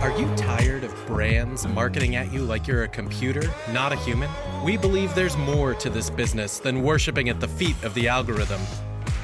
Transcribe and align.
Are 0.00 0.18
you 0.18 0.34
tired 0.34 0.82
of 0.82 1.06
brands 1.06 1.66
marketing 1.68 2.16
at 2.16 2.32
you 2.32 2.40
like 2.42 2.66
you're 2.66 2.84
a 2.84 2.88
computer, 2.88 3.42
not 3.72 3.92
a 3.92 3.96
human? 3.96 4.30
We 4.64 4.76
believe 4.76 5.14
there's 5.14 5.36
more 5.36 5.74
to 5.74 5.90
this 5.90 6.10
business 6.10 6.58
than 6.58 6.82
worshiping 6.82 7.28
at 7.28 7.38
the 7.38 7.48
feet 7.48 7.76
of 7.82 7.94
the 7.94 8.08
algorithm. 8.08 8.60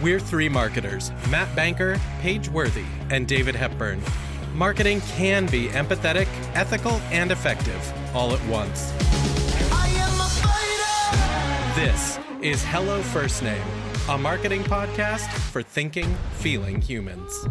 We're 0.03 0.21
three 0.21 0.49
marketers 0.49 1.11
Matt 1.31 1.55
Banker, 1.57 1.99
Paige 2.21 2.51
Worthy, 2.51 2.85
and 3.11 3.27
David 3.27 3.55
Hepburn. 3.55 4.01
Marketing 4.55 5.01
can 5.17 5.47
be 5.47 5.69
empathetic, 5.69 6.29
ethical, 6.55 6.93
and 7.11 7.33
effective 7.33 7.93
all 8.15 8.33
at 8.33 8.47
once. 8.47 8.93
This 11.75 12.19
is 12.41 12.63
Hello 12.65 13.03
First 13.03 13.43
Name, 13.43 13.63
a 14.09 14.17
marketing 14.17 14.63
podcast 14.63 15.29
for 15.51 15.63
thinking, 15.63 16.15
feeling 16.33 16.81
humans. 16.81 17.47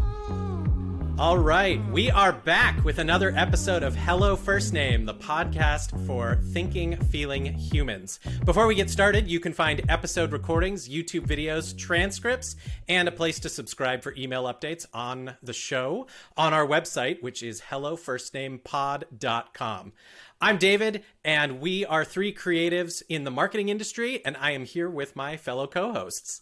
All 1.18 1.38
right, 1.38 1.82
we 1.92 2.12
are 2.12 2.34
back 2.34 2.84
with 2.84 3.00
another 3.00 3.32
episode 3.38 3.84
of 3.84 3.96
Hello 3.96 4.36
First 4.36 4.74
Name, 4.74 5.06
the 5.06 5.14
podcast 5.14 6.06
for 6.06 6.36
thinking, 6.52 6.98
feeling 7.04 7.46
humans. 7.46 8.20
Before 8.44 8.68
we 8.68 8.76
get 8.76 8.90
started, 8.90 9.26
you 9.26 9.40
can 9.40 9.54
find 9.54 9.82
episode 9.88 10.34
recordings, 10.34 10.90
YouTube 10.90 11.26
videos, 11.26 11.74
transcripts, 11.78 12.58
and 12.90 13.08
a 13.08 13.14
place 13.14 13.40
to 13.40 13.48
subscribe 13.48 14.04
for 14.04 14.14
email 14.18 14.44
updates 14.44 14.86
on 14.94 15.38
the 15.42 15.54
show 15.54 16.06
on 16.36 16.54
our 16.54 16.68
website, 16.68 17.24
which 17.24 17.42
is 17.42 17.62
hellofirstnamepod.com. 17.62 19.94
I'm 20.42 20.58
David, 20.58 21.06
and 21.24 21.62
we 21.62 21.86
are 21.86 22.04
three 22.04 22.34
creatives 22.34 23.02
in 23.08 23.24
the 23.24 23.32
marketing 23.32 23.70
industry, 23.70 24.22
and 24.26 24.36
I 24.36 24.52
am 24.52 24.66
here 24.66 24.90
with 24.90 25.16
my 25.16 25.38
fellow 25.38 25.66
co 25.66 25.94
hosts. 25.94 26.42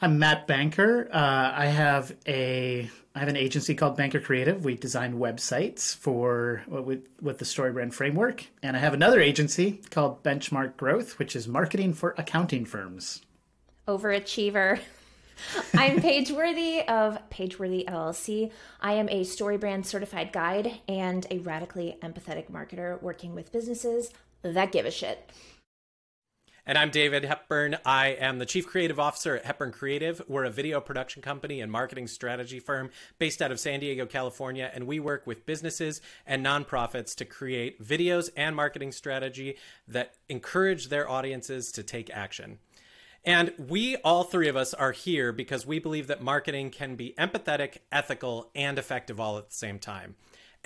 I'm 0.00 0.20
Matt 0.20 0.46
Banker. 0.46 1.08
Uh, 1.12 1.52
I 1.54 1.66
have 1.66 2.16
a 2.26 2.88
I 3.18 3.22
have 3.22 3.28
an 3.28 3.36
agency 3.36 3.74
called 3.74 3.96
Banker 3.96 4.20
Creative. 4.20 4.64
We 4.64 4.76
design 4.76 5.18
websites 5.18 5.92
for 5.96 6.62
with 6.68 7.08
with 7.20 7.38
the 7.38 7.44
StoryBrand 7.44 7.92
framework, 7.92 8.46
and 8.62 8.76
I 8.76 8.78
have 8.78 8.94
another 8.94 9.20
agency 9.20 9.80
called 9.90 10.22
Benchmark 10.22 10.76
Growth, 10.76 11.18
which 11.18 11.34
is 11.34 11.48
marketing 11.48 11.94
for 11.94 12.14
accounting 12.16 12.64
firms. 12.64 13.22
Overachiever. 13.88 14.78
I'm 15.74 16.00
Paige 16.00 16.30
Worthy 16.30 16.82
of 16.82 17.18
Pageworthy 17.28 17.86
LLC. 17.86 18.52
I 18.80 18.92
am 18.92 19.08
a 19.08 19.22
StoryBrand 19.22 19.84
certified 19.84 20.32
guide 20.32 20.78
and 20.86 21.26
a 21.28 21.38
radically 21.38 21.96
empathetic 22.00 22.52
marketer 22.52 23.02
working 23.02 23.34
with 23.34 23.50
businesses 23.50 24.12
that 24.42 24.70
give 24.70 24.86
a 24.86 24.92
shit. 24.92 25.28
And 26.68 26.76
I'm 26.76 26.90
David 26.90 27.24
Hepburn. 27.24 27.78
I 27.86 28.08
am 28.08 28.38
the 28.38 28.44
Chief 28.44 28.66
Creative 28.66 29.00
Officer 29.00 29.34
at 29.34 29.46
Hepburn 29.46 29.72
Creative. 29.72 30.20
We're 30.28 30.44
a 30.44 30.50
video 30.50 30.82
production 30.82 31.22
company 31.22 31.62
and 31.62 31.72
marketing 31.72 32.08
strategy 32.08 32.60
firm 32.60 32.90
based 33.18 33.40
out 33.40 33.50
of 33.50 33.58
San 33.58 33.80
Diego, 33.80 34.04
California, 34.04 34.70
and 34.74 34.86
we 34.86 35.00
work 35.00 35.26
with 35.26 35.46
businesses 35.46 36.02
and 36.26 36.44
nonprofits 36.44 37.14
to 37.14 37.24
create 37.24 37.82
videos 37.82 38.28
and 38.36 38.54
marketing 38.54 38.92
strategy 38.92 39.56
that 39.86 40.16
encourage 40.28 40.90
their 40.90 41.08
audiences 41.08 41.72
to 41.72 41.82
take 41.82 42.10
action. 42.10 42.58
And 43.24 43.54
we, 43.56 43.96
all 43.96 44.24
three 44.24 44.48
of 44.48 44.56
us, 44.56 44.74
are 44.74 44.92
here 44.92 45.32
because 45.32 45.66
we 45.66 45.78
believe 45.78 46.06
that 46.08 46.22
marketing 46.22 46.70
can 46.70 46.96
be 46.96 47.14
empathetic, 47.18 47.78
ethical, 47.90 48.50
and 48.54 48.78
effective 48.78 49.18
all 49.18 49.38
at 49.38 49.48
the 49.48 49.56
same 49.56 49.78
time. 49.78 50.16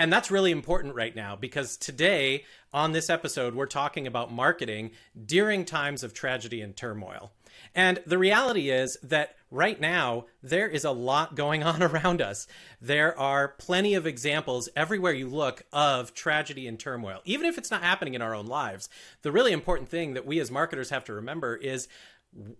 And 0.03 0.12
that's 0.12 0.33
really 0.33 0.50
important 0.50 0.97
right 0.97 1.14
now 1.14 1.36
because 1.36 1.77
today 1.77 2.42
on 2.72 2.91
this 2.91 3.08
episode, 3.08 3.55
we're 3.55 3.67
talking 3.67 4.09
about 4.09 4.33
marketing 4.33 4.91
during 5.27 5.64
times 5.64 6.03
of 6.03 6.12
tragedy 6.12 6.61
and 6.61 6.77
turmoil. 6.77 7.31
And 7.72 8.03
the 8.05 8.19
reality 8.19 8.69
is 8.69 8.98
that 9.05 9.36
right 9.53 9.81
now, 9.81 10.25
there 10.42 10.67
is 10.67 10.84
a 10.84 10.91
lot 10.91 11.36
going 11.36 11.62
on 11.62 11.83
around 11.84 12.20
us. 12.20 12.48
There 12.81 13.17
are 13.17 13.47
plenty 13.47 13.94
of 13.94 14.05
examples 14.05 14.69
everywhere 14.75 15.12
you 15.12 15.28
look 15.28 15.62
of 15.72 16.14
tragedy 16.14 16.66
and 16.66 16.81
turmoil, 16.81 17.20
even 17.25 17.47
if 17.47 17.56
it's 17.56 17.70
not 17.70 17.84
happening 17.84 18.14
in 18.14 18.22
our 18.22 18.34
own 18.34 18.47
lives. 18.47 18.89
The 19.22 19.31
really 19.31 19.53
important 19.53 19.88
thing 19.88 20.15
that 20.15 20.27
we 20.27 20.41
as 20.41 20.50
marketers 20.50 20.91
have 20.91 21.04
to 21.04 21.12
remember 21.12 21.54
is 21.54 21.87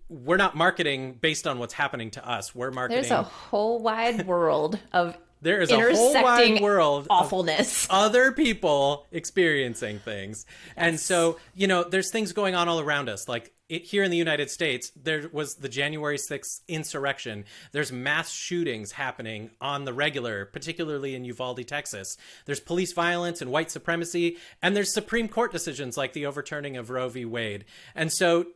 we're 0.09 0.37
not 0.37 0.55
marketing 0.55 1.19
based 1.21 1.49
on 1.49 1.59
what's 1.59 1.75
happening 1.75 2.12
to 2.12 2.25
us. 2.25 2.55
We're 2.55 2.71
marketing. 2.71 3.03
There's 3.03 3.11
a 3.11 3.25
whole 3.25 3.81
wide 3.81 4.28
world 4.28 4.78
of 4.93 5.19
there 5.43 5.61
is 5.61 5.71
a 5.71 5.79
whole 5.79 6.15
wide 6.15 6.61
world 6.61 7.03
of 7.03 7.07
awfulness. 7.11 7.87
other 7.91 8.33
people 8.33 9.07
experiencing 9.11 9.99
things. 9.99 10.47
And 10.77 10.99
so 10.99 11.39
you 11.55 11.67
know 11.67 11.85
there's 11.85 12.11
things 12.11 12.33
going 12.33 12.55
on 12.55 12.69
all 12.69 12.81
around 12.81 13.09
us. 13.09 13.29
Like 13.29 13.53
it, 13.69 13.85
here 13.85 14.05
in 14.05 14.11
the 14.11 14.17
united 14.17 14.51
states 14.51 14.93
there 14.97 15.29
was 15.33 15.57
the 15.57 15.69
january 15.69 16.17
6th 16.17 16.61
insurrection. 16.69 17.45
There's 17.73 17.91
mass 17.93 18.31
shootings 18.31 18.93
happening 18.93 19.51
on 19.61 19.85
the 19.85 19.93
regular 19.93 20.47
particularly 20.47 21.15
in 21.15 21.25
uvalde 21.25 21.67
texas. 21.67 22.17
There's 22.47 22.61
police 22.61 22.93
violence 22.93 23.43
and 23.43 23.51
white 23.51 23.71
supremacy 23.71 24.37
and 24.63 24.77
there's 24.77 24.93
supreme 24.93 25.29
court 25.29 25.53
decisions 25.53 25.97
like 25.97 26.13
the 26.13 26.27
overturning 26.27 26.77
of 26.77 26.91
roe 26.91 27.09
v. 27.09 27.25
Wade. 27.25 27.65
And 27.95 28.13
so 28.13 28.47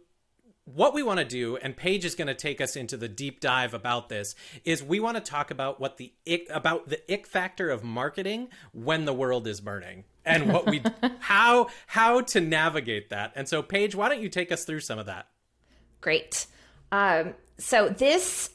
what 0.67 0.93
we 0.93 1.03
want 1.03 1.21
to 1.21 1.25
do, 1.25 1.57
and 1.57 1.77
Paige 1.77 2.05
is 2.05 2.17
going 2.17 2.27
to 2.27 2.35
take 2.35 2.61
us 2.61 2.75
into 2.75 2.97
the 2.97 3.09
deep 3.09 3.41
dive 3.41 3.73
about 3.73 4.09
this, 4.09 4.35
is 4.65 4.83
we 4.83 4.99
want 4.99 5.17
to 5.17 5.23
talk 5.23 5.51
about 5.53 5.81
what 5.81 5.97
the 5.97 6.13
ick, 6.29 6.49
about 6.51 6.89
the 6.89 7.01
ick 7.13 7.27
factor 7.27 7.71
of 7.71 7.85
marketing 7.85 8.49
when 8.73 9.05
the 9.05 9.15
world 9.15 9.47
is 9.47 9.61
burning, 9.61 10.05
and 10.25 10.53
what 10.53 10.67
we 10.67 10.83
how 11.21 11.69
how 11.87 12.21
to 12.21 12.41
navigate 12.41 13.11
that. 13.11 13.33
And 13.37 13.49
so, 13.49 13.63
Paige, 13.63 13.95
why 13.95 14.09
don't 14.09 14.21
you 14.21 14.29
take 14.29 14.51
us 14.51 14.65
through 14.65 14.81
some 14.81 14.99
of 14.99 15.07
that? 15.07 15.29
Great. 16.01 16.47
Um, 16.91 17.35
so 17.59 17.89
this 17.89 18.51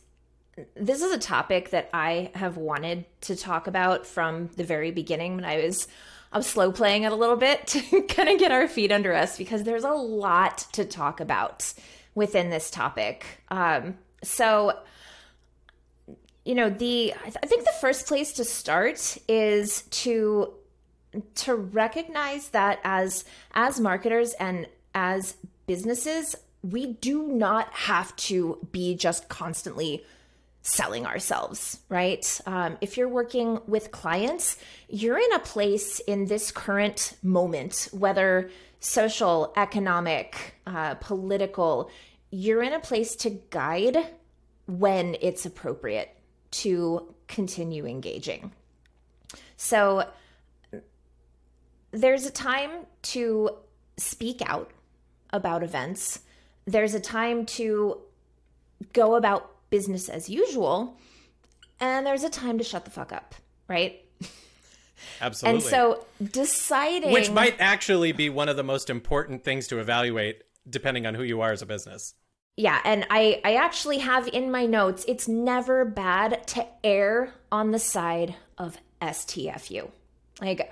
this 0.75 1.01
is 1.01 1.13
a 1.13 1.17
topic 1.17 1.69
that 1.69 1.89
I 1.93 2.31
have 2.35 2.57
wanted 2.57 3.05
to 3.21 3.37
talk 3.37 3.67
about 3.67 4.05
from 4.05 4.49
the 4.57 4.65
very 4.65 4.91
beginning 4.91 5.35
when 5.35 5.45
I 5.45 5.63
was 5.63 5.87
I 6.33 6.37
was 6.37 6.47
slow 6.47 6.73
playing 6.73 7.03
it 7.03 7.13
a 7.13 7.15
little 7.15 7.37
bit 7.37 7.67
to 7.67 8.01
kind 8.03 8.27
of 8.27 8.37
get 8.37 8.51
our 8.51 8.67
feet 8.67 8.91
under 8.91 9.13
us 9.13 9.37
because 9.37 9.63
there's 9.63 9.85
a 9.85 9.91
lot 9.91 10.59
to 10.73 10.83
talk 10.83 11.21
about 11.21 11.73
within 12.15 12.49
this 12.49 12.69
topic. 12.69 13.25
Um, 13.49 13.97
so, 14.23 14.79
you 16.45 16.55
know, 16.55 16.69
the 16.69 17.13
I, 17.13 17.23
th- 17.23 17.37
I 17.43 17.47
think 17.47 17.65
the 17.65 17.73
first 17.81 18.07
place 18.07 18.33
to 18.33 18.43
start 18.43 19.17
is 19.27 19.83
to 19.83 20.53
to 21.35 21.55
recognize 21.55 22.49
that 22.49 22.79
as 22.83 23.25
as 23.53 23.79
marketers 23.79 24.33
and 24.33 24.67
as 24.93 25.37
businesses, 25.67 26.35
we 26.63 26.93
do 26.93 27.27
not 27.27 27.71
have 27.73 28.15
to 28.15 28.67
be 28.71 28.95
just 28.95 29.29
constantly 29.29 30.03
selling 30.63 31.07
ourselves, 31.07 31.79
right? 31.89 32.39
Um, 32.45 32.77
if 32.81 32.97
you're 32.97 33.09
working 33.09 33.59
with 33.65 33.91
clients, 33.91 34.57
you're 34.89 35.17
in 35.17 35.33
a 35.33 35.39
place 35.39 35.99
in 36.01 36.25
this 36.25 36.51
current 36.51 37.17
moment, 37.23 37.89
whether 37.91 38.51
social, 38.81 39.53
economic, 39.55 40.55
uh, 40.65 40.95
political, 40.95 41.89
you're 42.31 42.63
in 42.63 42.73
a 42.73 42.79
place 42.79 43.15
to 43.15 43.29
guide 43.29 43.97
when 44.65 45.15
it's 45.21 45.45
appropriate 45.45 46.09
to 46.49 47.13
continue 47.27 47.85
engaging. 47.85 48.51
So 49.55 50.09
there's 51.91 52.25
a 52.25 52.31
time 52.31 52.71
to 53.03 53.51
speak 53.97 54.41
out 54.45 54.71
about 55.31 55.63
events, 55.63 56.19
there's 56.65 56.93
a 56.93 56.99
time 56.99 57.45
to 57.45 57.99
go 58.93 59.15
about 59.15 59.69
business 59.69 60.09
as 60.09 60.29
usual, 60.29 60.97
and 61.79 62.05
there's 62.05 62.23
a 62.23 62.29
time 62.29 62.57
to 62.57 62.63
shut 62.63 62.85
the 62.85 62.91
fuck 62.91 63.13
up, 63.13 63.35
right? 63.67 64.00
Absolutely. 65.19 65.61
And 65.61 65.69
so 65.69 66.05
deciding. 66.23 67.11
Which 67.11 67.29
might 67.29 67.55
actually 67.59 68.11
be 68.11 68.29
one 68.29 68.49
of 68.49 68.55
the 68.55 68.63
most 68.63 68.89
important 68.89 69.43
things 69.43 69.67
to 69.67 69.79
evaluate 69.79 70.43
depending 70.69 71.05
on 71.05 71.15
who 71.15 71.23
you 71.23 71.41
are 71.41 71.51
as 71.51 71.61
a 71.61 71.65
business. 71.65 72.13
Yeah, 72.57 72.79
and 72.83 73.07
I 73.09 73.41
I 73.43 73.55
actually 73.55 73.99
have 73.99 74.27
in 74.27 74.51
my 74.51 74.65
notes 74.65 75.05
it's 75.07 75.27
never 75.27 75.85
bad 75.85 76.45
to 76.47 76.67
err 76.83 77.33
on 77.51 77.71
the 77.71 77.79
side 77.79 78.35
of 78.57 78.77
STFU. 79.01 79.89
Like 80.41 80.71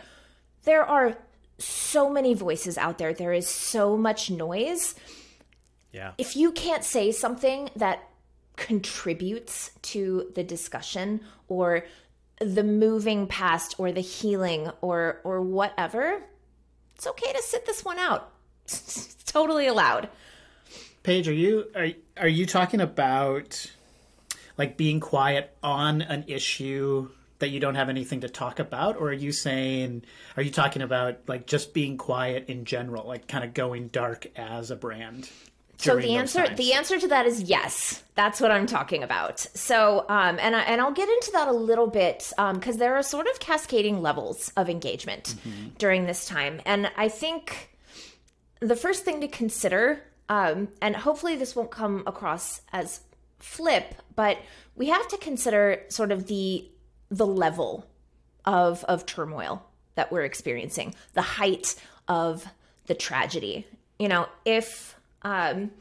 there 0.64 0.84
are 0.84 1.18
so 1.58 2.10
many 2.10 2.34
voices 2.34 2.78
out 2.78 2.98
there. 2.98 3.14
There 3.14 3.34
is 3.34 3.48
so 3.48 3.98
much 3.98 4.30
noise. 4.30 4.96
Yeah. 5.92 6.12
If 6.18 6.36
you 6.36 6.52
can't 6.52 6.84
say 6.84 7.12
something 7.12 7.70
that 7.76 8.04
contributes 8.56 9.72
to 9.82 10.32
the 10.36 10.44
discussion 10.44 11.22
or 11.48 11.86
the 12.40 12.64
moving 12.64 13.28
past 13.28 13.76
or 13.78 13.92
the 13.92 14.02
healing 14.02 14.72
or 14.82 15.20
or 15.24 15.42
whatever, 15.42 16.24
it's 16.96 17.08
okay 17.08 17.32
to 17.34 17.42
sit 17.42 17.66
this 17.66 17.84
one 17.84 18.00
out. 18.00 18.32
It's 18.72 19.32
totally 19.34 19.68
allowed. 19.68 20.10
Paige, 21.04 21.28
are 21.28 21.34
you 21.34 21.66
are 21.76 21.90
are 22.18 22.28
you 22.28 22.46
talking 22.46 22.82
about 22.82 23.72
like 24.58 24.76
being 24.76 25.00
quiet 25.00 25.56
on 25.64 26.02
an 26.02 26.26
issue 26.28 27.10
that 27.40 27.50
you 27.50 27.60
don't 27.60 27.76
have 27.76 27.90
anything 27.90 28.22
to 28.22 28.30
talk 28.30 28.60
about 28.60 28.98
or 28.98 29.10
are 29.10 29.14
you 29.14 29.32
saying 29.32 30.04
are 30.36 30.44
you 30.44 30.52
talking 30.52 30.82
about 30.82 31.18
like 31.28 31.48
just 31.48 31.74
being 31.74 31.98
quiet 31.98 32.50
in 32.50 32.66
general 32.66 33.08
like 33.08 33.28
kind 33.28 33.44
of 33.44 33.54
going 33.54 33.88
dark 33.88 34.28
as 34.36 34.70
a 34.72 34.76
brand 34.76 35.30
So 35.80 35.96
the 35.96 36.16
answer 36.16 36.46
times? 36.46 36.58
the 36.58 36.74
answer 36.74 37.00
to 37.00 37.08
that 37.08 37.26
is 37.26 37.42
yes. 37.44 38.04
That's 38.16 38.42
what 38.42 38.52
I'm 38.52 38.66
talking 38.66 39.02
about. 39.02 39.40
So 39.40 40.06
um, 40.10 40.38
and 40.42 40.56
I, 40.56 40.62
and 40.64 40.82
I'll 40.82 40.92
get 40.92 41.08
into 41.08 41.32
that 41.32 41.48
a 41.48 41.54
little 41.54 41.88
bit 41.88 42.34
because 42.54 42.78
there 42.78 42.96
are 42.96 43.04
sort 43.04 43.28
of 43.28 43.40
cascading 43.40 44.02
levels 44.02 44.52
of 44.58 44.70
engagement 44.70 45.36
during 45.78 46.06
this 46.06 46.26
time, 46.26 46.62
and 46.66 46.92
I 46.98 47.08
think 47.08 47.70
the 48.60 48.76
first 48.76 49.06
thing 49.06 49.22
to 49.22 49.28
consider, 49.30 50.04
um, 50.28 50.68
and 50.82 50.96
hopefully 50.96 51.38
this 51.38 51.56
won't 51.56 51.72
come 51.72 52.04
across 52.06 52.62
as 52.74 53.00
flip, 53.40 53.96
but 54.16 54.38
we 54.76 54.88
have 54.88 55.08
to 55.08 55.18
consider 55.18 55.84
sort 55.88 56.12
of 56.12 56.28
the 56.28 56.70
the 57.10 57.26
level 57.26 57.86
of 58.44 58.84
of 58.84 59.06
turmoil 59.06 59.66
that 59.96 60.12
we're 60.12 60.24
experiencing, 60.24 60.94
the 61.14 61.22
height 61.22 61.76
of 62.08 62.46
the 62.88 62.96
tragedy. 62.96 63.66
You 63.98 64.08
know, 64.10 64.28
if 64.46 64.99
um, 65.22 65.72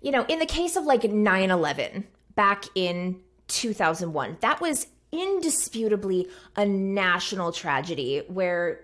you 0.00 0.10
know, 0.10 0.24
in 0.26 0.38
the 0.38 0.46
case 0.46 0.76
of 0.76 0.84
like 0.84 1.04
9 1.04 1.50
11 1.50 2.06
back 2.34 2.64
in 2.74 3.20
2001, 3.48 4.38
that 4.40 4.60
was 4.60 4.86
indisputably 5.12 6.28
a 6.56 6.66
national 6.66 7.52
tragedy 7.52 8.22
where 8.28 8.80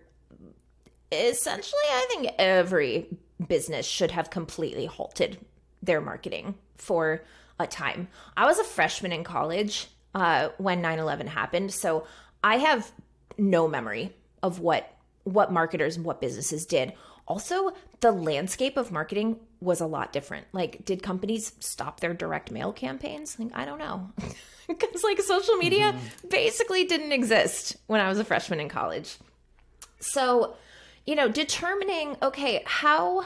essentially 1.11 1.81
I 1.91 2.07
think 2.09 2.31
every 2.39 3.09
business 3.47 3.87
should 3.87 4.11
have 4.13 4.31
completely 4.31 4.87
halted 4.87 5.39
their 5.83 6.01
marketing 6.01 6.55
for 6.77 7.23
a 7.59 7.67
time. 7.67 8.09
I 8.37 8.47
was 8.47 8.59
a 8.59 8.65
freshman 8.65 9.13
in 9.13 9.25
college 9.25 9.89
uh, 10.15 10.51
when 10.59 10.81
9 10.81 10.99
11 10.99 11.27
happened, 11.27 11.73
so 11.73 12.07
I 12.43 12.57
have 12.57 12.91
no 13.39 13.69
memory 13.69 14.15
of 14.43 14.61
what 14.61 14.89
what 15.25 15.53
marketers 15.53 15.97
and 15.97 16.05
what 16.05 16.21
businesses 16.21 16.67
did. 16.67 16.93
Also, 17.27 17.73
the 18.01 18.13
landscape 18.13 18.77
of 18.77 18.91
marketing 18.91 19.39
was 19.61 19.81
a 19.81 19.87
lot 19.87 20.13
different. 20.13 20.47
Like, 20.53 20.85
did 20.85 21.03
companies 21.03 21.53
stop 21.61 22.01
their 22.01 22.15
direct 22.15 22.51
mail 22.51 22.73
campaigns? 22.73 23.39
Like, 23.39 23.51
I 23.55 23.65
don't 23.65 23.79
know. 23.79 24.11
Because, 24.69 25.03
like, 25.03 25.21
social 25.21 25.57
media 25.57 25.95
basically 26.31 26.85
didn't 26.85 27.11
exist 27.11 27.77
when 27.89 28.01
I 28.01 28.09
was 28.09 28.21
a 28.21 28.25
freshman 28.25 28.61
in 28.61 28.69
college. 28.69 29.19
So, 29.99 30.55
you 31.05 31.17
know, 31.17 31.29
determining, 31.29 32.17
okay, 32.23 32.63
how 32.65 33.25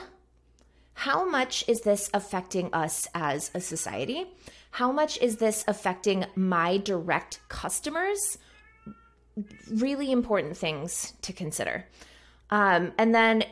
how 0.94 1.28
much 1.28 1.62
is 1.68 1.82
this 1.82 2.08
affecting 2.14 2.72
us 2.72 3.06
as 3.14 3.50
a 3.54 3.60
society? 3.60 4.24
How 4.70 4.90
much 4.90 5.18
is 5.20 5.36
this 5.36 5.62
affecting 5.68 6.24
my 6.34 6.78
direct 6.78 7.40
customers? 7.48 8.38
Really 9.70 10.10
important 10.10 10.56
things 10.56 11.12
to 11.20 11.34
consider. 11.34 11.84
Um, 12.50 12.92
and 12.96 13.14
then 13.14 13.44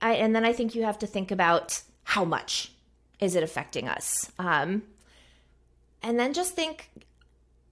I 0.00 0.14
and 0.14 0.34
then 0.34 0.44
I 0.44 0.52
think 0.52 0.74
you 0.74 0.84
have 0.84 0.98
to 1.00 1.06
think 1.06 1.30
about 1.30 1.82
how 2.04 2.24
much 2.24 2.72
is 3.20 3.34
it 3.34 3.42
affecting 3.42 3.88
us? 3.88 4.30
Um, 4.38 4.82
and 6.02 6.18
then 6.18 6.32
just 6.32 6.54
think 6.54 6.90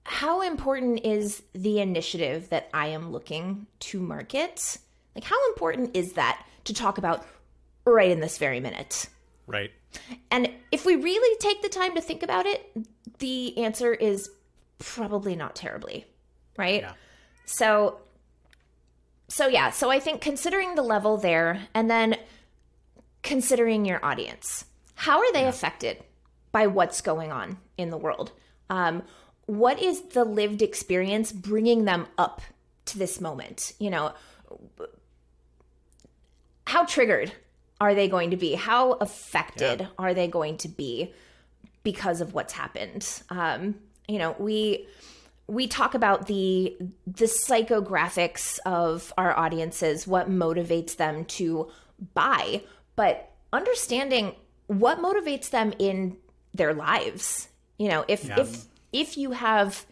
how 0.03 0.41
important 0.41 1.03
is 1.03 1.43
the 1.53 1.79
initiative 1.79 2.49
that 2.49 2.69
I 2.73 2.87
am 2.87 3.11
looking 3.11 3.67
to 3.79 3.99
market? 3.99 4.77
Like, 5.15 5.25
how 5.25 5.37
important 5.49 5.95
is 5.95 6.13
that 6.13 6.45
to 6.63 6.73
talk 6.73 6.97
about 6.97 7.25
right 7.85 8.09
in 8.09 8.21
this 8.21 8.37
very 8.37 8.59
minute? 8.59 9.07
Right. 9.47 9.71
And 10.31 10.49
if 10.71 10.85
we 10.85 10.95
really 10.95 11.37
take 11.39 11.61
the 11.61 11.69
time 11.69 11.95
to 11.95 12.01
think 12.01 12.23
about 12.23 12.45
it, 12.45 12.71
the 13.19 13.57
answer 13.57 13.93
is 13.93 14.29
probably 14.79 15.35
not 15.35 15.55
terribly, 15.55 16.05
right? 16.57 16.81
Yeah. 16.81 16.93
So 17.45 17.99
so 19.27 19.47
yeah, 19.47 19.71
so 19.71 19.89
I 19.89 19.99
think 19.99 20.21
considering 20.21 20.75
the 20.75 20.81
level 20.81 21.17
there 21.17 21.67
and 21.73 21.89
then 21.89 22.15
considering 23.23 23.85
your 23.85 24.03
audience. 24.05 24.65
How 24.95 25.19
are 25.19 25.33
they 25.33 25.45
affected 25.45 25.97
by 26.51 26.67
what's 26.67 27.01
going 27.01 27.31
on 27.31 27.57
in 27.77 27.89
the 27.89 27.97
world? 27.97 28.31
Um, 28.69 29.03
what 29.45 29.81
is 29.81 30.01
the 30.09 30.23
lived 30.23 30.61
experience 30.61 31.31
bringing 31.31 31.85
them 31.85 32.07
up 32.17 32.41
to 32.85 32.97
this 32.97 33.21
moment? 33.21 33.73
You 33.79 33.89
know, 33.91 34.13
how 36.65 36.85
triggered 36.85 37.31
are 37.79 37.93
they 37.95 38.07
going 38.07 38.31
to 38.31 38.37
be? 38.37 38.55
How 38.55 38.93
affected 38.93 39.81
Yeah. 39.81 39.87
are 39.97 40.13
they 40.13 40.27
going 40.27 40.57
to 40.57 40.67
be 40.67 41.13
because 41.83 42.21
of 42.21 42.33
what's 42.33 42.53
happened? 42.53 43.07
Um, 43.29 43.75
you 44.07 44.17
know, 44.19 44.35
we 44.39 44.87
we 45.47 45.67
talk 45.67 45.93
about 45.93 46.27
the 46.27 46.77
the 47.05 47.25
psychographics 47.25 48.59
of 48.65 49.13
our 49.17 49.37
audiences, 49.37 50.05
what 50.07 50.29
motivates 50.29 50.95
them 50.97 51.25
to 51.25 51.69
buy, 52.13 52.63
but 52.95 53.31
understanding 53.53 54.35
what 54.67 54.99
motivates 54.99 55.49
them 55.49 55.73
in 55.79 56.17
their 56.53 56.73
lives. 56.73 57.47
You 57.77 57.89
know, 57.89 58.05
if 58.07 58.25
Yeah. 58.25 58.41
if 58.41 58.65
if 58.91 59.17
you 59.17 59.31
have 59.31 59.85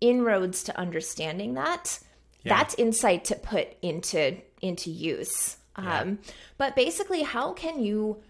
inroads 0.00 0.62
to 0.64 0.78
understanding 0.78 1.54
that, 1.54 2.00
that's 2.44 2.74
insight 2.74 3.24
to 3.26 3.34
put 3.36 3.76
into 3.82 4.38
into 4.60 4.90
use. 4.90 5.56
Um, 5.76 6.18
but 6.56 6.74
basically, 6.74 7.22
how 7.22 7.52
can 7.52 7.80
you 7.82 8.20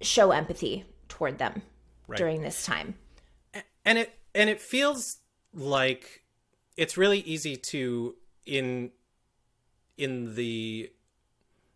show 0.00 0.32
empathy 0.32 0.84
toward 1.08 1.38
them 1.38 1.62
Right. 2.08 2.18
during 2.18 2.42
this 2.42 2.64
time? 2.66 2.96
and 3.84 3.98
it 3.98 4.18
and 4.34 4.50
it 4.50 4.60
feels 4.60 5.18
like 5.54 6.24
it's 6.76 6.96
really 6.96 7.20
easy 7.20 7.56
to 7.56 8.14
in 8.46 8.90
in 9.96 10.34
the 10.34 10.90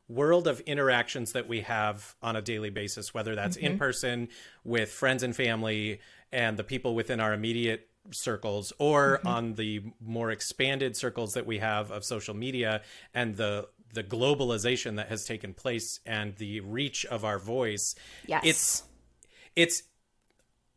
world 0.08 0.48
of 0.48 0.60
interactions 0.60 1.32
that 1.32 1.46
we 1.46 1.60
have 1.60 2.16
on 2.22 2.34
a 2.34 2.42
daily 2.42 2.70
basis 2.70 3.12
whether 3.12 3.34
that's 3.34 3.56
mm-hmm. 3.56 3.66
in 3.66 3.78
person 3.78 4.28
with 4.64 4.90
friends 4.90 5.22
and 5.22 5.36
family 5.36 6.00
and 6.32 6.56
the 6.56 6.64
people 6.64 6.94
within 6.94 7.20
our 7.20 7.32
immediate 7.32 7.88
circles 8.10 8.72
or 8.78 9.18
mm-hmm. 9.18 9.28
on 9.28 9.54
the 9.54 9.82
more 10.00 10.30
expanded 10.30 10.96
circles 10.96 11.34
that 11.34 11.46
we 11.46 11.58
have 11.58 11.90
of 11.90 12.04
social 12.04 12.34
media 12.34 12.82
and 13.14 13.36
the 13.36 13.68
the 13.94 14.04
globalization 14.04 14.96
that 14.96 15.08
has 15.08 15.24
taken 15.24 15.54
place 15.54 16.00
and 16.04 16.36
the 16.36 16.60
reach 16.60 17.06
of 17.06 17.24
our 17.24 17.38
voice. 17.38 17.94
Yes. 18.26 18.42
it's 18.44 18.82
it's 19.56 19.82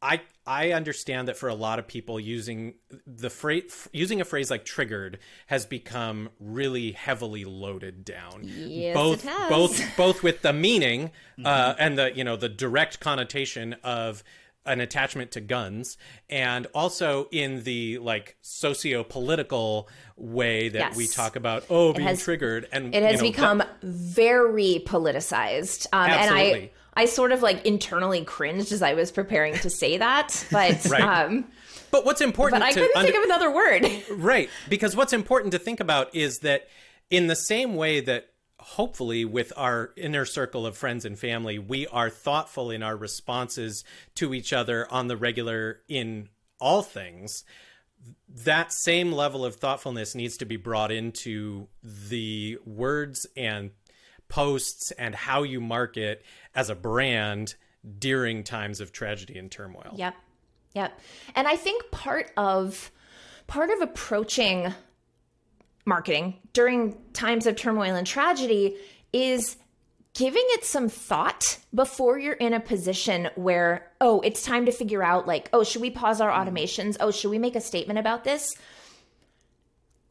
I 0.02 0.22
I 0.46 0.72
understand 0.72 1.28
that 1.28 1.38
for 1.38 1.50
a 1.50 1.54
lot 1.54 1.78
of 1.78 1.88
people 1.88 2.20
using 2.20 2.76
the 3.06 3.30
phrase 3.30 3.88
using 3.94 4.20
a 4.22 4.26
phrase 4.26 4.50
like 4.50 4.66
triggered 4.66 5.20
has 5.48 5.66
become 5.66 6.30
really 6.40 6.92
heavily 6.94 7.46
loaded 7.46 8.04
down. 8.04 8.42
Yes, 8.44 8.96
both 8.96 9.24
it 9.24 9.30
has. 9.30 9.50
both 9.50 9.98
both 9.98 10.24
with 10.24 10.42
the 10.42 10.54
meaning 10.54 11.12
uh, 11.46 11.76
and 11.78 11.98
the 11.98 12.16
you 12.16 12.24
know 12.24 12.36
the 12.36 12.50
direct 12.50 13.00
connotation 13.00 13.76
of 13.84 14.24
an 14.66 14.80
attachment 14.80 15.32
to 15.32 15.42
guns 15.42 15.98
and 16.30 16.68
also 16.76 17.28
in 17.32 17.64
the 17.64 17.98
like 17.98 18.38
socio-political 18.42 19.90
way 20.16 20.70
that 20.70 20.94
we 20.96 21.08
talk 21.08 21.36
about 21.36 21.66
oh 21.70 21.94
being 21.94 22.08
has- 22.08 22.22
triggered 22.22 22.68
and 22.72 22.94
It 22.94 23.02
has 23.02 23.14
you 23.14 23.18
know, 23.18 23.32
become 23.32 23.64
very 23.84 24.84
politicized. 24.86 25.88
Um, 25.92 26.10
and 26.10 26.36
I. 26.36 26.72
I 26.94 27.06
sort 27.06 27.32
of 27.32 27.42
like 27.42 27.66
internally 27.66 28.24
cringed 28.26 28.72
as 28.72 28.82
I 28.82 28.94
was 28.94 29.12
preparing 29.12 29.54
to 29.60 29.70
say 29.70 29.98
that, 29.98 30.46
but 30.52 30.86
Right. 30.90 31.02
um, 31.02 31.46
but 31.90 32.06
what's 32.06 32.22
important 32.22 32.62
but 32.62 32.68
I 32.68 32.74
couldn't 32.74 32.96
under- 32.96 33.12
think 33.12 33.18
of 33.18 33.24
another 33.26 33.52
word. 33.52 33.86
Right. 34.22 34.50
Because 34.70 34.96
what's 34.96 35.14
important 35.14 35.52
to 35.54 35.60
think 35.60 35.80
about 35.80 36.14
is 36.16 36.40
that 36.40 36.68
in 37.10 37.28
the 37.28 37.36
same 37.36 37.76
way 37.76 38.02
that 38.02 38.28
hopefully 38.60 39.26
with 39.26 39.52
our 39.58 39.92
inner 39.98 40.26
circle 40.26 40.66
of 40.66 40.78
friends 40.78 41.04
and 41.06 41.18
family, 41.18 41.58
we 41.60 41.88
are 41.88 42.10
thoughtful 42.10 42.70
in 42.72 42.84
our 42.84 42.96
responses 42.96 43.84
to 44.16 44.34
each 44.34 44.54
other 44.54 44.88
on 44.92 45.08
the 45.08 45.18
regular 45.18 45.82
in 45.88 46.30
all 46.60 46.82
things. 46.82 47.44
That 48.46 48.72
same 48.72 49.12
level 49.12 49.44
of 49.46 49.56
thoughtfulness 49.56 50.14
needs 50.16 50.38
to 50.38 50.46
be 50.46 50.58
brought 50.58 50.92
into 50.92 51.68
the 51.84 52.58
words 52.66 53.26
and 53.36 53.72
posts 54.30 54.92
and 54.92 55.14
how 55.14 55.44
you 55.44 55.60
market 55.60 56.24
as 56.56 56.70
a 56.70 56.76
brand 56.76 57.56
during 58.00 58.44
times 58.44 58.80
of 58.82 58.92
tragedy 58.92 59.38
and 59.38 59.52
turmoil. 59.52 59.94
Yep. 59.96 60.16
Yep. 60.74 61.00
And 61.36 61.48
I 61.48 61.56
think 61.56 61.92
part 61.92 62.32
of 62.38 62.92
part 63.48 63.70
of 63.70 63.82
approaching 63.82 64.74
marketing 65.86 66.36
during 66.54 66.98
times 67.14 67.48
of 67.48 67.56
turmoil 67.56 67.96
and 67.96 68.06
tragedy 68.06 68.78
is 69.12 69.58
giving 70.14 70.44
it 70.48 70.64
some 70.64 70.90
thought 70.90 71.58
before 71.74 72.20
you're 72.20 72.34
in 72.34 72.54
a 72.54 72.60
position 72.60 73.30
where 73.36 73.88
oh 74.00 74.22
it's 74.22 74.44
time 74.44 74.66
to 74.66 74.72
figure 74.72 75.02
out 75.02 75.28
like 75.28 75.50
oh 75.54 75.64
should 75.64 75.82
we 75.82 75.90
pause 75.90 76.22
our 76.22 76.30
mm-hmm. 76.30 76.50
automations 76.50 76.98
oh 77.00 77.12
should 77.12 77.30
we 77.30 77.40
make 77.40 77.56
a 77.56 77.62
statement 77.62 77.98
about 77.98 78.24
this 78.24 78.54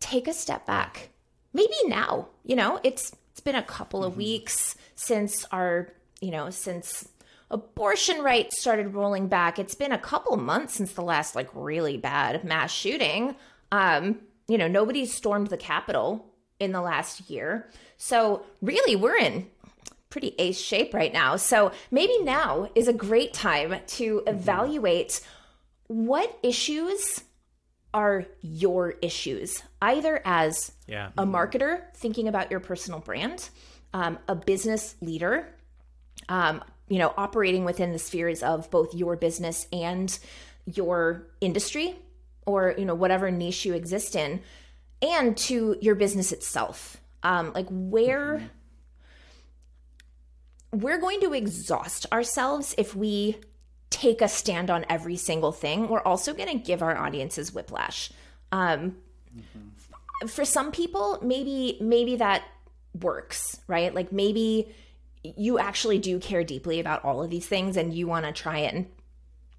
take 0.00 0.26
a 0.26 0.32
step 0.32 0.66
back 0.66 1.10
maybe 1.52 1.74
now 1.86 2.28
you 2.44 2.56
know 2.56 2.80
it's 2.82 3.12
it's 3.30 3.40
been 3.40 3.54
a 3.54 3.62
couple 3.62 4.02
of 4.02 4.12
mm-hmm. 4.12 4.22
weeks 4.22 4.74
since 4.96 5.44
our 5.52 5.88
you 6.20 6.30
know 6.30 6.50
since 6.50 7.08
abortion 7.50 8.22
rights 8.22 8.60
started 8.60 8.94
rolling 8.94 9.26
back 9.28 9.58
it's 9.58 9.74
been 9.74 9.92
a 9.92 9.98
couple 9.98 10.36
months 10.36 10.74
since 10.74 10.92
the 10.92 11.02
last 11.02 11.34
like 11.34 11.48
really 11.54 11.96
bad 11.96 12.44
mass 12.44 12.70
shooting 12.72 13.34
um 13.72 14.18
you 14.48 14.56
know 14.58 14.68
nobody's 14.68 15.12
stormed 15.12 15.48
the 15.48 15.56
capitol 15.56 16.26
in 16.60 16.72
the 16.72 16.80
last 16.80 17.28
year 17.30 17.68
so 17.96 18.44
really 18.62 18.94
we're 18.96 19.16
in 19.16 19.46
pretty 20.10 20.34
ace 20.40 20.58
shape 20.60 20.92
right 20.92 21.12
now. 21.12 21.36
So 21.36 21.70
maybe 21.92 22.18
now 22.24 22.68
is 22.74 22.88
a 22.88 22.92
great 22.92 23.32
time 23.32 23.76
to 23.86 24.24
evaluate 24.26 25.20
what 25.86 26.36
issues 26.42 27.22
are 27.94 28.26
your 28.40 28.94
issues, 29.02 29.62
either 29.80 30.20
as 30.24 30.72
Yeah. 30.88 31.10
a 31.16 31.24
marketer 31.24 31.94
thinking 31.94 32.26
about 32.26 32.50
your 32.50 32.58
personal 32.58 32.98
brand, 32.98 33.50
um, 33.94 34.18
a 34.26 34.34
business 34.34 34.96
leader, 35.00 35.54
um, 36.28 36.62
you 36.88 36.98
know, 36.98 37.12
operating 37.16 37.64
within 37.64 37.92
the 37.92 37.98
spheres 37.98 38.42
of 38.42 38.70
both 38.70 38.94
your 38.94 39.16
business 39.16 39.66
and 39.72 40.18
your 40.66 41.26
industry, 41.40 41.96
or 42.46 42.74
you 42.76 42.84
know, 42.84 42.94
whatever 42.94 43.30
niche 43.30 43.64
you 43.64 43.74
exist 43.74 44.16
in, 44.16 44.40
and 45.02 45.36
to 45.36 45.76
your 45.80 45.94
business 45.94 46.32
itself. 46.32 46.96
Um, 47.22 47.52
like 47.54 47.66
where 47.70 48.50
we're 50.72 50.98
going 50.98 51.20
to 51.20 51.34
exhaust 51.34 52.06
ourselves 52.12 52.74
if 52.78 52.94
we 52.94 53.36
take 53.90 54.22
a 54.22 54.28
stand 54.28 54.70
on 54.70 54.86
every 54.88 55.16
single 55.16 55.52
thing. 55.52 55.88
We're 55.88 56.02
also 56.02 56.32
going 56.32 56.48
to 56.48 56.64
give 56.64 56.80
our 56.82 56.96
audiences 56.96 57.52
whiplash. 57.52 58.10
Um, 58.52 58.96
For 60.28 60.44
some 60.44 60.70
people, 60.70 61.18
maybe 61.22 61.78
maybe 61.80 62.16
that 62.16 62.44
works, 63.00 63.60
right? 63.66 63.94
Like 63.94 64.12
maybe 64.12 64.68
you 65.22 65.58
actually 65.58 65.98
do 65.98 66.18
care 66.18 66.44
deeply 66.44 66.80
about 66.80 67.04
all 67.04 67.22
of 67.22 67.30
these 67.30 67.46
things, 67.46 67.76
and 67.76 67.92
you 67.94 68.06
want 68.06 68.24
to 68.26 68.32
try 68.32 68.58
and 68.58 68.86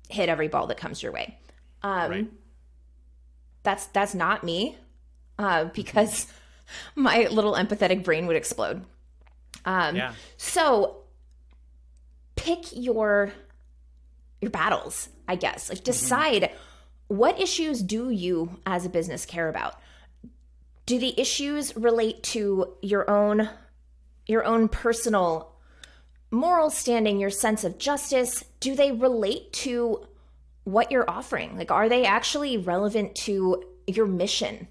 hit 0.09 0.27
every 0.29 0.47
ball 0.47 0.67
that 0.67 0.77
comes 0.77 1.01
your 1.03 1.11
way. 1.11 1.37
Um, 1.83 2.11
Right. 2.11 2.31
That's 3.63 3.85
that's 3.87 4.15
not 4.15 4.43
me, 4.43 4.75
uh, 5.37 5.65
because 5.65 6.25
my 6.95 7.27
little 7.27 7.53
empathetic 7.53 8.03
brain 8.03 8.25
would 8.27 8.35
explode. 8.35 8.83
Um, 9.65 9.95
Yeah. 9.95 10.13
so 10.37 10.97
pick 12.35 12.65
your 12.71 13.31
your 14.41 14.49
battles, 14.51 15.09
I 15.27 15.35
guess. 15.35 15.69
Like 15.69 15.83
decide 15.83 16.51
what 17.07 17.39
issues 17.39 17.81
do 17.83 18.09
you 18.09 18.57
as 18.65 18.85
a 18.85 18.89
business 18.89 19.25
care 19.25 19.47
about? 19.49 19.75
Do 20.87 20.97
the 20.97 21.19
issues 21.19 21.75
relate 21.75 22.23
to 22.23 22.73
your 22.81 23.07
own 23.09 23.47
your 24.25 24.43
own 24.45 24.69
personal 24.69 25.50
moral 26.31 26.69
standing, 26.69 27.19
your 27.19 27.29
sense 27.29 27.63
of 27.63 27.77
justice? 27.77 28.43
Do 28.59 28.75
they 28.75 28.91
relate 28.91 29.53
to 29.53 30.07
what 30.63 30.91
you're 30.91 31.09
offering? 31.09 31.57
Like 31.57 31.71
are 31.71 31.89
they 31.89 32.05
actually 32.05 32.57
relevant 32.57 33.15
to 33.15 33.63
your 33.87 34.07
mission 34.07 34.67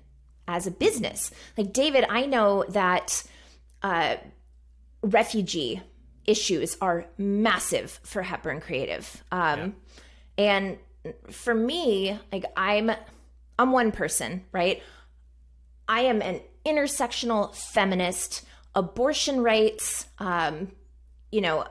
as 0.48 0.66
a 0.66 0.70
business? 0.70 1.30
Like 1.56 1.72
David, 1.72 2.04
I 2.08 2.26
know 2.26 2.64
that 2.70 3.22
uh 3.82 4.16
refugee 5.02 5.82
issues 6.26 6.76
are 6.80 7.06
massive 7.18 8.00
for 8.04 8.22
Hepburn 8.22 8.60
Creative. 8.60 9.24
Um, 9.32 9.74
And 10.38 10.78
for 11.30 11.54
me, 11.54 12.18
like 12.30 12.44
I'm, 12.56 12.90
I'm 13.58 13.72
one 13.72 13.90
person, 13.92 14.44
right? 14.52 14.82
I 15.88 16.02
am 16.02 16.22
an 16.22 16.40
intersectional 16.64 17.54
feminist, 17.54 18.44
abortion 18.74 19.42
rights, 19.42 20.06
um, 20.18 20.72
you 21.30 21.40
know, 21.40 21.66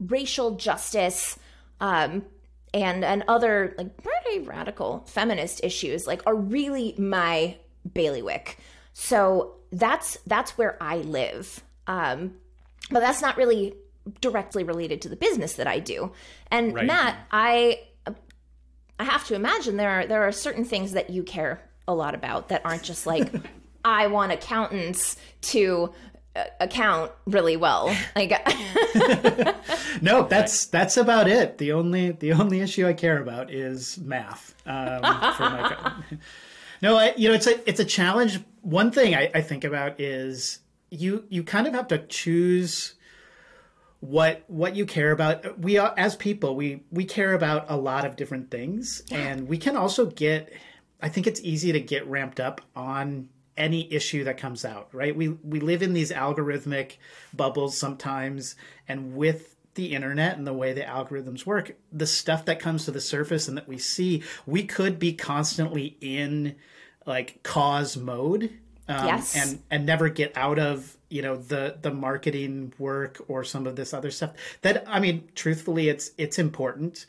racial 0.00 0.56
justice, 0.56 1.38
um, 1.80 2.24
and 2.72 3.04
and 3.04 3.24
other 3.28 3.74
like 3.78 3.96
pretty 3.96 4.40
radical 4.40 5.04
feminist 5.06 5.62
issues 5.62 6.06
like 6.06 6.22
are 6.26 6.34
really 6.34 6.94
my 6.98 7.56
bailiwick. 7.92 8.58
So 8.92 9.56
that's 9.72 10.18
that's 10.26 10.58
where 10.58 10.76
I 10.82 10.98
live. 10.98 11.62
Um, 11.86 12.34
but 12.90 13.00
that's 13.00 13.22
not 13.22 13.36
really 13.36 13.74
directly 14.20 14.64
related 14.64 15.02
to 15.02 15.08
the 15.08 15.16
business 15.16 15.54
that 15.54 15.66
I 15.66 15.78
do. 15.78 16.12
And 16.50 16.74
Right. 16.74 16.86
Matt, 16.86 17.16
I 17.30 17.80
I 18.98 19.04
have 19.04 19.24
to 19.26 19.34
imagine 19.34 19.76
there 19.76 19.90
are 19.90 20.06
there 20.06 20.22
are 20.22 20.32
certain 20.32 20.64
things 20.64 20.92
that 20.92 21.10
you 21.10 21.22
care 21.22 21.60
a 21.86 21.94
lot 21.94 22.14
about 22.14 22.48
that 22.48 22.62
aren't 22.64 22.82
just 22.82 23.06
like 23.06 23.32
I 23.84 24.06
want 24.06 24.32
accountants 24.32 25.16
to 25.42 25.92
account 26.60 27.12
really 27.26 27.56
well. 27.56 27.94
Like 28.16 28.32
No, 30.02 30.26
that's 30.28 30.66
that's 30.66 30.96
about 30.96 31.28
it. 31.28 31.58
The 31.58 31.72
only 31.72 32.12
the 32.12 32.32
only 32.32 32.60
issue 32.60 32.86
I 32.86 32.92
care 32.92 33.20
about 33.20 33.50
is 33.50 33.98
math. 33.98 34.54
Um, 34.66 35.00
for 35.00 35.42
my, 35.42 35.92
no, 36.82 36.96
I, 36.96 37.14
you 37.16 37.28
know 37.28 37.34
it's 37.34 37.46
a 37.46 37.68
it's 37.68 37.80
a 37.80 37.84
challenge. 37.84 38.40
One 38.62 38.90
thing 38.90 39.14
I, 39.14 39.30
I 39.34 39.40
think 39.40 39.64
about 39.64 40.00
is 40.00 40.60
you 40.90 41.24
you 41.28 41.42
kind 41.42 41.66
of 41.66 41.74
have 41.74 41.88
to 41.88 41.98
choose 41.98 42.94
what 44.00 44.44
what 44.48 44.76
you 44.76 44.86
care 44.86 45.12
about. 45.12 45.58
We 45.58 45.78
are, 45.78 45.94
as 45.96 46.16
people 46.16 46.56
we 46.56 46.82
we 46.90 47.04
care 47.04 47.32
about 47.34 47.66
a 47.68 47.76
lot 47.76 48.04
of 48.04 48.16
different 48.16 48.50
things, 48.50 49.02
and 49.10 49.48
we 49.48 49.58
can 49.58 49.76
also 49.76 50.06
get. 50.06 50.52
I 51.02 51.08
think 51.10 51.26
it's 51.26 51.40
easy 51.42 51.72
to 51.72 51.80
get 51.80 52.06
ramped 52.06 52.40
up 52.40 52.62
on 52.74 53.28
any 53.56 53.92
issue 53.92 54.24
that 54.24 54.36
comes 54.38 54.64
out, 54.64 54.88
right? 54.92 55.14
We 55.14 55.28
we 55.28 55.60
live 55.60 55.82
in 55.82 55.92
these 55.92 56.10
algorithmic 56.10 56.96
bubbles 57.34 57.76
sometimes, 57.76 58.56
and 58.88 59.14
with 59.16 59.56
the 59.74 59.94
internet 59.94 60.36
and 60.36 60.46
the 60.46 60.52
way 60.52 60.72
the 60.72 60.82
algorithms 60.82 61.44
work, 61.46 61.76
the 61.92 62.06
stuff 62.06 62.44
that 62.44 62.60
comes 62.60 62.84
to 62.84 62.90
the 62.90 63.00
surface 63.00 63.48
and 63.48 63.56
that 63.56 63.66
we 63.68 63.78
see, 63.78 64.22
we 64.46 64.64
could 64.64 64.98
be 64.98 65.12
constantly 65.12 65.96
in 66.00 66.54
like 67.06 67.42
cause 67.42 67.96
mode. 67.96 68.50
Um, 68.86 69.06
Yes. 69.06 69.34
and 69.34 69.62
and 69.70 69.86
never 69.86 70.10
get 70.10 70.36
out 70.36 70.58
of 70.58 70.98
you 71.08 71.22
know 71.22 71.36
the 71.36 71.78
the 71.80 71.90
marketing 71.90 72.74
work 72.78 73.18
or 73.28 73.44
some 73.44 73.66
of 73.66 73.76
this 73.76 73.94
other 73.94 74.10
stuff 74.10 74.32
that 74.62 74.84
i 74.86 74.98
mean 74.98 75.28
truthfully 75.34 75.88
it's 75.88 76.10
it's 76.18 76.38
important 76.38 77.06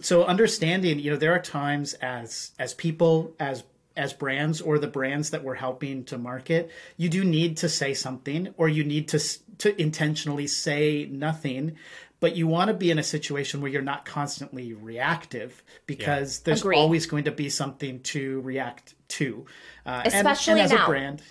so 0.00 0.24
understanding 0.24 0.98
you 0.98 1.10
know 1.10 1.16
there 1.16 1.34
are 1.34 1.40
times 1.40 1.94
as 1.94 2.52
as 2.58 2.72
people 2.74 3.34
as 3.40 3.64
as 4.00 4.12
brands 4.12 4.60
or 4.60 4.78
the 4.78 4.86
brands 4.86 5.30
that 5.30 5.44
we're 5.44 5.54
helping 5.54 6.04
to 6.04 6.16
market 6.16 6.70
you 6.96 7.08
do 7.08 7.22
need 7.22 7.56
to 7.56 7.68
say 7.68 7.92
something 7.94 8.52
or 8.56 8.68
you 8.68 8.82
need 8.82 9.06
to 9.08 9.20
to 9.58 9.80
intentionally 9.80 10.46
say 10.46 11.06
nothing 11.10 11.76
but 12.18 12.36
you 12.36 12.46
want 12.46 12.68
to 12.68 12.74
be 12.74 12.90
in 12.90 12.98
a 12.98 13.02
situation 13.02 13.60
where 13.60 13.70
you're 13.70 13.82
not 13.82 14.04
constantly 14.04 14.74
reactive 14.74 15.62
because 15.86 16.40
there's 16.40 16.60
Agreed. 16.60 16.76
always 16.76 17.06
going 17.06 17.24
to 17.24 17.32
be 17.32 17.48
something 17.48 18.00
to 18.00 18.40
react 18.40 18.94
to 19.08 19.46
uh, 19.86 20.02
Especially 20.04 20.52
and, 20.54 20.60
as 20.62 20.72
now. 20.72 20.84
a 20.84 20.88
brand 20.88 21.22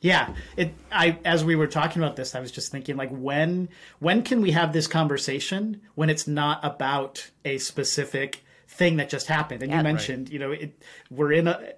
yeah, 0.00 0.34
it. 0.56 0.74
I 0.92 1.18
as 1.24 1.44
we 1.44 1.56
were 1.56 1.66
talking 1.66 2.02
about 2.02 2.16
this, 2.16 2.34
I 2.34 2.40
was 2.40 2.52
just 2.52 2.70
thinking 2.70 2.96
like 2.96 3.10
when 3.10 3.68
when 3.98 4.22
can 4.22 4.40
we 4.40 4.52
have 4.52 4.72
this 4.72 4.86
conversation 4.86 5.80
when 5.94 6.10
it's 6.10 6.28
not 6.28 6.60
about 6.62 7.30
a 7.44 7.58
specific 7.58 8.44
thing 8.68 8.96
that 8.96 9.08
just 9.08 9.26
happened? 9.26 9.62
And 9.62 9.72
you 9.72 9.82
mentioned, 9.82 10.28
you 10.28 10.38
know, 10.38 10.52
it 10.52 10.80
we're 11.10 11.32
in 11.32 11.48
a 11.48 11.72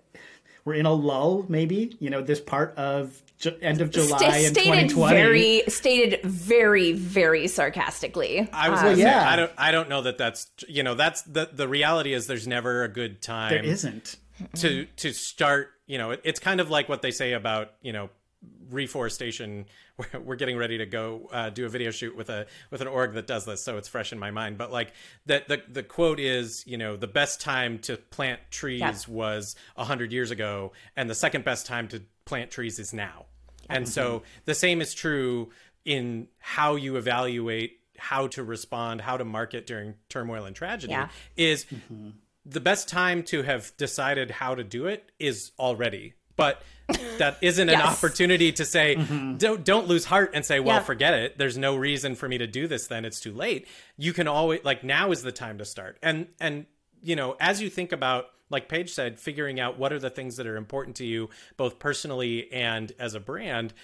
we're 0.69 0.75
in 0.75 0.87
a 0.87 0.93
lull, 0.93 1.45
maybe. 1.49 1.97
You 1.99 2.11
know, 2.11 2.21
this 2.23 2.41
part 2.41 2.77
of 2.77 3.21
ju- 3.39 3.57
end 3.63 3.81
of 3.81 3.91
July 3.91 4.19
sta- 4.19 4.27
in 4.47 4.55
stated 4.55 4.91
2020. 4.91 5.15
very 5.17 5.63
stated 5.69 6.21
very 6.23 6.93
very 6.93 7.49
sarcastically. 7.49 8.49
I 8.53 8.69
was 8.69 8.79
Um, 8.81 8.85
gonna 8.87 8.97
say, 8.97 9.03
yeah. 9.03 9.29
I 9.29 9.37
don't 9.37 9.53
I 9.59 9.73
don't 9.73 9.89
know 9.89 10.03
that 10.03 10.19
that's 10.19 10.49
you 10.69 10.83
know 10.83 10.95
that's 10.95 11.23
the 11.23 11.49
the 11.53 11.67
reality 11.69 12.13
is 12.13 12.27
there's 12.27 12.47
never 12.47 12.85
a 12.85 12.89
good 12.89 13.21
time 13.23 13.51
there 13.51 13.65
isn't. 13.65 14.17
to 14.57 14.85
to 14.97 15.13
start 15.13 15.71
you 15.87 15.99
know 15.99 16.11
it, 16.13 16.21
it's 16.25 16.39
kind 16.41 16.61
of 16.61 16.71
like 16.71 16.89
what 16.89 17.03
they 17.03 17.11
say 17.11 17.33
about 17.33 17.73
you 17.83 17.93
know 17.93 18.11
reforestation. 18.71 19.67
We're, 19.99 20.21
we're 20.21 20.37
getting 20.37 20.57
ready 20.57 20.79
to 20.79 20.87
go 20.87 21.29
uh, 21.33 21.51
do 21.51 21.67
a 21.67 21.69
video 21.69 21.91
shoot 21.91 22.17
with 22.17 22.31
a 22.31 22.47
with 22.71 22.81
an 22.81 22.87
org 22.87 23.15
that 23.15 23.27
does 23.27 23.45
this 23.45 23.65
so 23.65 23.79
it's 23.79 23.89
fresh 23.89 24.13
in 24.13 24.19
my 24.21 24.31
mind. 24.31 24.59
But 24.59 24.71
like 24.71 24.93
that 25.27 25.49
the 25.49 25.61
the 25.69 25.83
quote 25.83 26.21
is 26.21 26.65
you 26.69 26.77
know 26.79 26.97
the 26.97 27.09
best 27.09 27.41
time 27.41 27.81
to 27.81 27.97
plant 27.97 28.39
trees 28.53 28.79
Yeah. 28.81 28.95
was 29.09 29.57
100 29.75 30.13
years 30.13 30.31
ago 30.31 30.71
and 30.97 31.11
the 31.11 31.17
second 31.17 31.45
best 31.45 31.67
time 31.67 31.89
to 31.89 32.03
plant 32.27 32.53
trees 32.53 32.79
is 32.79 32.93
now. 32.95 33.27
And 33.69 33.89
so 33.89 34.23
the 34.45 34.55
same 34.55 34.81
is 34.81 34.95
true 34.95 35.51
in 35.85 36.29
how 36.39 36.77
you 36.77 36.95
evaluate 36.97 37.81
how 37.99 38.29
to 38.29 38.45
respond 38.45 39.01
how 39.01 39.17
to 39.17 39.25
market 39.25 39.67
during 39.67 39.95
turmoil 40.09 40.45
and 40.45 40.55
tragedy 40.55 40.93
Yeah. 40.93 41.09
is 41.37 41.67
the 42.47 42.61
best 42.61 42.89
time 42.89 43.25
to 43.25 43.43
have 43.43 43.77
decided 43.77 44.31
how 44.31 44.55
to 44.55 44.63
do 44.63 44.87
it 44.87 45.11
is 45.19 45.51
already 45.59 46.15
but 46.39 46.63
that 47.19 47.37
isn't 47.43 47.69
an 47.69 47.83
opportunity 47.83 48.51
to 48.53 48.65
say 48.65 48.97
mm-hmm. 48.97 49.37
don't 49.37 49.63
don't 49.63 49.87
lose 49.89 50.07
heart 50.07 50.31
and 50.33 50.47
say 50.47 50.59
well 50.59 50.77
Yeah. 50.77 50.83
forget 50.83 51.13
it. 51.13 51.37
There's 51.37 51.59
no 51.59 51.77
reason 51.77 52.15
for 52.15 52.27
me 52.27 52.39
to 52.39 52.47
do 52.47 52.67
this 52.67 52.87
then. 52.87 53.05
It's 53.05 53.21
too 53.21 53.35
late. 53.35 53.69
You 53.99 54.15
can 54.15 54.27
always 54.27 54.65
like 54.65 54.83
now 54.83 55.11
is 55.11 55.23
the 55.23 55.33
time 55.33 55.59
to 55.59 55.67
start. 55.67 55.99
And 56.03 56.29
and 56.41 56.65
you 57.03 57.15
know 57.15 57.37
as 57.39 57.61
you 57.61 57.69
think 57.69 57.93
about 57.93 58.29
like 58.49 58.71
paige 58.71 58.91
said 58.95 59.21
figuring 59.21 59.61
out 59.61 59.79
what 59.79 59.93
are 59.93 59.99
the 59.99 60.09
things 60.09 60.37
that 60.37 60.47
are 60.47 60.57
important 60.57 60.97
to 60.97 61.05
you 61.05 61.29
both 61.59 61.79
personally 61.79 62.51
and 62.51 62.91
as 62.99 63.15
a 63.15 63.21
brand 63.21 63.75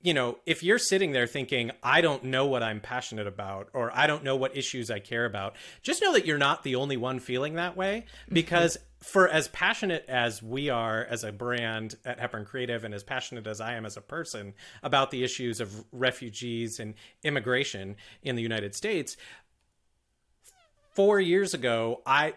you 0.00 0.14
know, 0.14 0.38
if 0.46 0.62
you're 0.62 0.78
sitting 0.78 1.10
there 1.10 1.26
thinking, 1.26 1.72
I 1.82 2.02
don't 2.02 2.24
know 2.24 2.46
what 2.46 2.62
I'm 2.62 2.80
passionate 2.80 3.26
about, 3.26 3.68
or 3.72 3.90
I 3.92 4.06
don't 4.06 4.22
know 4.22 4.36
what 4.36 4.56
issues 4.56 4.90
I 4.90 5.00
care 5.00 5.24
about, 5.24 5.56
just 5.82 6.00
know 6.00 6.12
that 6.12 6.24
you're 6.24 6.38
not 6.38 6.62
the 6.62 6.76
only 6.76 6.96
one 6.96 7.18
feeling 7.18 7.54
that 7.54 7.76
way 7.76 8.04
mm-hmm. 8.06 8.34
because 8.34 8.78
for 9.00 9.28
as 9.28 9.48
passionate 9.48 10.04
as 10.08 10.42
we 10.42 10.68
are 10.68 11.04
as 11.04 11.22
a 11.22 11.32
brand 11.32 11.94
at 12.04 12.18
Hepburn 12.18 12.44
Creative 12.44 12.84
and 12.84 12.92
as 12.92 13.04
passionate 13.04 13.46
as 13.46 13.60
I 13.60 13.74
am 13.74 13.86
as 13.86 13.96
a 13.96 14.00
person 14.00 14.54
about 14.82 15.10
the 15.10 15.22
issues 15.22 15.60
of 15.60 15.84
refugees 15.92 16.80
and 16.80 16.94
immigration 17.22 17.96
in 18.22 18.34
the 18.36 18.42
United 18.42 18.74
States, 18.74 19.16
four 20.94 21.20
years 21.20 21.54
ago, 21.54 22.02
I 22.04 22.34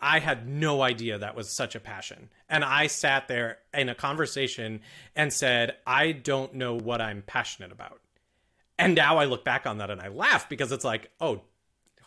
I 0.00 0.18
had 0.18 0.48
no 0.48 0.82
idea 0.82 1.18
that 1.18 1.36
was 1.36 1.54
such 1.54 1.74
a 1.74 1.80
passion. 1.80 2.30
And 2.48 2.64
I 2.64 2.86
sat 2.88 3.28
there 3.28 3.58
in 3.72 3.88
a 3.88 3.94
conversation 3.94 4.80
and 5.14 5.32
said, 5.32 5.76
I 5.86 6.12
don't 6.12 6.54
know 6.54 6.76
what 6.76 7.00
I'm 7.00 7.22
passionate 7.22 7.70
about. 7.70 8.00
And 8.78 8.94
now 8.94 9.18
I 9.18 9.26
look 9.26 9.44
back 9.44 9.66
on 9.66 9.78
that 9.78 9.90
and 9.90 10.00
I 10.00 10.08
laugh 10.08 10.48
because 10.48 10.72
it's 10.72 10.84
like, 10.84 11.10
oh, 11.20 11.42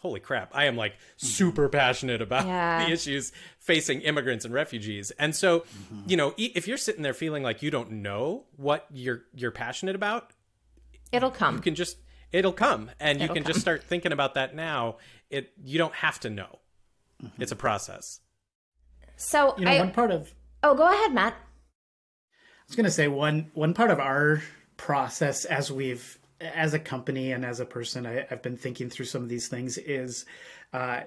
holy 0.04 0.20
crap, 0.20 0.52
I 0.54 0.66
am 0.66 0.76
like 0.76 0.94
mm-hmm. 0.94 1.26
super 1.26 1.70
passionate 1.70 2.22
about 2.22 2.46
Yeah. 2.46 2.86
the 2.86 2.92
issues 2.92 3.32
facing 3.58 4.02
immigrants 4.02 4.44
and 4.44 4.54
refugees. 4.54 5.12
And 5.18 5.34
so, 5.34 5.62
mm-hmm. 5.62 6.02
you 6.08 6.18
know, 6.18 6.34
e- 6.38 6.52
if 6.56 6.68
you're 6.68 6.78
sitting 6.78 7.02
there 7.04 7.14
feeling 7.14 7.42
like 7.42 7.64
you 7.64 7.72
don't 7.72 7.90
know 7.90 8.44
what 8.58 8.86
you're 8.92 9.24
you're 9.34 9.52
passionate 9.52 9.96
about, 9.96 10.32
It'll 11.14 11.32
come. 11.32 11.56
you 11.56 11.62
can 11.62 11.74
just 11.74 11.98
it'll 12.34 12.52
come 12.52 12.92
and 13.00 13.20
you 13.20 13.26
It'll 13.26 13.36
can 13.36 13.44
just 13.46 13.62
start 13.62 13.82
thinking 13.84 14.12
about 14.12 14.34
that 14.36 14.54
now. 14.54 14.98
It 15.30 15.54
you 15.64 15.78
don't 15.78 15.96
have 15.96 16.20
to 16.20 16.30
know. 16.30 16.60
Mm-hmm. 17.24 17.42
It's 17.42 17.54
a 17.54 17.56
process. 17.56 18.20
so 19.16 19.56
You 19.58 19.66
know, 19.66 19.72
I 19.72 19.80
one 19.80 19.92
part 19.92 20.12
of 20.12 20.34
oh, 20.64 20.76
go 20.76 20.92
ahead, 20.92 21.14
Matt. 21.14 21.34
I 21.34 22.66
was 22.68 22.76
going 22.76 22.86
to 22.86 22.92
say 22.92 23.08
one 23.08 23.52
one 23.54 23.74
part 23.74 23.90
of 23.90 24.00
our 24.00 24.44
process 24.76 25.46
as 25.46 25.72
we've 25.72 26.20
as 26.42 26.74
a 26.74 26.80
company 26.80 27.32
and 27.32 27.46
as 27.46 27.60
a 27.60 27.66
person, 27.66 28.06
I, 28.06 28.26
I've 28.30 28.42
been 28.42 28.58
thinking 28.58 28.90
through 28.90 29.06
some 29.06 29.24
of 29.24 29.30
these 29.30 29.48
things. 29.48 29.78
Is 29.78 30.26
uh, 30.72 31.02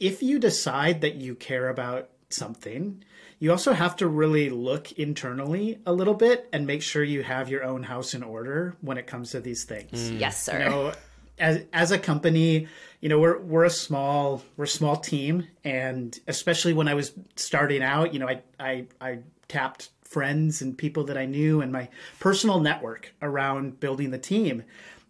if 0.00 0.22
you 0.22 0.38
decide 0.38 1.00
that 1.00 1.14
you 1.16 1.34
care 1.34 1.68
about 1.68 2.10
something, 2.28 3.02
you 3.38 3.50
also 3.50 3.72
have 3.72 3.96
to 3.96 4.06
really 4.06 4.50
look 4.50 4.92
internally 4.92 5.78
a 5.86 5.92
little 5.92 6.14
bit 6.14 6.48
and 6.52 6.66
make 6.66 6.82
sure 6.82 7.04
you 7.04 7.22
have 7.22 7.48
your 7.48 7.64
own 7.64 7.84
house 7.84 8.14
in 8.14 8.22
order 8.22 8.76
when 8.80 8.98
it 8.98 9.06
comes 9.06 9.30
to 9.30 9.40
these 9.40 9.64
things 9.64 10.10
Yes, 10.10 10.42
sir. 10.42 10.58
you 10.58 10.64
know, 10.64 10.92
as 11.38 11.64
as 11.72 11.92
a 11.92 11.98
company, 11.98 12.66
you 13.00 13.08
know, 13.08 13.18
we're 13.18 13.38
we're 13.38 13.64
a 13.64 13.70
small 13.70 14.42
we're 14.56 14.64
a 14.64 14.68
small 14.68 14.96
team, 14.96 15.46
and 15.64 16.18
especially 16.26 16.72
when 16.72 16.88
I 16.88 16.94
was 16.94 17.12
starting 17.36 17.82
out, 17.82 18.12
you 18.12 18.18
know, 18.20 18.28
I 18.28 18.42
I 18.58 18.86
I 19.00 19.18
tapped 19.48 19.90
friends 20.06 20.62
and 20.62 20.76
people 20.78 21.04
that 21.04 21.18
I 21.18 21.26
knew 21.26 21.60
and 21.60 21.72
my 21.72 21.88
personal 22.20 22.60
network 22.60 23.12
around 23.20 23.80
building 23.80 24.10
the 24.10 24.18
team. 24.18 24.62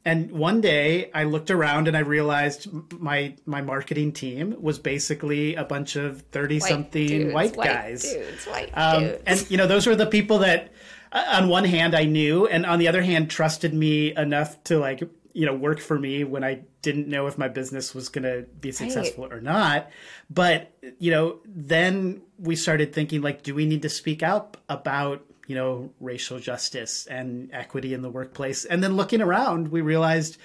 And 0.05 0.31
one 0.31 0.61
day 0.61 1.11
I 1.15 1.25
looked 1.25 1.51
around 1.51 1.89
and 1.89 1.97
I 1.97 2.01
realized 2.01 2.69
my 3.01 3.35
my 3.45 3.61
marketing 3.61 4.13
team 4.13 4.55
was 4.61 4.79
basically 4.79 5.57
a 5.57 5.65
bunch 5.65 5.97
of 5.97 6.23
30 6.31 6.61
something 6.61 7.07
dudes, 7.09 7.35
white, 7.35 7.57
guys. 7.57 8.03
dudes, 8.03 8.45
white 8.47 8.71
Um, 8.75 9.03
dudes. 9.05 9.23
and 9.27 9.51
you 9.51 9.57
know, 9.57 9.67
those 9.67 9.85
were 9.87 9.97
the 9.97 10.07
people 10.07 10.39
that, 10.39 10.73
uh, 11.11 11.25
on 11.41 11.49
one 11.49 11.65
hand, 11.65 11.97
I 11.97 12.05
knew, 12.05 12.47
and 12.47 12.65
on 12.65 12.79
the 12.79 12.87
other 12.87 13.03
hand, 13.03 13.31
trusted 13.31 13.75
me 13.75 14.15
enough 14.17 14.63
to 14.65 14.79
like, 14.79 15.03
you 15.37 15.45
know, 15.45 15.53
work 15.53 15.81
for 15.81 15.99
me 15.99 16.25
when 16.25 16.43
I 16.43 16.63
didn't 16.81 17.09
know 17.09 17.27
if 17.27 17.37
my 17.37 17.47
business 17.47 17.95
was 17.95 18.09
going 18.09 18.23
to 18.23 18.47
be 18.59 18.73
successful 18.73 19.27
or 19.31 19.43
not. 19.43 19.91
But 20.31 20.73
you 20.99 21.11
know, 21.11 21.41
then 21.45 22.23
we 22.39 22.57
started 22.57 22.95
thinking 22.95 23.21
like, 23.21 23.43
do 23.43 23.55
we 23.55 23.67
need 23.67 23.83
to 23.83 23.91
speak 23.91 24.23
up 24.23 24.57
about 24.71 25.27
you 25.47 25.55
know 25.55 25.91
racial 26.01 26.41
justice 26.41 27.07
and 27.07 27.51
equity 27.53 27.93
in 27.93 28.01
the 28.01 28.09
workplace? 28.09 28.65
And 28.65 28.83
then 28.83 28.97
looking 28.97 29.21
around, 29.21 29.69
we 29.69 29.83
realized 29.83 30.39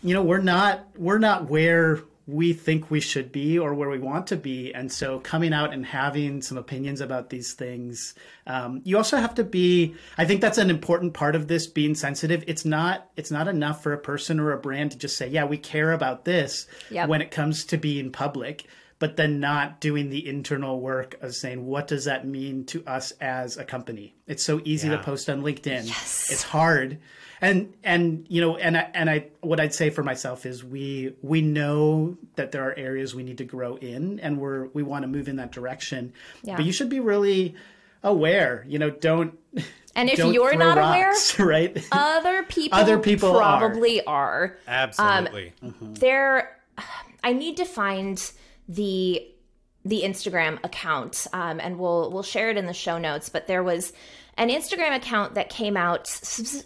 you 0.00 0.14
know 0.14 0.22
we're 0.22 0.38
not 0.38 0.86
we're 0.96 1.18
not 1.18 1.50
where 1.50 1.98
we 2.30 2.52
think 2.52 2.90
we 2.90 3.00
should 3.00 3.32
be 3.32 3.58
or 3.58 3.74
where 3.74 3.88
we 3.90 3.98
want 3.98 4.26
to 4.28 4.36
be 4.36 4.72
and 4.74 4.90
so 4.92 5.18
coming 5.20 5.52
out 5.52 5.72
and 5.72 5.84
having 5.86 6.40
some 6.42 6.56
opinions 6.58 7.00
about 7.00 7.30
these 7.30 7.52
things 7.54 8.14
um, 8.46 8.80
you 8.84 8.96
also 8.96 9.16
have 9.16 9.34
to 9.34 9.44
be 9.44 9.94
i 10.18 10.24
think 10.24 10.40
that's 10.40 10.58
an 10.58 10.70
important 10.70 11.12
part 11.14 11.34
of 11.34 11.48
this 11.48 11.66
being 11.66 11.94
sensitive 11.94 12.44
it's 12.46 12.64
not 12.64 13.10
it's 13.16 13.30
not 13.30 13.48
enough 13.48 13.82
for 13.82 13.92
a 13.92 13.98
person 13.98 14.38
or 14.38 14.52
a 14.52 14.58
brand 14.58 14.92
to 14.92 14.98
just 14.98 15.16
say 15.16 15.28
yeah 15.28 15.44
we 15.44 15.56
care 15.58 15.92
about 15.92 16.24
this 16.24 16.66
Yep. 16.90 17.08
when 17.08 17.20
it 17.22 17.30
comes 17.30 17.64
to 17.66 17.76
being 17.76 18.12
public 18.12 18.66
but 18.98 19.16
then 19.16 19.40
not 19.40 19.80
doing 19.80 20.10
the 20.10 20.28
internal 20.28 20.78
work 20.78 21.16
of 21.22 21.34
saying 21.34 21.64
what 21.64 21.88
does 21.88 22.04
that 22.04 22.26
mean 22.26 22.66
to 22.66 22.84
us 22.86 23.12
as 23.20 23.56
a 23.56 23.64
company 23.64 24.14
it's 24.26 24.42
so 24.42 24.60
easy 24.64 24.88
Yeah. 24.88 24.96
to 24.98 25.02
post 25.02 25.28
on 25.30 25.42
linkedin 25.42 25.86
Yes. 25.86 26.28
it's 26.30 26.42
hard 26.42 26.98
and 27.40 27.72
and 27.84 28.26
you 28.28 28.40
know 28.40 28.56
and 28.56 28.76
I, 28.76 28.90
and 28.94 29.08
I 29.10 29.26
what 29.40 29.60
I'd 29.60 29.74
say 29.74 29.90
for 29.90 30.02
myself 30.02 30.44
is 30.46 30.62
we 30.64 31.14
we 31.22 31.40
know 31.42 32.16
that 32.36 32.52
there 32.52 32.66
are 32.68 32.74
areas 32.78 33.14
we 33.14 33.22
need 33.22 33.38
to 33.38 33.44
grow 33.44 33.76
in 33.76 34.20
and 34.20 34.38
we're 34.38 34.66
we 34.68 34.82
want 34.82 35.02
to 35.02 35.08
move 35.08 35.28
in 35.28 35.36
that 35.36 35.50
direction 35.52 36.12
Yeah. 36.42 36.56
but 36.56 36.64
you 36.64 36.72
should 36.72 36.88
be 36.88 37.00
really 37.00 37.54
aware 38.02 38.64
you 38.68 38.78
know 38.78 38.90
don't 38.90 39.38
And 39.96 40.08
if 40.08 40.18
don't 40.18 40.32
you're 40.34 40.54
not 40.56 40.76
rocks, 40.78 41.38
right 41.38 41.76
Other 41.92 42.42
people, 42.48 42.78
Other 42.78 42.98
people 42.98 43.32
probably 43.32 44.04
are. 44.06 44.56
Absolutely. 44.68 45.52
There, 45.80 46.56
I 47.24 47.32
need 47.32 47.56
to 47.56 47.64
find 47.64 48.16
the 48.68 49.26
the 49.84 50.02
Instagram 50.04 50.62
account, 50.62 51.26
um, 51.32 51.58
and 51.58 51.78
we'll 51.78 52.10
we'll 52.12 52.22
share 52.22 52.50
it 52.50 52.56
in 52.56 52.66
the 52.66 52.72
show 52.74 52.98
notes. 52.98 53.28
But 53.30 53.46
there 53.48 53.62
was 53.64 53.92
an 54.36 54.48
Instagram 54.48 54.94
account 54.94 55.34
that 55.34 55.48
came 55.50 55.76
out. 55.76 56.02
s- 56.02 56.64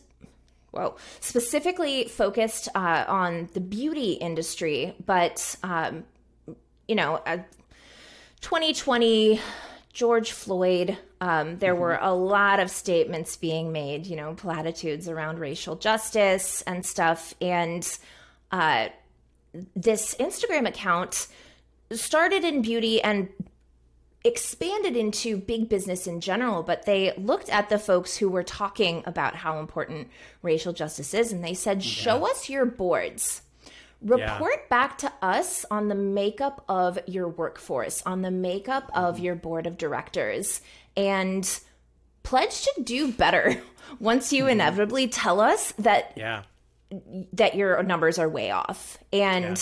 Whoa, 0.74 0.96
specifically 1.20 2.08
focused 2.08 2.68
uh, 2.74 3.04
on 3.06 3.48
the 3.54 3.60
beauty 3.60 4.14
industry, 4.14 4.96
but 5.06 5.54
um, 5.62 6.02
you 6.88 6.96
know, 6.96 7.22
uh, 7.26 7.38
2020 8.40 9.40
George 9.92 10.32
Floyd, 10.32 10.98
um, 11.20 11.58
there 11.58 11.76
were 11.76 11.96
a 12.02 12.12
lot 12.12 12.58
of 12.58 12.68
statements 12.72 13.37
being 13.37 13.70
made, 13.70 14.04
you 14.06 14.16
know, 14.16 14.34
platitudes 14.34 15.08
around 15.08 15.38
racial 15.38 15.76
justice 15.76 16.60
and 16.62 16.84
stuff. 16.84 17.34
And 17.40 17.87
uh, 18.50 18.88
this 19.76 20.16
Instagram 20.16 20.66
account 20.66 21.28
started 21.92 22.42
in 22.42 22.62
beauty 22.62 23.00
and 23.00 23.28
expanded 24.24 24.96
into 24.96 25.37
big 25.37 25.68
business 25.68 26.06
in 26.06 26.20
general, 26.20 26.62
but 26.62 26.87
they 26.87 27.12
looked 27.18 27.50
at 27.50 27.68
the 27.68 27.78
folks 27.78 28.16
who 28.16 28.28
were 28.28 28.42
talking 28.42 29.02
about 29.06 29.37
how 29.37 29.58
important 29.58 30.08
racial 30.42 30.72
justice 30.72 31.12
is 31.12 31.30
and 31.30 31.44
they 31.44 31.54
said, 31.54 31.84
Show 31.84 32.26
us 32.26 32.48
your 32.48 32.64
boards. 32.64 33.42
Report 34.00 34.68
back 34.68 34.98
to 34.98 35.12
us 35.22 35.64
on 35.70 35.88
the 35.88 35.94
makeup 35.94 36.64
of 36.68 36.98
your 37.06 37.28
workforce, 37.28 38.02
on 38.04 38.22
the 38.22 38.30
makeup 38.30 38.90
of 38.94 39.14
mm-hmm. 39.16 39.24
your 39.24 39.34
board 39.34 39.66
of 39.66 39.78
directors, 39.78 40.60
and 40.96 41.60
pledge 42.22 42.62
to 42.62 42.82
do 42.82 43.12
better 43.12 43.62
once 44.00 44.32
you 44.32 44.42
mm-hmm. 44.42 44.52
inevitably 44.52 45.08
tell 45.08 45.40
us 45.40 45.72
that 45.78 46.12
yeah. 46.16 46.42
That 47.33 47.54
your 47.54 47.83
numbers 47.83 48.18
are 48.18 48.28
way 48.28 48.50
off. 48.50 48.98
And 49.12 49.59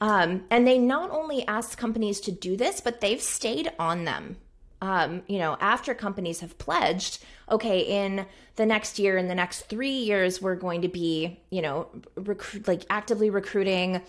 um, 0.00 0.44
and 0.50 0.66
they 0.66 0.78
not 0.78 1.10
only 1.10 1.46
ask 1.46 1.78
companies 1.78 2.20
to 2.20 2.32
do 2.32 2.56
this 2.56 2.80
but 2.80 3.00
they've 3.00 3.22
stayed 3.22 3.70
on 3.78 4.04
them. 4.04 4.36
Um, 4.82 5.22
you 5.28 5.38
know 5.38 5.56
after 5.60 5.94
companies 5.94 6.40
have 6.40 6.58
pledged 6.58 7.24
okay 7.50 8.04
in 8.04 8.26
the 8.56 8.66
next 8.66 8.98
year 8.98 9.16
in 9.16 9.28
the 9.28 9.34
next 9.34 9.62
three 9.62 9.96
years 9.96 10.42
we're 10.42 10.56
going 10.56 10.82
to 10.82 10.88
be 10.88 11.40
you 11.48 11.62
know 11.62 11.88
recruit 12.16 12.68
like 12.68 12.82
actively 12.90 13.30
recruiting 13.30 14.02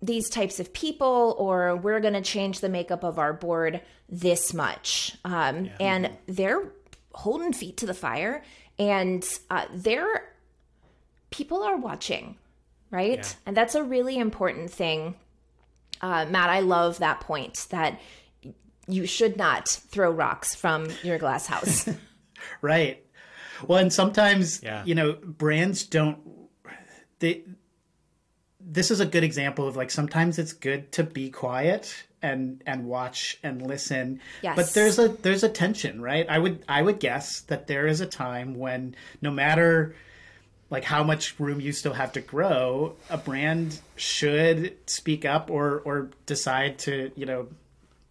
these 0.00 0.28
types 0.28 0.60
of 0.60 0.72
people 0.72 1.34
or 1.38 1.76
we're 1.76 2.00
going 2.00 2.14
to 2.14 2.22
change 2.22 2.60
the 2.60 2.68
makeup 2.68 3.04
of 3.04 3.18
our 3.18 3.32
board 3.32 3.80
this 4.08 4.54
much. 4.54 5.16
Um, 5.24 5.70
and 5.80 6.10
they're 6.26 6.72
holding 7.12 7.52
feet 7.52 7.78
to 7.78 7.86
the 7.86 7.94
fire 7.94 8.42
and 8.78 9.26
uh, 9.50 9.66
they're 9.74 10.32
people 11.30 11.62
are 11.62 11.76
watching, 11.76 12.36
right? 12.90 13.18
Yeah. 13.18 13.28
And 13.46 13.56
that's 13.56 13.74
a 13.74 13.82
really 13.82 14.16
important 14.18 14.70
thing. 14.70 15.14
Uh, 16.00 16.26
Matt, 16.30 16.48
I 16.50 16.60
love 16.60 16.98
that 16.98 17.20
point 17.20 17.66
that 17.70 17.98
you 18.86 19.06
should 19.06 19.36
not 19.36 19.68
throw 19.68 20.10
rocks 20.10 20.54
from 20.54 20.88
your 21.02 21.18
glass 21.18 21.46
house. 21.46 21.88
right 22.62 23.04
well 23.66 23.78
and 23.80 23.92
sometimes 23.92 24.62
Yeah. 24.62 24.84
you 24.84 24.94
know 24.94 25.14
brands 25.14 25.82
don't 25.84 26.18
they 27.18 27.42
this 28.60 28.90
is 28.92 29.00
a 29.00 29.06
good 29.06 29.24
example 29.24 29.66
of 29.66 29.74
like 29.76 29.90
sometimes 29.90 30.38
it's 30.38 30.52
good 30.52 30.92
to 30.92 31.02
be 31.02 31.30
quiet 31.30 32.04
and 32.22 32.62
and 32.64 32.84
watch 32.86 33.38
and 33.42 33.60
listen 33.60 34.20
Yes. 34.42 34.54
but 34.56 34.72
there's 34.72 34.98
a 35.00 35.08
there's 35.08 35.42
a 35.42 35.48
tension 35.48 36.00
right 36.00 36.26
i 36.28 36.38
would 36.38 36.64
i 36.68 36.80
would 36.80 37.00
guess 37.00 37.40
that 37.42 37.66
there 37.66 37.86
is 37.88 38.00
a 38.00 38.06
time 38.06 38.54
when 38.54 38.94
no 39.20 39.30
matter 39.32 39.96
like 40.70 40.84
how 40.84 41.02
much 41.02 41.38
room 41.40 41.60
you 41.60 41.72
still 41.72 41.94
have 41.94 42.12
to 42.12 42.20
grow 42.20 42.94
a 43.10 43.16
brand 43.16 43.80
should 43.96 44.76
speak 44.88 45.24
up 45.24 45.50
or 45.50 45.80
or 45.84 46.10
decide 46.26 46.78
to 46.78 47.10
you 47.16 47.26
know 47.26 47.48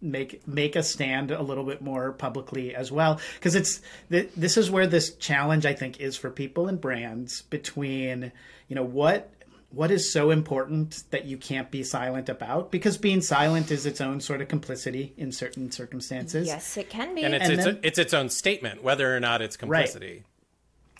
make 0.00 0.46
make 0.46 0.76
a 0.76 0.82
stand 0.82 1.30
a 1.32 1.42
little 1.42 1.64
bit 1.64 1.82
more 1.82 2.12
publicly 2.12 2.74
as 2.74 2.92
well 2.92 3.20
because 3.34 3.54
it's 3.56 3.80
th- 4.10 4.30
this 4.36 4.56
is 4.56 4.70
where 4.70 4.86
this 4.86 5.14
challenge 5.16 5.66
i 5.66 5.72
think 5.74 6.00
is 6.00 6.16
for 6.16 6.30
people 6.30 6.68
and 6.68 6.80
brands 6.80 7.42
between 7.42 8.30
you 8.68 8.76
know 8.76 8.84
what 8.84 9.30
what 9.70 9.90
is 9.90 10.10
so 10.10 10.30
important 10.30 11.02
that 11.10 11.24
you 11.26 11.36
can't 11.36 11.70
be 11.70 11.82
silent 11.82 12.28
about 12.28 12.70
because 12.70 12.96
being 12.96 13.20
silent 13.20 13.70
is 13.70 13.84
its 13.86 14.00
own 14.00 14.20
sort 14.20 14.40
of 14.40 14.46
complicity 14.48 15.12
in 15.18 15.30
certain 15.32 15.70
circumstances 15.70 16.46
Yes, 16.46 16.76
it 16.76 16.88
can 16.88 17.14
be. 17.14 17.22
and 17.24 17.34
it's 17.34 17.44
And 17.44 17.52
it's, 17.54 17.64
then- 17.64 17.78
it's 17.82 17.98
its 17.98 18.14
own 18.14 18.30
statement, 18.30 18.82
whether 18.82 19.14
or 19.14 19.20
not 19.20 19.42
it's 19.42 19.56
complicity. 19.58 20.22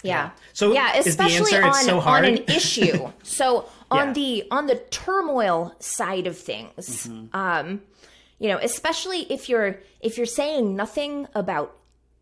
Yeah. 0.03 0.31
So 0.53 0.73
yeah, 0.73 0.97
especially 0.97 1.55
answer 1.55 1.63
on, 1.63 1.69
it's 1.71 1.85
so 1.87 2.01
on 2.01 2.25
an 2.25 2.45
issue. 2.49 3.11
So 3.23 3.69
on 3.91 4.09
Yeah. 4.09 4.13
the 4.13 4.45
on 4.51 4.67
the 4.67 4.77
turmoil 4.91 5.75
side 5.81 6.27
of 6.27 6.37
things, 6.39 7.07
Mm-hmm. 7.07 7.37
um, 7.37 7.83
you 8.39 8.49
know, 8.49 8.59
especially 8.59 9.21
if 9.33 9.49
you're 9.49 9.81
if 10.01 10.17
you're 10.17 10.27
saying 10.27 10.77
nothing 10.77 11.27
about 11.35 11.77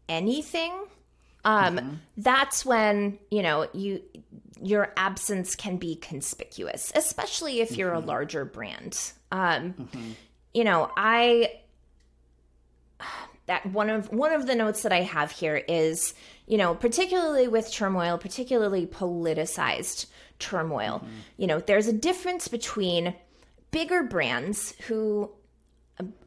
anything, 0.08 0.72
um, 1.44 1.76
Mm-hmm. 1.76 1.94
that's 2.16 2.64
when 2.64 3.18
you 3.30 3.42
know 3.42 3.68
you 3.74 4.02
your 4.62 4.92
absence 4.96 5.54
can 5.54 5.76
be 5.76 5.96
conspicuous, 5.96 6.90
especially 6.94 7.60
if 7.60 7.76
you're 7.76 7.92
a 7.92 7.98
Mm-hmm. 7.98 8.08
larger 8.08 8.44
brand. 8.46 9.12
Um, 9.30 9.88
You 10.54 10.64
know, 10.64 10.90
I 10.96 11.50
that 13.46 13.66
one 13.66 13.90
of 13.90 14.10
one 14.12 14.32
of 14.32 14.46
the 14.46 14.54
notes 14.54 14.82
that 14.82 14.92
I 14.92 15.02
have 15.02 15.30
here 15.30 15.56
is, 15.56 16.14
you 16.46 16.58
know, 16.58 16.74
particularly 16.74 17.48
with 17.48 17.72
turmoil, 17.72 18.18
particularly 18.18 18.86
politicized 18.86 20.06
turmoil, 20.38 21.04
you 21.36 21.46
know, 21.46 21.60
there's 21.60 21.88
a 21.88 21.92
difference 21.92 22.48
between 22.48 23.14
bigger 23.70 24.02
brands 24.02 24.74
who 24.86 25.30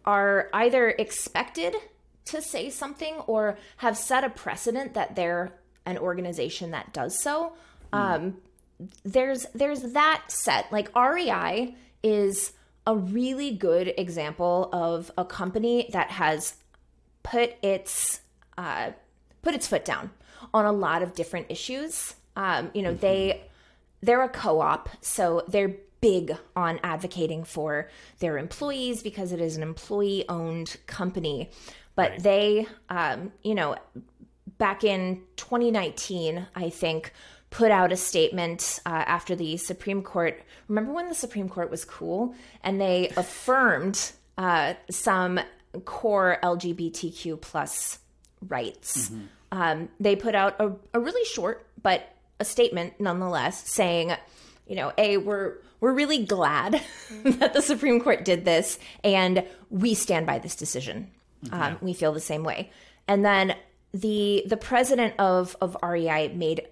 are 0.05 0.49
either 0.53 0.89
expected 0.89 1.75
to 2.25 2.41
say 2.41 2.69
something 2.69 3.15
or 3.27 3.57
have 3.77 3.97
set 3.97 4.23
a 4.23 4.29
precedent 4.29 4.93
that 4.93 5.15
they're 5.15 5.53
an 5.85 5.97
organization 5.97 6.71
that 6.71 6.93
does 6.93 7.19
so. 7.19 7.53
Um, 7.91 8.37
there's 9.03 9.45
there's 9.53 9.81
that 9.93 10.23
set. 10.27 10.71
Like 10.71 10.95
REI 10.95 11.75
is 12.03 12.53
a 12.85 12.95
really 12.95 13.51
good 13.51 13.93
example 13.97 14.69
of 14.71 15.11
a 15.17 15.25
company 15.25 15.89
that 15.91 16.11
has 16.11 16.55
put 17.23 17.55
its 17.61 18.21
uh, 18.57 18.91
put 19.41 19.53
its 19.53 19.67
foot 19.67 19.85
down 19.85 20.11
on 20.53 20.65
a 20.65 20.71
lot 20.71 21.01
of 21.01 21.13
different 21.13 21.47
issues. 21.49 22.15
Um, 22.35 22.71
you 22.73 22.81
know, 22.81 22.93
they 22.93 23.43
they're 24.01 24.23
a 24.23 24.29
co-op, 24.29 24.89
so 25.01 25.43
they're 25.47 25.75
big 26.01 26.35
on 26.55 26.79
advocating 26.83 27.43
for 27.43 27.89
their 28.19 28.37
employees 28.37 29.03
because 29.03 29.33
it 29.33 29.41
is 29.41 29.57
an 29.57 29.63
employee-owned 29.63 30.77
company. 30.87 31.49
But 31.95 32.23
they, 32.23 32.65
um, 32.89 33.33
you 33.43 33.55
know, 33.55 33.75
back 34.57 34.85
in 34.85 35.21
2019, 35.35 36.47
I 36.55 36.69
think, 36.69 37.11
put 37.49 37.71
out 37.71 37.91
a 37.91 37.97
statement 37.97 38.79
uh, 38.85 38.89
after 38.89 39.35
the 39.35 39.57
Supreme 39.57 40.03
Court. 40.03 40.41
Remember 40.67 40.93
when 40.93 41.09
the 41.09 41.15
Supreme 41.15 41.49
Court 41.49 41.69
was 41.69 41.83
cool 41.83 42.35
and 42.63 42.79
they 42.79 43.09
affirmed 43.17 44.11
uh, 44.37 44.75
some 44.89 45.39
core 45.85 46.37
LGBTQ 46.43 47.41
plus 47.41 47.99
rights? 48.47 49.11
Um, 49.51 49.89
they 49.99 50.15
put 50.15 50.35
out 50.35 50.59
a, 50.59 50.71
a 50.93 50.99
really 50.99 51.25
short 51.25 51.65
but 51.81 52.15
a 52.39 52.45
statement 52.45 52.99
nonetheless 52.99 53.69
saying, 53.69 54.13
you 54.67 54.75
know, 54.75 54.93
a 54.97 55.17
we're 55.17 55.55
we're 55.79 55.93
really 55.93 56.25
glad 56.25 56.81
that 57.23 57.53
the 57.53 57.61
Supreme 57.61 58.01
Court 58.01 58.25
did 58.25 58.45
this, 58.45 58.79
and 59.03 59.45
we 59.69 59.93
stand 59.93 60.25
by 60.25 60.39
this 60.39 60.55
decision. 60.55 61.11
Um, 61.53 61.77
we 61.81 61.93
feel 61.93 62.11
the 62.11 62.19
same 62.19 62.43
way. 62.43 62.69
And 63.07 63.23
then 63.23 63.55
the 63.93 64.43
the 64.45 64.57
president 64.57 65.15
of 65.19 65.55
of 65.61 65.77
REI 65.81 66.29
made 66.29 66.67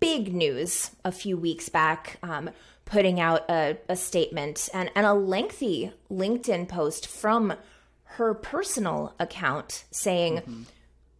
big 0.00 0.34
news 0.34 0.90
a 1.04 1.12
few 1.12 1.36
weeks 1.36 1.68
back, 1.68 2.18
um, 2.22 2.50
putting 2.84 3.18
out 3.18 3.48
a, 3.50 3.78
a 3.88 3.96
statement 3.96 4.68
and, 4.74 4.90
and 4.94 5.06
a 5.06 5.14
lengthy 5.14 5.92
LinkedIn 6.10 6.68
post 6.68 7.06
from 7.06 7.54
her 8.04 8.34
personal 8.34 9.14
account 9.18 9.84
saying, 9.90 10.66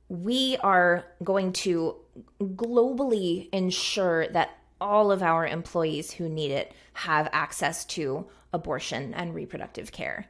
We 0.08 0.56
are 0.58 1.04
going 1.24 1.52
to 1.54 1.96
globally 2.40 3.48
ensure 3.52 4.28
that 4.28 4.58
all 4.80 5.10
of 5.10 5.22
our 5.22 5.46
employees 5.46 6.12
who 6.12 6.28
need 6.28 6.50
it 6.50 6.72
have 6.92 7.28
access 7.32 7.84
to 7.84 8.26
abortion 8.52 9.14
and 9.14 9.34
reproductive 9.34 9.92
care. 9.92 10.26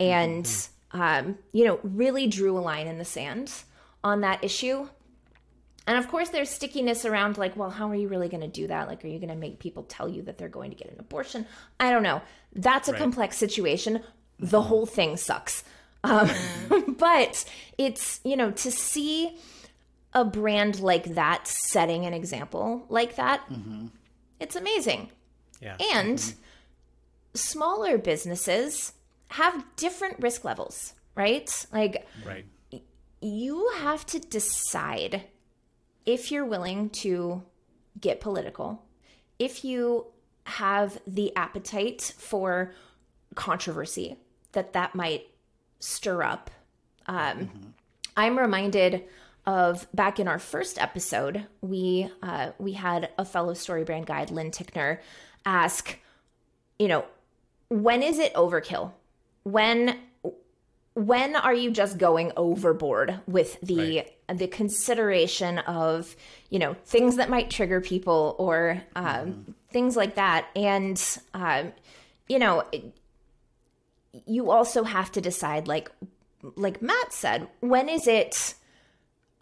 And, 0.00 0.48
um, 0.92 1.38
you 1.52 1.64
know, 1.64 1.80
really 1.82 2.26
drew 2.26 2.58
a 2.58 2.60
line 2.60 2.86
in 2.86 2.98
the 2.98 3.04
sand 3.04 3.52
on 4.02 4.22
that 4.22 4.42
issue. 4.42 4.88
And 5.86 5.98
of 5.98 6.08
course, 6.08 6.30
there's 6.30 6.50
stickiness 6.50 7.04
around 7.04 7.36
like, 7.36 7.56
well, 7.56 7.70
how 7.70 7.90
are 7.90 7.94
you 7.94 8.08
really 8.08 8.28
going 8.28 8.40
to 8.40 8.48
do 8.48 8.66
that? 8.66 8.88
Like, 8.88 9.04
are 9.04 9.08
you 9.08 9.18
going 9.18 9.28
to 9.28 9.36
make 9.36 9.58
people 9.58 9.82
tell 9.84 10.08
you 10.08 10.22
that 10.22 10.38
they're 10.38 10.48
going 10.48 10.70
to 10.70 10.76
get 10.76 10.90
an 10.90 10.98
abortion? 10.98 11.46
I 11.78 11.90
don't 11.90 12.02
know. 12.02 12.22
That's 12.54 12.88
a 12.88 12.94
complex 12.94 13.36
situation. 13.36 14.02
The 14.38 14.62
whole 14.62 14.86
thing 14.86 15.16
sucks. 15.16 15.62
Um, 16.04 16.30
but 16.98 17.44
it's, 17.78 18.20
you 18.24 18.36
know, 18.36 18.50
to 18.52 18.70
see 18.70 19.36
a 20.12 20.24
brand 20.24 20.78
like 20.80 21.14
that 21.14 21.48
setting 21.48 22.06
an 22.06 22.14
example 22.14 22.84
like 22.88 23.16
that, 23.16 23.40
it's 24.38 24.54
amazing. 24.54 25.10
Yeah. 25.60 25.76
And 25.94 26.34
smaller 27.34 27.98
businesses 27.98 28.92
have 29.28 29.64
different 29.76 30.20
risk 30.20 30.44
levels, 30.44 30.92
right? 31.16 31.50
Like, 31.72 32.06
Right. 32.24 32.44
you 33.20 33.70
have 33.78 34.06
to 34.06 34.20
decide 34.20 35.22
if 36.06 36.30
you're 36.30 36.44
willing 36.44 36.90
to 36.90 37.42
get 38.00 38.20
political, 38.20 38.84
if 39.38 39.64
you 39.64 40.06
have 40.46 41.00
the 41.06 41.34
appetite 41.34 42.14
for 42.18 42.72
controversy 43.34 44.16
that 44.52 44.74
that 44.74 44.94
might 44.94 45.26
stir 45.84 46.22
up. 46.22 46.50
Um, 47.06 47.74
I'm 48.16 48.38
reminded 48.38 49.04
of 49.46 49.86
back 49.92 50.18
in 50.18 50.26
our 50.26 50.38
first 50.38 50.80
episode, 50.80 51.46
we 51.60 52.10
uh, 52.22 52.52
we 52.58 52.72
had 52.72 53.10
a 53.18 53.24
fellow 53.24 53.54
story 53.54 53.84
brand 53.84 54.06
guide, 54.06 54.30
Lynn 54.30 54.50
Tickner, 54.50 55.00
ask, 55.44 55.98
you 56.78 56.88
know, 56.88 57.04
when 57.68 58.02
is 58.02 58.18
it 58.18 58.32
overkill? 58.34 58.92
When 59.42 59.98
when 60.94 61.34
are 61.36 61.52
you 61.52 61.70
just 61.70 61.98
going 61.98 62.32
overboard 62.36 63.20
with 63.26 63.60
the 63.60 64.06
the 64.32 64.46
consideration 64.46 65.58
of 65.58 66.16
you 66.50 66.58
know 66.58 66.74
things 66.86 67.16
that 67.16 67.28
might 67.28 67.50
trigger 67.50 67.80
people 67.80 68.36
or 68.38 68.82
um, 68.96 69.54
things 69.70 69.96
like 69.96 70.14
that 70.14 70.46
and 70.56 71.18
um, 71.34 71.72
you 72.28 72.38
know 72.38 72.62
you 74.26 74.50
also 74.50 74.84
have 74.84 75.10
to 75.12 75.20
decide 75.20 75.66
like 75.68 75.90
like 76.56 76.82
matt 76.82 77.12
said 77.12 77.48
when 77.60 77.88
is 77.88 78.06
it 78.06 78.54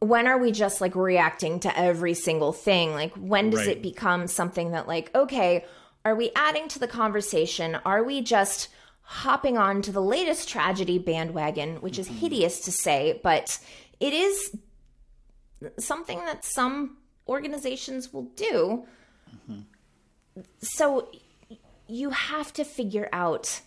when 0.03 0.27
are 0.27 0.39
we 0.39 0.51
just 0.51 0.81
like 0.81 0.97
reacting 0.97 1.61
to 1.61 1.79
every 1.79 2.15
single 2.15 2.53
thing? 2.53 2.93
Like 2.93 3.15
when 3.15 3.51
does 3.51 3.61
Right. 3.61 3.77
it 3.77 3.83
become 3.83 4.27
something 4.27 4.73
that 4.73 4.89
like 4.89 5.15
okay 5.15 5.65
are 6.05 6.17
we 6.17 6.33
adding 6.35 6.67
to 6.69 6.81
the 6.81 6.89
conversation? 6.89 7.79
Are 7.85 8.03
we 8.03 8.21
just 8.21 8.69
hopping 9.03 9.57
on 9.57 9.81
to 9.83 9.93
the 9.93 10.03
latest 10.03 10.49
tragedy 10.49 10.99
bandwagon 10.99 11.77
which 11.77 11.99
is 11.99 12.09
mm-hmm. 12.09 12.19
hideous 12.19 12.61
to 12.61 12.73
say 12.73 13.21
but 13.23 13.59
it 14.01 14.13
is 14.13 14.57
something 15.79 16.19
that 16.25 16.45
some 16.45 16.97
organizations 17.29 18.13
will 18.13 18.25
do. 18.35 18.85
Mm-hmm. 19.49 19.61
So 20.61 21.11
you 21.87 22.11
have 22.11 22.53
to 22.55 22.65
figure 22.65 23.09
out 23.13 23.61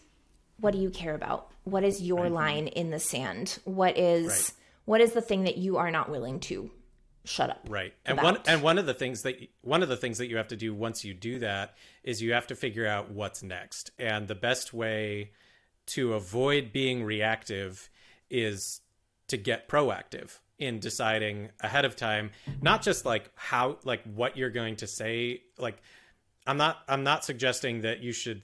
what 0.60 0.72
do 0.72 0.80
you 0.80 0.90
care 0.90 1.16
about 1.16 1.52
what 1.64 1.84
is 1.84 2.02
your 2.02 2.30
line 2.30 2.68
in 2.68 2.90
the 2.92 3.00
sand 3.00 3.60
what 3.66 3.98
is 3.98 4.28
Right. 4.28 4.52
what 4.86 5.02
is 5.02 5.14
the 5.14 5.22
thing 5.22 5.44
that 5.44 5.58
you 5.58 5.78
are 5.78 5.92
not 5.92 6.10
willing 6.10 6.40
to 6.42 6.70
shut 7.26 7.50
up 7.50 7.66
Right. 7.68 7.94
And 8.06 8.20
about. 8.20 8.34
one 8.36 8.42
and 8.48 8.62
one 8.62 8.78
of 8.78 8.86
the 8.86 8.94
things 8.94 9.24
that 9.24 9.36
one 9.62 9.82
of 9.82 9.90
the 9.90 9.98
things 9.98 10.20
that 10.20 10.28
you 10.28 10.38
have 10.38 10.50
to 10.50 10.56
do 10.56 10.74
once 10.76 11.04
you 11.04 11.14
do 11.14 11.40
that 11.40 11.76
is 12.04 12.22
you 12.22 12.34
have 12.34 12.48
to 12.48 12.56
figure 12.56 12.86
out 12.86 13.10
what's 13.10 13.42
next. 13.42 13.90
And 13.98 14.28
the 14.28 14.36
best 14.36 14.74
way 14.74 15.32
to 15.88 16.14
avoid 16.14 16.72
being 16.72 17.04
reactive 17.04 17.90
is 18.30 18.82
to 19.28 19.38
get 19.38 19.68
proactive 19.68 20.38
in 20.60 20.80
deciding 20.80 21.50
ahead 21.62 21.84
of 21.84 21.96
time 21.96 22.30
not 22.62 22.82
just 22.82 23.06
like 23.06 23.30
how 23.36 23.78
like 23.84 24.02
what 24.04 24.38
you're 24.38 24.50
going 24.50 24.76
to 24.76 24.88
say 24.88 25.42
like 25.58 25.82
I'm 26.48 26.58
not 26.58 26.78
I'm 26.88 27.04
not 27.04 27.26
suggesting 27.26 27.82
that 27.82 28.02
you 28.02 28.12
should 28.14 28.42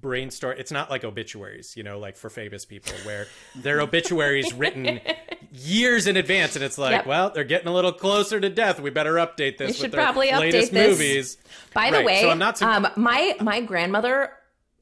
brainstorm 0.00 0.56
it's 0.58 0.72
not 0.72 0.90
like 0.90 1.04
obituaries 1.04 1.76
you 1.76 1.82
know 1.82 1.98
like 1.98 2.16
for 2.16 2.28
famous 2.28 2.64
people 2.64 2.92
where 3.04 3.26
their 3.54 3.80
obituaries 3.80 4.52
written 4.52 5.00
years 5.52 6.06
in 6.06 6.16
advance 6.16 6.56
and 6.56 6.64
it's 6.64 6.76
like 6.78 6.92
Yep. 6.92 7.06
well 7.06 7.30
they're 7.30 7.44
getting 7.44 7.68
a 7.68 7.72
little 7.72 7.92
closer 7.92 8.40
to 8.40 8.50
death 8.50 8.80
we 8.80 8.90
better 8.90 9.14
update 9.14 9.56
this 9.56 9.60
We 9.60 9.66
with 9.68 9.76
should 9.76 9.92
their 9.92 10.02
probably 10.02 10.28
update 10.28 10.38
latest 10.40 10.72
this. 10.72 10.90
movies 10.98 11.38
By 11.72 11.90
the 11.90 11.98
Right, 11.98 12.06
way, 12.06 12.20
so 12.22 12.30
I'm 12.30 12.38
not 12.38 12.58
sug- 12.58 12.84
um, 12.84 12.88
my 12.96 13.36
my 13.40 13.60
grandmother 13.60 14.30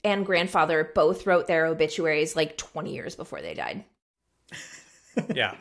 and 0.04 0.24
grandfather 0.26 0.90
both 0.94 1.26
wrote 1.26 1.46
their 1.46 1.66
obituaries 1.66 2.34
like 2.34 2.56
20 2.56 2.92
years 2.94 3.14
before 3.14 3.40
they 3.42 3.54
died. 3.54 3.84
yeah 5.34 5.54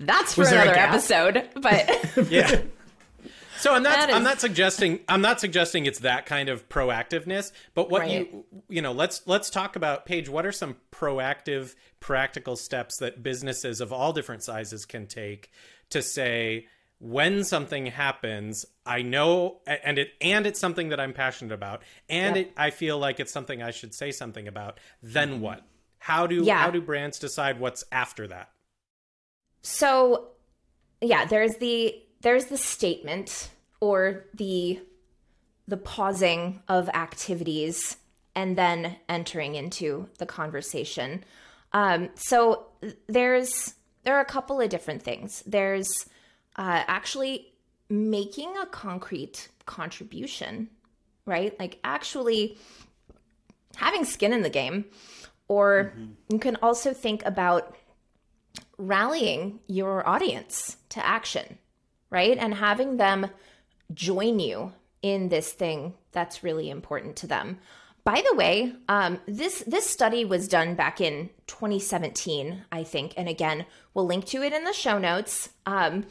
That's 0.00 0.34
for 0.34 0.42
Was 0.42 0.52
another 0.52 0.74
episode, 0.74 1.48
but 1.60 1.90
yeah 2.30 2.60
So 3.64 3.72
I'm 3.72 3.82
not 3.82 3.96
That 3.96 4.10
I'm 4.12 4.22
not 4.22 4.42
suggesting 4.42 5.00
I'm 5.08 5.22
not 5.22 5.40
suggesting 5.40 5.86
it's 5.86 6.00
that 6.00 6.26
kind 6.26 6.50
of 6.50 6.68
proactiveness, 6.68 7.50
but 7.72 7.88
what 7.88 8.02
Right. 8.02 8.30
you 8.30 8.44
you 8.68 8.82
know, 8.82 8.92
let's 8.92 9.26
let's 9.26 9.48
talk 9.48 9.74
about 9.74 10.04
Paige, 10.04 10.28
what 10.28 10.44
are 10.44 10.52
some 10.52 10.76
proactive 10.92 11.74
practical 11.98 12.56
steps 12.56 12.98
that 12.98 13.22
businesses 13.22 13.80
of 13.80 13.90
all 13.90 14.12
different 14.12 14.42
sizes 14.42 14.84
can 14.84 15.06
take 15.06 15.50
to 15.88 16.02
say 16.02 16.66
when 16.98 17.42
something 17.42 17.86
happens, 17.86 18.66
I 18.84 19.00
know 19.00 19.62
and 19.66 19.98
it 19.98 20.10
and 20.20 20.46
it's 20.46 20.60
something 20.60 20.90
that 20.90 21.00
I'm 21.00 21.14
passionate 21.14 21.54
about 21.54 21.84
and 22.10 22.36
Yep. 22.36 22.46
it 22.48 22.52
I 22.58 22.68
feel 22.68 22.98
like 22.98 23.18
it's 23.18 23.32
something 23.32 23.62
I 23.62 23.70
should 23.70 23.94
say 23.94 24.10
something 24.12 24.46
about, 24.46 24.78
then 25.02 25.36
mm-hmm. 25.36 25.40
what? 25.40 25.62
How 26.00 26.26
do 26.26 26.44
Yeah. 26.44 26.58
how 26.58 26.70
do 26.70 26.82
brands 26.82 27.18
decide 27.18 27.58
what's 27.58 27.82
after 27.90 28.26
that? 28.26 28.50
So, 29.62 30.32
yeah, 31.00 31.24
there's 31.24 31.56
the 31.56 31.98
there's 32.20 32.46
the 32.46 32.58
statement 32.58 33.48
or 33.84 34.24
the 34.32 34.80
the 35.68 35.76
pausing 35.76 36.62
of 36.68 36.88
activities 36.88 37.98
and 38.34 38.56
then 38.56 38.96
entering 39.10 39.56
into 39.56 40.08
the 40.18 40.24
conversation. 40.24 41.22
Um, 41.74 42.08
so 42.14 42.66
there's 43.08 43.74
there 44.04 44.16
are 44.16 44.22
a 44.22 44.32
couple 44.36 44.58
of 44.58 44.70
different 44.70 45.02
things. 45.02 45.42
There's 45.46 46.06
uh, 46.56 46.82
actually 46.86 47.52
making 47.90 48.56
a 48.56 48.64
concrete 48.66 49.48
contribution, 49.66 50.70
right? 51.26 51.58
Like 51.58 51.78
actually 51.84 52.56
having 53.76 54.06
skin 54.06 54.32
in 54.32 54.40
the 54.40 54.50
game, 54.50 54.86
or 55.46 55.92
you 56.30 56.38
can 56.38 56.56
also 56.62 56.94
think 56.94 57.22
about 57.26 57.76
rallying 58.78 59.60
your 59.66 60.08
audience 60.08 60.78
to 60.88 61.04
action, 61.04 61.58
right? 62.08 62.38
And 62.38 62.54
having 62.54 62.96
them 62.96 63.28
join 63.92 64.38
you 64.38 64.72
in 65.02 65.28
this 65.28 65.52
thing 65.52 65.94
that's 66.12 66.42
really 66.42 66.70
important 66.70 67.16
to 67.16 67.26
them. 67.26 67.58
By 68.04 68.22
the 68.28 68.36
way, 68.36 68.72
um, 68.88 69.18
this 69.26 69.64
this 69.66 69.88
study 69.88 70.24
was 70.24 70.46
done 70.46 70.74
back 70.74 71.00
in 71.00 71.30
2017, 71.46 72.64
I 72.70 72.84
think, 72.84 73.14
and 73.16 73.28
again, 73.28 73.64
we'll 73.94 74.06
link 74.06 74.26
to 74.26 74.42
it 74.42 74.52
in 74.52 74.64
the 74.64 74.74
show 74.74 74.98
notes. 74.98 75.48
Um, 75.64 76.04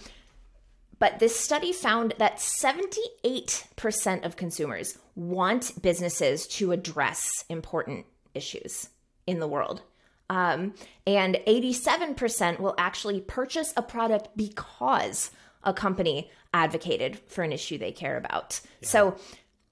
but 0.98 1.20
this 1.20 1.38
study 1.38 1.74
found 1.74 2.14
that 2.18 2.38
78% 2.38 4.26
of 4.26 4.38
consumers 4.38 4.98
want 5.16 5.82
businesses 5.82 6.48
to 6.48 6.72
address 6.72 7.44
important 7.50 8.06
issues 8.34 8.90
in 9.28 9.40
the 9.40 9.48
world. 9.48 9.82
Um, 10.30 10.74
and 11.06 11.40
87% 11.46 12.60
will 12.60 12.76
actually 12.78 13.20
purchase 13.22 13.74
a 13.76 13.82
product 13.82 14.30
because 14.38 15.30
a 15.64 15.74
company 15.74 16.30
advocated 16.54 17.20
for 17.28 17.44
an 17.44 17.52
issue 17.52 17.78
they 17.78 17.92
care 17.92 18.18
about. 18.18 18.60
So 18.82 19.16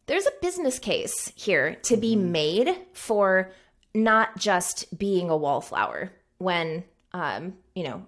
there's 0.08 0.26
a 0.26 0.32
business 0.42 0.80
case 0.80 1.32
here 1.36 1.76
to 1.84 1.98
be 1.98 2.16
made 2.16 2.76
for 2.94 3.52
not 3.94 4.38
just 4.38 4.98
being 4.98 5.30
a 5.30 5.38
wallflower 5.38 6.12
when, 6.38 6.84
um, 7.14 7.54
you 7.76 7.84
know, 7.84 8.06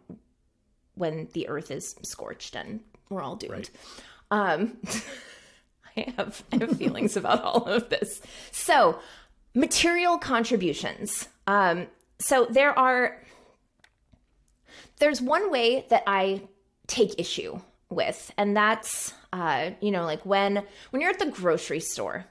when 0.96 1.28
the 1.34 1.48
earth 1.48 1.72
is 1.72 1.96
scorched 2.04 2.56
and 2.56 2.80
we're 3.10 3.22
all 3.22 3.36
doomed. 3.36 3.70
Um, 4.32 4.78
I 5.98 6.14
have 6.18 6.44
I 6.52 6.58
have 6.58 6.78
feelings 6.78 7.16
about 7.16 7.44
all 7.44 7.66
of 7.66 7.90
this. 7.90 8.22
So, 8.52 9.00
material 9.54 10.18
contributions. 10.18 11.28
Um, 11.46 11.88
so 12.20 12.48
there 12.50 12.78
are 12.78 13.22
there's 15.00 15.22
one 15.22 15.52
way 15.52 15.86
that 15.90 16.04
I 16.08 16.42
take 16.88 17.20
issue 17.20 17.60
with, 17.94 18.32
and 18.38 18.56
that's 18.56 19.14
uh, 19.32 19.72
you 19.82 19.92
know 19.92 20.04
like 20.06 20.26
when 20.26 20.64
when 20.92 21.02
you're 21.02 21.12
at 21.12 21.20
the 21.20 21.26
grocery 21.32 21.80
store 21.80 22.26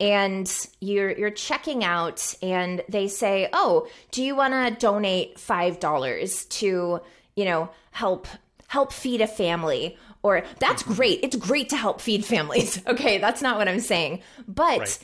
and 0.00 0.52
you're 0.80 1.10
you're 1.12 1.30
checking 1.30 1.84
out 1.84 2.34
and 2.42 2.82
they 2.88 3.06
say 3.08 3.48
oh 3.52 3.86
do 4.10 4.22
you 4.22 4.34
want 4.36 4.52
to 4.52 4.80
donate 4.80 5.38
five 5.38 5.78
dollars 5.80 6.44
to 6.46 7.00
you 7.36 7.44
know 7.44 7.70
help 7.92 8.26
help 8.66 8.92
feed 8.92 9.20
a 9.20 9.26
family? 9.26 9.96
Or 10.22 10.42
that's 10.58 10.82
great. 10.82 11.20
It's 11.22 11.36
great 11.36 11.68
to 11.68 11.76
help 11.76 12.00
feed 12.00 12.24
families. 12.24 12.80
Okay 12.86 13.18
that's 13.18 13.42
not 13.42 13.58
what 13.58 13.68
i'm 13.68 13.80
saying. 13.80 14.22
But 14.48 14.78
Right. 14.80 14.98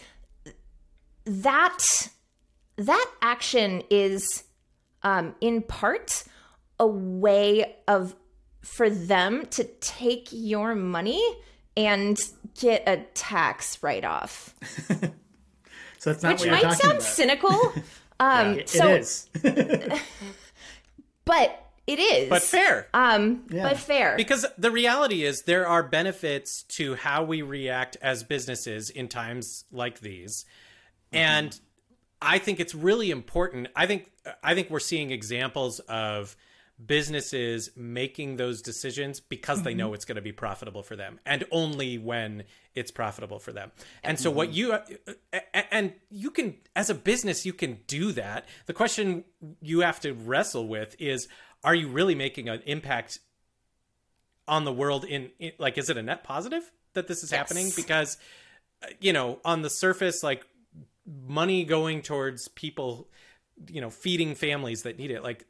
that 1.26 1.78
that 2.76 3.10
action 3.20 3.82
is 3.90 4.44
um, 5.02 5.34
in 5.40 5.62
part 5.62 6.24
a 6.78 6.86
way 6.86 7.76
of 7.86 8.14
for 8.60 8.90
them 8.90 9.46
to 9.46 9.64
take 9.80 10.28
your 10.32 10.74
money 10.74 11.22
and 11.76 12.18
get 12.60 12.82
a 12.86 12.98
tax 13.14 13.82
write-off 13.82 14.54
So 15.98 16.12
that's 16.12 16.22
not 16.22 16.32
which 16.32 16.40
what 16.40 16.46
you're 16.46 16.54
might 16.54 16.62
talking 16.62 16.78
sound 16.78 16.92
about. 16.92 17.02
cynical 17.02 17.72
um 18.20 18.58
It 18.58 18.68
so 18.68 18.88
is. 18.88 19.28
but 21.24 21.66
it 21.86 21.98
is 21.98 22.28
But 22.28 22.42
fair. 22.42 22.88
um 22.94 23.44
Yeah. 23.50 23.62
but 23.68 23.76
fair 23.78 24.16
Because 24.16 24.46
the 24.58 24.70
reality 24.70 25.24
is, 25.24 25.42
there 25.42 25.66
are 25.66 25.82
benefits 25.82 26.62
to 26.64 26.94
how 26.94 27.24
we 27.24 27.42
react 27.42 27.96
as 28.00 28.22
businesses 28.22 28.90
in 28.90 29.08
times 29.08 29.64
like 29.72 30.00
these, 30.00 30.44
and 31.12 31.58
I 32.22 32.38
think 32.38 32.60
it's 32.60 32.74
really 32.74 33.10
important. 33.10 33.68
I 33.74 33.86
think 33.86 34.10
I 34.42 34.54
think 34.54 34.70
we're 34.70 34.78
seeing 34.80 35.10
examples 35.10 35.80
of 35.80 36.36
businesses 36.86 37.70
making 37.76 38.36
those 38.36 38.62
decisions 38.62 39.20
because 39.20 39.62
they 39.62 39.74
know 39.74 39.86
mm-hmm. 39.86 39.94
it's 39.94 40.04
going 40.04 40.16
to 40.16 40.22
be 40.22 40.32
profitable 40.32 40.82
for 40.82 40.96
them, 40.96 41.20
and 41.26 41.44
only 41.50 41.98
when 41.98 42.44
it's 42.74 42.90
profitable 42.90 43.38
for 43.38 43.52
them. 43.52 43.72
And 44.02 44.18
so, 44.18 44.30
what 44.30 44.48
mm-hmm. 44.48 44.56
you 44.56 44.72
uh, 44.72 45.14
uh, 45.32 45.60
and 45.70 45.92
you 46.10 46.30
can, 46.30 46.56
as 46.74 46.90
a 46.90 46.94
business, 46.94 47.44
you 47.44 47.52
can 47.52 47.78
do 47.86 48.12
that. 48.12 48.46
The 48.66 48.72
question 48.72 49.24
you 49.60 49.80
have 49.80 50.00
to 50.00 50.12
wrestle 50.12 50.66
with 50.68 50.96
is. 50.98 51.28
Are 51.62 51.74
you 51.74 51.88
really 51.88 52.14
making 52.14 52.48
an 52.48 52.62
impact 52.64 53.18
on 54.50 54.64
the 54.64 54.72
world 54.72 55.04
in, 55.04 55.30
in 55.38 55.52
like 55.58 55.78
is 55.78 55.88
it 55.88 55.96
a 55.96 56.02
net 56.02 56.24
positive 56.24 56.70
that 56.94 57.06
this 57.06 57.22
is 57.22 57.30
happening 57.30 57.70
because 57.76 58.18
uh, 58.82 58.88
you 59.00 59.12
know 59.12 59.38
on 59.44 59.62
the 59.62 59.70
surface 59.70 60.22
like 60.22 60.44
money 61.06 61.64
going 61.64 62.02
towards 62.02 62.48
people 62.48 63.08
you 63.68 63.80
know 63.80 63.90
feeding 63.90 64.34
families 64.34 64.82
that 64.82 64.98
need 64.98 65.10
it 65.10 65.22
like 65.22 65.46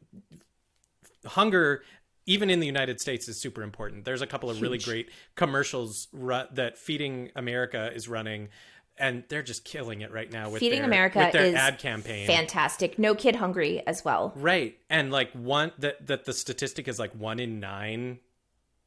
hunger 1.27 1.83
even 2.27 2.51
in 2.51 2.61
the 2.61 2.67
United 2.67 3.01
States 3.01 3.29
is 3.29 3.41
super 3.41 3.63
important. 3.63 4.05
There's 4.05 4.23
a 4.23 4.27
couple 4.27 4.51
of 4.51 4.61
really 4.61 4.79
great 4.79 5.11
commercials 5.35 6.07
ru- 6.13 6.45
that 6.53 6.79
Feeding 6.79 7.31
America 7.35 7.91
is 7.93 8.09
running 8.09 8.51
and 8.99 9.25
they're 9.29 9.43
just 9.43 9.65
killing 9.65 10.03
it 10.03 10.13
right 10.13 10.31
now 10.31 10.51
with 10.51 10.61
feeding 10.61 10.81
their, 10.81 10.87
america 10.87 11.19
with 11.19 11.33
their 11.33 11.47
is 11.47 11.55
ad 11.55 11.79
campaign. 11.79 12.27
fantastic 12.27 12.99
no 12.99 13.15
kid 13.15 13.35
hungry 13.35 13.83
as 13.87 14.05
well 14.05 14.31
Right. 14.37 14.77
And 14.91 15.11
like 15.11 15.33
one 15.33 15.73
that 15.79 16.07
that 16.07 16.27
the 16.27 16.35
statistic 16.35 16.87
is 16.87 16.99
like 16.99 17.13
one 17.15 17.41
in 17.41 17.61
9 17.61 18.19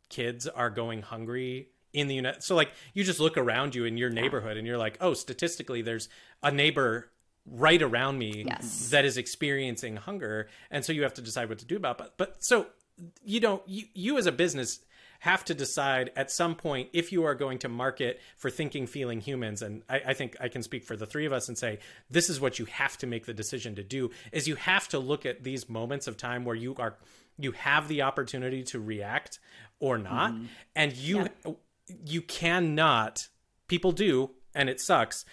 kids 0.10 0.48
are 0.48 0.69
going 0.69 1.02
hungry 1.02 1.69
in 1.93 2.08
the 2.08 2.15
United 2.15 2.43
So 2.43 2.56
like 2.56 2.72
you 2.93 3.04
just 3.04 3.19
look 3.19 3.38
around 3.38 3.74
you 3.74 3.86
in 3.86 3.98
your 3.98 4.12
neighborhood 4.12 4.58
and 4.58 4.67
you're 4.67 4.78
like, 4.78 4.98
"Oh, 5.02 5.13
statistically 5.15 5.82
there's 5.82 6.10
a 6.43 6.52
neighbor 6.52 7.10
right 7.46 7.82
around 7.82 8.18
me 8.18 8.44
Yes. 8.48 8.90
that 8.90 9.06
is 9.06 9.18
experiencing 9.18 9.98
hunger." 9.98 10.50
And 10.72 10.84
so 10.86 10.94
you 10.94 11.04
have 11.04 11.14
to 11.16 11.22
decide 11.22 11.50
what 11.50 11.60
to 11.60 11.66
do 11.66 11.78
about 11.78 12.00
it. 12.02 12.12
But 12.18 12.44
so 12.44 12.68
you 13.24 13.40
don't 13.40 13.62
you, 13.68 13.86
you 13.94 14.18
as 14.18 14.26
a 14.26 14.32
business 14.32 14.80
have 15.20 15.46
to 15.46 15.54
decide 15.54 16.12
at 16.18 16.30
some 16.30 16.54
point 16.54 16.90
if 16.92 17.14
you 17.14 17.24
are 17.24 17.34
going 17.34 17.58
to 17.58 17.70
market 17.70 18.20
for 18.36 18.50
thinking 18.50 18.86
feeling 18.86 19.22
humans 19.22 19.62
and 19.62 19.82
I, 19.90 20.02
I 20.08 20.14
think 20.14 20.36
i 20.42 20.48
can 20.48 20.62
speak 20.62 20.84
for 20.84 20.96
the 20.96 21.06
three 21.06 21.26
of 21.26 21.32
us 21.32 21.48
and 21.48 21.58
say 21.58 21.80
this 22.10 22.30
is 22.30 22.42
what 22.42 22.60
you 22.60 22.66
have 22.66 22.98
to 22.98 23.08
make 23.08 23.26
the 23.26 23.34
decision 23.34 23.76
to 23.76 23.84
do 23.84 24.12
is 24.32 24.48
you 24.48 24.56
have 24.56 24.88
to 24.90 25.00
look 25.00 25.26
at 25.26 25.44
these 25.44 25.70
moments 25.70 26.08
of 26.08 26.18
time 26.18 26.44
where 26.44 26.56
you 26.56 26.76
are 26.78 26.98
you 27.40 27.54
have 27.54 27.88
the 27.88 28.02
opportunity 28.02 28.64
to 28.64 28.80
react 28.80 29.40
or 29.80 29.98
not 29.98 30.34
mm-hmm. 30.34 30.46
and 30.76 30.94
you 30.94 31.28
you 32.06 32.22
cannot 32.22 33.28
people 33.68 33.94
do 33.94 34.30
and 34.54 34.70
it 34.70 34.82
sucks 34.82 35.24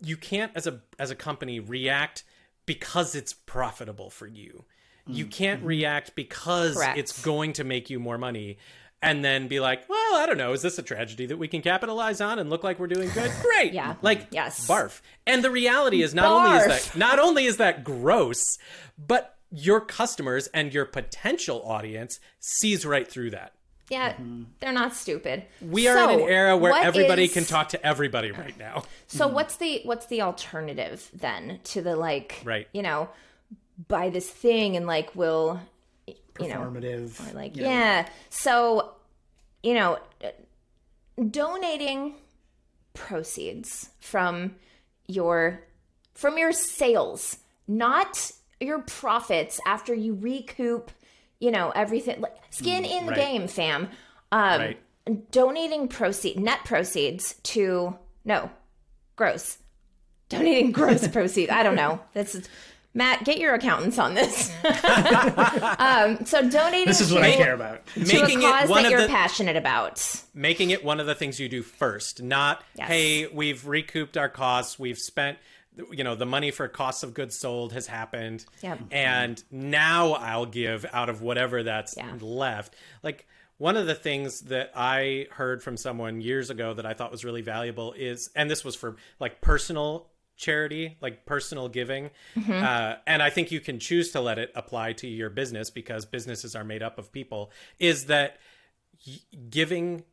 you 0.00 0.16
can't 0.16 0.52
as 0.54 0.66
a 0.66 0.80
as 0.98 1.10
a 1.10 1.14
company 1.14 1.60
react 1.60 2.24
because 2.64 3.14
it's 3.14 3.32
profitable 3.32 4.10
for 4.10 4.26
you. 4.26 4.64
You 5.06 5.24
mm-hmm. 5.24 5.30
can't 5.30 5.60
mm-hmm. 5.60 5.68
react 5.68 6.14
because 6.14 6.74
Correct. 6.74 6.98
it's 6.98 7.22
going 7.22 7.52
to 7.54 7.64
make 7.64 7.90
you 7.90 8.00
more 8.00 8.18
money 8.18 8.58
and 9.02 9.24
then 9.24 9.46
be 9.46 9.60
like 9.60 9.88
well 9.88 10.16
i 10.16 10.24
don't 10.26 10.38
know 10.38 10.52
is 10.52 10.62
this 10.62 10.78
a 10.78 10.82
tragedy 10.82 11.26
that 11.26 11.36
we 11.36 11.46
can 11.46 11.60
capitalize 11.60 12.20
on 12.20 12.38
and 12.38 12.48
look 12.48 12.64
like 12.64 12.78
we're 12.78 12.86
doing 12.86 13.10
good? 13.10 13.30
Great! 13.42 13.72
Yeah. 13.72 13.94
like 14.02 14.28
Yes. 14.30 14.66
barf. 14.66 15.00
And 15.26 15.44
the 15.44 15.50
reality 15.50 16.02
is 16.02 16.14
not 16.14 16.30
only 16.30 16.58
is 16.58 16.66
that 16.66 16.96
not 16.96 17.18
only 17.18 17.44
is 17.44 17.58
that 17.58 17.84
gross 17.84 18.58
but 18.98 19.36
your 19.50 19.80
customers 19.80 20.48
and 20.48 20.72
your 20.72 20.84
potential 20.84 21.62
audience 21.64 22.18
sees 22.40 22.84
right 22.84 23.06
through 23.06 23.30
that 23.30 23.52
yeah 23.90 24.12
mm-hmm. 24.12 24.44
they're 24.60 24.72
not 24.72 24.94
stupid. 24.94 25.44
We 25.60 25.88
are 25.88 26.10
in 26.10 26.20
an 26.20 26.28
era 26.28 26.56
where 26.56 26.74
everybody 26.74 27.24
is- 27.24 27.32
can 27.32 27.44
talk 27.44 27.70
to 27.70 27.86
everybody 27.86 28.32
right 28.32 28.58
now. 28.58 28.84
So 29.06 29.26
mm-hmm. 29.26 29.34
what's 29.34 29.56
the 29.56 29.80
what's 29.84 30.06
the 30.06 30.22
alternative 30.22 31.08
then 31.12 31.60
to 31.64 31.82
the 31.82 31.96
like 31.96 32.40
Right. 32.44 32.68
you 32.72 32.82
know 32.82 33.08
buy 33.88 34.10
this 34.10 34.28
thing 34.28 34.76
and 34.76 34.86
like 34.86 35.14
we'll 35.14 35.60
you 36.06 36.48
know 36.48 36.56
Performative. 36.56 37.34
like 37.34 37.56
know, 37.56 37.68
yeah. 37.68 38.08
So 38.30 38.94
you 39.62 39.74
know 39.74 39.98
donating 41.30 42.14
proceeds 42.94 43.90
from 44.00 44.56
your 45.06 45.60
from 46.14 46.38
your 46.38 46.52
sales, 46.52 47.38
not 47.68 48.32
your 48.58 48.80
profits 48.80 49.60
after 49.66 49.94
you 49.94 50.14
recoup, 50.14 50.90
you 51.40 51.50
know, 51.50 51.70
everything 51.70 52.20
like 52.20 52.36
skin 52.50 52.84
in 52.84 53.06
the 53.06 53.12
right. 53.12 53.20
game, 53.20 53.48
fam. 53.48 53.88
Um 54.32 54.60
Right. 54.60 55.30
donating 55.30 55.88
proceed 55.88 56.38
net 56.40 56.64
proceeds 56.64 57.34
to 57.44 57.96
no, 58.24 58.50
gross. 59.16 59.58
Donating 60.28 60.72
gross 60.72 61.06
proceeds. 61.12 61.52
I 61.52 61.62
don't 61.62 61.76
know. 61.76 62.00
This 62.12 62.34
is 62.34 62.48
Matt, 62.94 63.24
get 63.24 63.36
your 63.38 63.52
accountants 63.54 63.98
on 63.98 64.14
this. 64.14 64.50
um, 64.64 66.24
so 66.24 66.48
donating 66.48 66.86
This 66.86 67.00
is 67.00 67.12
what 67.12 67.20
to, 67.20 67.26
I 67.28 67.32
care 67.36 67.54
about. 67.54 67.86
to 67.88 68.00
Making 68.00 68.38
a 68.38 68.50
cause 68.50 68.64
it 68.64 68.70
one 68.70 68.82
that 68.82 68.86
of 68.86 68.90
you're 68.92 69.02
the 69.02 69.08
passionate 69.08 69.56
about. 69.56 70.22
making 70.34 70.70
it 70.70 70.84
one 70.84 70.98
of 71.00 71.06
the 71.06 71.14
things 71.14 71.38
you 71.38 71.48
do 71.48 71.62
first 71.62 72.22
not 72.22 72.62
Yes. 72.74 72.88
hey 72.88 73.26
we've 73.26 73.66
recouped 73.66 74.16
our 74.16 74.28
costs 74.28 74.78
we've 74.78 74.98
spent 74.98 75.38
you 75.92 76.02
know 76.04 76.14
the 76.14 76.26
money 76.26 76.50
for 76.50 76.68
costs 76.68 77.02
of 77.02 77.12
goods 77.14 77.36
sold 77.38 77.72
has 77.72 77.86
happened 77.86 78.44
Yep. 78.62 78.78
and 78.90 79.42
now 79.50 80.12
i'll 80.14 80.46
give 80.46 80.86
out 80.92 81.08
of 81.08 81.20
whatever 81.22 81.62
that's 81.62 81.96
Yeah. 81.96 82.12
left 82.20 82.74
like 83.02 83.26
one 83.58 83.76
of 83.76 83.86
the 83.86 83.94
things 83.94 84.40
that 84.42 84.70
i 84.74 85.26
heard 85.32 85.62
from 85.62 85.76
someone 85.76 86.20
years 86.20 86.48
ago 86.50 86.72
that 86.74 86.86
i 86.86 86.94
thought 86.94 87.10
was 87.10 87.24
really 87.24 87.42
valuable 87.42 87.92
is 87.92 88.30
and 88.34 88.50
this 88.50 88.64
was 88.64 88.74
for 88.74 88.96
like 89.20 89.40
personal 89.40 90.08
charity 90.36 90.96
like 91.00 91.24
personal 91.26 91.68
giving 91.68 92.10
uh, 92.48 92.94
and 93.06 93.22
i 93.22 93.30
think 93.30 93.50
you 93.50 93.60
can 93.60 93.78
choose 93.78 94.12
to 94.12 94.20
let 94.20 94.38
it 94.38 94.50
apply 94.54 94.92
to 94.92 95.06
your 95.06 95.30
business 95.30 95.70
because 95.70 96.04
businesses 96.06 96.54
are 96.54 96.64
made 96.64 96.82
up 96.82 96.98
of 96.98 97.10
people 97.12 97.50
is 97.78 98.06
that 98.06 98.36
giving 99.50 100.04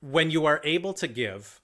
when 0.00 0.30
you 0.30 0.46
are 0.46 0.60
able 0.64 0.92
to 0.94 1.06
give 1.08 1.59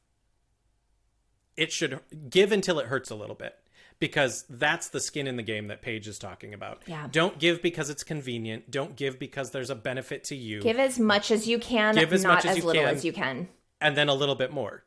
it 1.56 1.72
should 1.72 2.00
give 2.30 2.52
until 2.52 2.78
it 2.78 2.86
hurts 2.86 3.10
a 3.10 3.14
little 3.14 3.34
bit 3.34 3.54
because 3.98 4.44
that's 4.50 4.88
the 4.88 5.00
skin 5.00 5.26
in 5.26 5.36
the 5.36 5.42
game 5.42 5.68
that 5.68 5.80
Paige 5.82 6.06
is 6.06 6.18
talking 6.18 6.52
about. 6.52 6.82
Yeah. 6.86 7.08
Don't 7.10 7.38
give 7.38 7.62
because 7.62 7.88
it's 7.88 8.04
convenient. 8.04 8.70
Don't 8.70 8.94
give 8.94 9.18
because 9.18 9.50
there's 9.52 9.70
a 9.70 9.74
benefit 9.74 10.24
to 10.24 10.36
you. 10.36 10.60
Give 10.60 10.78
as 10.78 10.98
much 10.98 11.30
as 11.30 11.48
you 11.48 11.58
can, 11.58 11.94
Give 11.94 12.12
as 12.12 12.22
not 12.22 12.34
much 12.34 12.44
as 12.44 12.50
as 12.52 12.56
you 12.58 12.64
little 12.64 12.82
can. 12.82 12.94
as 12.94 13.04
you 13.04 13.12
can. 13.12 13.48
and 13.80 13.96
then 13.96 14.08
a 14.08 14.14
little 14.14 14.34
bit 14.34 14.52
more. 14.52 14.84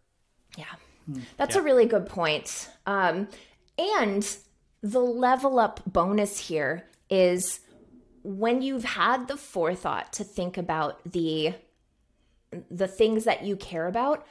Yeah. 0.57 0.65
That's 1.37 1.55
a 1.55 1.61
really 1.61 1.87
good 1.87 2.05
point. 2.05 2.69
Um, 2.85 3.29
and 3.79 4.37
the 4.83 4.99
level 4.99 5.57
up 5.57 5.81
bonus 5.91 6.37
here 6.37 6.85
is 7.09 7.61
when 8.23 8.61
you've 8.61 8.83
had 8.83 9.27
the 9.27 9.37
forethought 9.37 10.13
to 10.13 10.23
think 10.23 10.55
about 10.57 10.99
the 11.11 11.55
the 12.69 12.87
things 12.87 13.23
that 13.25 13.43
you 13.43 13.55
care 13.55 13.87
about, 13.87 14.25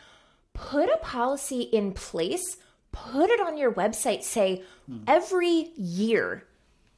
put 0.58 0.88
a 0.88 0.98
policy 0.98 1.60
in 1.62 1.92
place, 1.92 2.56
put 2.92 3.30
it 3.30 3.40
on 3.40 3.56
your 3.56 3.72
website, 3.72 4.22
say 4.22 4.62
every 5.06 5.70
year 5.76 6.44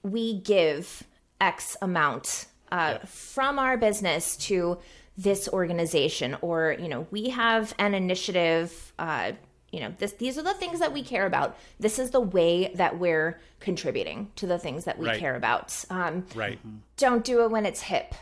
we 0.02 0.40
give 0.40 1.02
X 1.40 1.76
amount 1.82 2.46
uh, 2.72 2.98
from 3.04 3.58
our 3.58 3.76
business 3.76 4.36
to 4.36 4.78
this 5.18 5.48
organization, 5.48 6.36
or 6.40 6.74
you 6.78 6.88
know, 6.88 7.06
we 7.10 7.28
have 7.30 7.74
an 7.78 7.94
initiative. 7.94 8.92
Uh, 8.98 9.32
you 9.72 9.80
know, 9.80 9.92
this 9.98 10.12
these 10.14 10.38
are 10.38 10.42
the 10.42 10.54
things 10.54 10.78
that 10.80 10.92
we 10.92 11.02
care 11.02 11.26
about. 11.26 11.56
This 11.78 11.98
is 11.98 12.10
the 12.10 12.20
way 12.20 12.72
that 12.74 12.98
we're 12.98 13.38
contributing 13.60 14.30
to 14.36 14.46
the 14.46 14.58
things 14.58 14.84
that 14.84 14.98
we 14.98 15.06
Right. 15.06 15.20
care 15.20 15.36
about. 15.36 15.84
Um, 15.90 16.24
Right. 16.34 16.58
don't 16.96 17.24
do 17.24 17.42
it 17.44 17.50
when 17.50 17.66
it's 17.66 17.82
hip. 17.82 18.14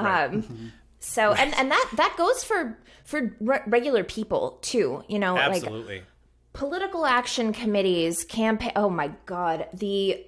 Um, 0.00 0.72
so 1.04 1.32
and 1.32 1.54
and 1.54 1.70
that 1.70 1.90
that 1.96 2.14
goes 2.16 2.42
for 2.44 2.78
for 3.04 3.36
re- 3.40 3.60
regular 3.66 4.02
people 4.04 4.58
too. 4.62 5.04
You 5.08 5.18
know, 5.18 5.34
like 5.34 5.56
Absolutely. 5.62 6.02
political 6.52 7.04
action 7.06 7.52
committees, 7.52 8.24
campaign. 8.24 8.72
Oh 8.76 8.88
my 8.90 9.10
god, 9.26 9.68
the 9.74 10.24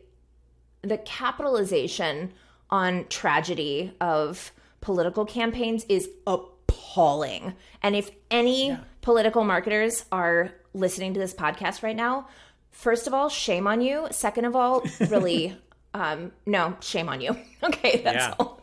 the 0.82 0.98
capitalization 0.98 2.32
on 2.70 3.06
tragedy 3.08 3.92
of 4.00 4.52
political 4.80 5.24
campaigns 5.24 5.84
is 5.88 6.08
appalling. 6.26 7.54
And 7.82 7.96
if 7.96 8.10
any 8.30 8.76
political 9.00 9.44
marketers 9.44 10.04
are 10.12 10.52
listening 10.74 11.14
to 11.14 11.20
this 11.20 11.32
podcast 11.32 11.82
right 11.82 11.96
now, 11.96 12.28
first 12.70 13.06
of 13.06 13.14
all, 13.14 13.28
shame 13.28 13.66
on 13.66 13.80
you. 13.80 14.06
Second 14.10 14.44
of 14.44 14.54
all, 14.54 14.84
really, 15.08 15.56
um, 15.94 16.32
no, 16.44 16.76
shame 16.80 17.08
on 17.08 17.20
you. 17.20 17.36
okay, 17.62 18.02
that's 18.04 18.26
Yeah. 18.26 18.34
all. 18.38 18.62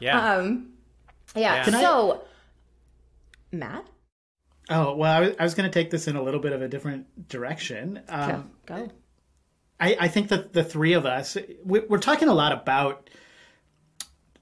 yeah. 0.00 0.34
Um, 0.34 0.70
yeah. 1.34 1.54
Yeah. 1.56 1.64
Can 1.64 1.74
I- 1.74 1.80
so, 1.82 2.24
Matt, 3.52 3.86
Oh 4.70 4.94
well, 4.94 5.12
I 5.12 5.20
was, 5.20 5.36
I 5.40 5.42
was 5.42 5.54
going 5.54 5.68
to 5.68 5.72
take 5.72 5.90
this 5.90 6.06
in 6.06 6.14
a 6.14 6.22
little 6.22 6.38
bit 6.38 6.52
of 6.52 6.62
a 6.62 6.68
different 6.68 7.28
direction. 7.28 8.00
Um, 8.08 8.52
go. 8.66 8.88
I, 9.80 9.96
I 9.98 10.08
think 10.08 10.28
that 10.28 10.52
the 10.52 10.62
three 10.62 10.92
of 10.92 11.06
us, 11.06 11.36
we, 11.64 11.80
we're 11.80 11.98
talking 11.98 12.28
a 12.28 12.34
lot 12.34 12.52
about 12.52 13.10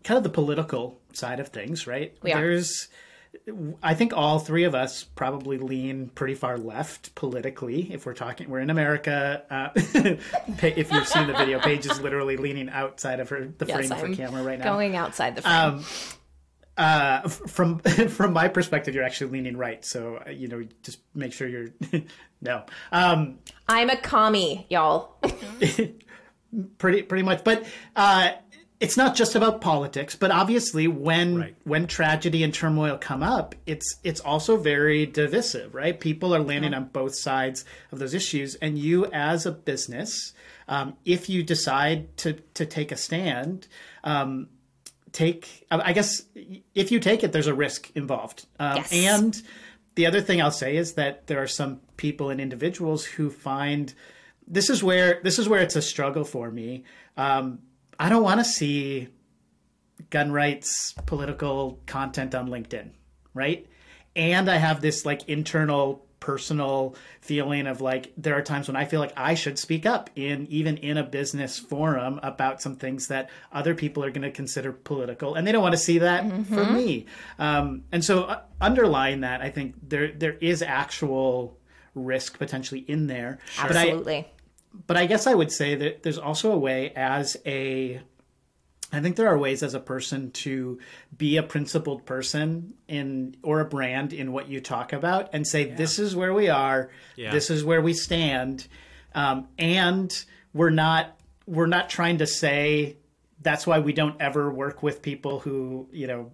kind 0.05 0.19
of 0.19 0.25
the 0.25 0.31
political 0.31 1.01
side 1.15 1.41
of 1.41 1.49
things, 1.49 1.87
right? 1.87 2.15
We 2.23 2.33
are. 2.33 2.41
There's, 2.41 2.89
I 3.83 3.95
think 3.95 4.13
all 4.15 4.39
three 4.39 4.65
of 4.65 4.75
us 4.75 5.05
probably 5.05 5.57
lean 5.59 6.09
pretty 6.09 6.35
far 6.35 6.59
left 6.59 7.15
politically. 7.15 7.93
If 7.93 8.05
we're 8.05 8.15
talking, 8.15 8.51
we're 8.51 8.61
in 8.61 8.69
America. 8.71 9.45
Uh, 9.49 9.69
if 9.77 10.93
you've 10.93 11.09
seen 11.09 11.27
the 11.27 11.35
video, 11.35 11.59
Paige 11.61 11.87
is 11.87 12.01
literally 12.01 12.37
leaning 12.37 12.69
outside 12.69 13.21
of 13.21 13.29
her 13.31 13.47
the 13.47 13.65
Yes, 13.65 13.77
frame 13.77 13.93
of 13.93 13.99
her 14.01 14.07
I'm 14.07 14.15
camera 14.17 14.43
right 14.43 14.59
now. 14.59 14.65
Going 14.65 14.97
outside 14.97 15.37
the 15.37 15.43
frame. 15.43 15.55
Um, 15.55 15.85
uh, 16.79 17.29
from 17.29 17.79
from 18.09 18.33
my 18.33 18.49
perspective, 18.49 18.95
you're 18.95 19.05
actually 19.05 19.33
leaning 19.33 19.57
right. 19.57 19.85
So 19.85 20.23
uh, 20.27 20.31
you 20.31 20.49
know, 20.49 20.65
just 20.83 21.01
make 21.15 21.33
sure 21.35 21.47
you're 21.49 21.69
no. 22.41 22.65
Um, 22.93 23.39
I'm 23.69 23.91
a 23.91 23.97
commie, 23.97 24.67
y'all. 24.71 25.17
pretty 26.79 27.03
pretty 27.03 27.23
much 27.23 27.45
but 27.45 27.67
uh 27.95 28.31
it's 28.81 28.97
not 28.97 29.15
just 29.15 29.35
about 29.35 29.61
politics 29.61 30.17
but 30.17 30.31
obviously 30.31 30.89
when 30.89 31.37
Right. 31.37 31.55
when 31.65 31.87
tragedy 31.87 32.43
and 32.43 32.55
turmoil 32.55 32.97
come 32.97 33.23
up 33.23 33.55
it's 33.67 33.97
it's 34.03 34.21
also 34.21 34.57
very 34.57 35.05
divisive 35.05 35.75
right 35.75 36.01
people 36.01 36.35
are 36.35 36.41
landing 36.41 36.73
on 36.73 36.85
both 36.87 37.15
sides 37.17 37.67
of 37.93 37.99
those 37.99 38.15
issues 38.15 38.55
and 38.57 38.79
you 38.79 39.05
as 39.13 39.45
a 39.45 39.53
business 39.53 40.33
um, 40.69 40.97
if 41.05 41.29
you 41.29 41.43
decide 41.43 42.17
to 42.19 42.35
to 42.55 42.65
take 42.65 42.93
a 42.93 42.97
stand 42.97 43.69
um, 44.05 44.49
take 45.13 45.67
i 45.71 45.93
guess 45.93 46.23
if 46.75 46.93
you 46.93 47.01
take 47.01 47.23
it 47.25 47.33
there's 47.33 47.47
a 47.47 47.55
risk 47.55 47.91
involved 47.95 48.47
um, 48.61 48.77
Yes. 48.77 48.93
and 48.93 49.43
the 49.95 50.07
other 50.07 50.21
thing 50.21 50.41
i'll 50.43 50.51
say 50.51 50.77
is 50.77 50.95
that 50.95 51.27
there 51.29 51.43
are 51.43 51.47
some 51.47 51.81
people 51.97 52.31
and 52.31 52.41
individuals 52.41 53.05
who 53.05 53.31
find 53.31 53.95
this 54.47 54.71
is 54.71 54.83
where 54.83 55.21
this 55.25 55.39
is 55.39 55.49
where 55.49 55.61
it's 55.61 55.77
a 55.77 55.83
struggle 55.83 56.25
for 56.25 56.51
me. 56.51 56.85
Um, 57.19 57.59
I 58.01 58.09
don't 58.09 58.23
want 58.23 58.41
to 58.41 58.45
see 58.45 59.09
gun 60.09 60.33
rights 60.33 60.95
political 61.05 61.81
content 61.85 62.35
on 62.35 62.49
LinkedIn, 62.49 62.93
right? 63.35 63.67
And 64.17 64.49
I 64.51 64.57
have 64.57 64.81
this 64.81 65.05
like 65.05 65.29
internal 65.29 66.07
personal 66.21 66.97
feeling 67.21 67.67
of 67.67 67.81
like 67.81 68.13
there 68.17 68.35
are 68.35 68.43
times 68.43 68.69
when 68.69 68.77
I 68.77 68.85
feel 68.85 69.01
like 69.01 69.13
I 69.17 69.35
should 69.35 69.59
speak 69.59 69.87
up 69.87 70.11
in 70.17 70.47
even 70.51 70.77
in 70.79 70.97
a 70.97 71.05
business 71.05 71.59
forum 71.59 72.19
about 72.23 72.61
some 72.61 72.77
things 72.77 73.09
that 73.09 73.31
other 73.53 73.75
people 73.75 74.05
are 74.05 74.11
going 74.11 74.23
to 74.23 74.31
consider 74.31 74.73
political 74.73 75.35
and 75.35 75.47
they 75.47 75.53
don't 75.53 75.63
want 75.63 75.75
to 75.75 75.81
see 75.81 75.99
that 75.99 76.25
for 76.47 76.65
me. 76.65 77.07
Um, 77.39 77.85
and 77.93 78.05
so 78.05 78.25
uh, 78.25 78.41
underlying 78.61 79.21
that, 79.21 79.41
I 79.41 79.51
think 79.51 79.77
there 79.89 80.13
there 80.13 80.35
is 80.41 80.63
actual 80.63 81.57
risk 81.95 82.39
potentially 82.39 82.81
in 82.81 83.07
there. 83.07 83.39
But 83.61 83.77
I, 83.77 83.83
Absolutely. 83.89 84.29
but 84.87 84.97
I 84.97 85.07
guess 85.07 85.27
I 85.27 85.35
would 85.35 85.53
say 85.53 85.75
that 85.75 86.03
there's 86.03 86.19
also 86.19 86.53
a 86.53 86.59
way 86.59 86.93
as 86.95 87.37
a 87.47 88.01
I 88.93 89.01
think 89.01 89.17
there 89.17 89.29
are 89.29 89.37
ways 89.37 89.63
as 89.63 89.75
a 89.75 89.81
person 89.81 90.31
to 90.33 90.79
be 91.17 91.37
a 91.37 91.43
principled 91.43 92.07
person 92.07 92.75
in 92.89 93.37
or 93.43 93.61
a 93.61 93.65
brand 93.67 94.13
in 94.15 94.33
what 94.33 94.49
you 94.49 94.61
talk 94.61 94.93
about 94.95 95.29
and 95.35 95.47
say 95.47 95.65
this 95.65 95.99
is 95.99 96.17
where 96.17 96.33
we 96.33 96.49
are, 96.49 96.91
Yeah. 97.17 97.31
this 97.33 97.51
is 97.51 97.65
where 97.65 97.83
we 97.83 97.93
stand, 97.93 98.67
um, 99.15 99.49
and 99.59 100.25
we're 100.55 100.71
not 100.71 101.15
we're 101.47 101.67
not 101.67 101.89
trying 101.91 102.19
to 102.19 102.27
say 102.27 102.97
that's 103.43 103.67
why 103.67 103.79
we 103.79 103.93
don't 103.93 104.21
ever 104.21 104.51
work 104.51 104.83
with 104.83 105.03
people 105.03 105.41
who 105.41 105.89
you 105.93 106.07
know 106.07 106.31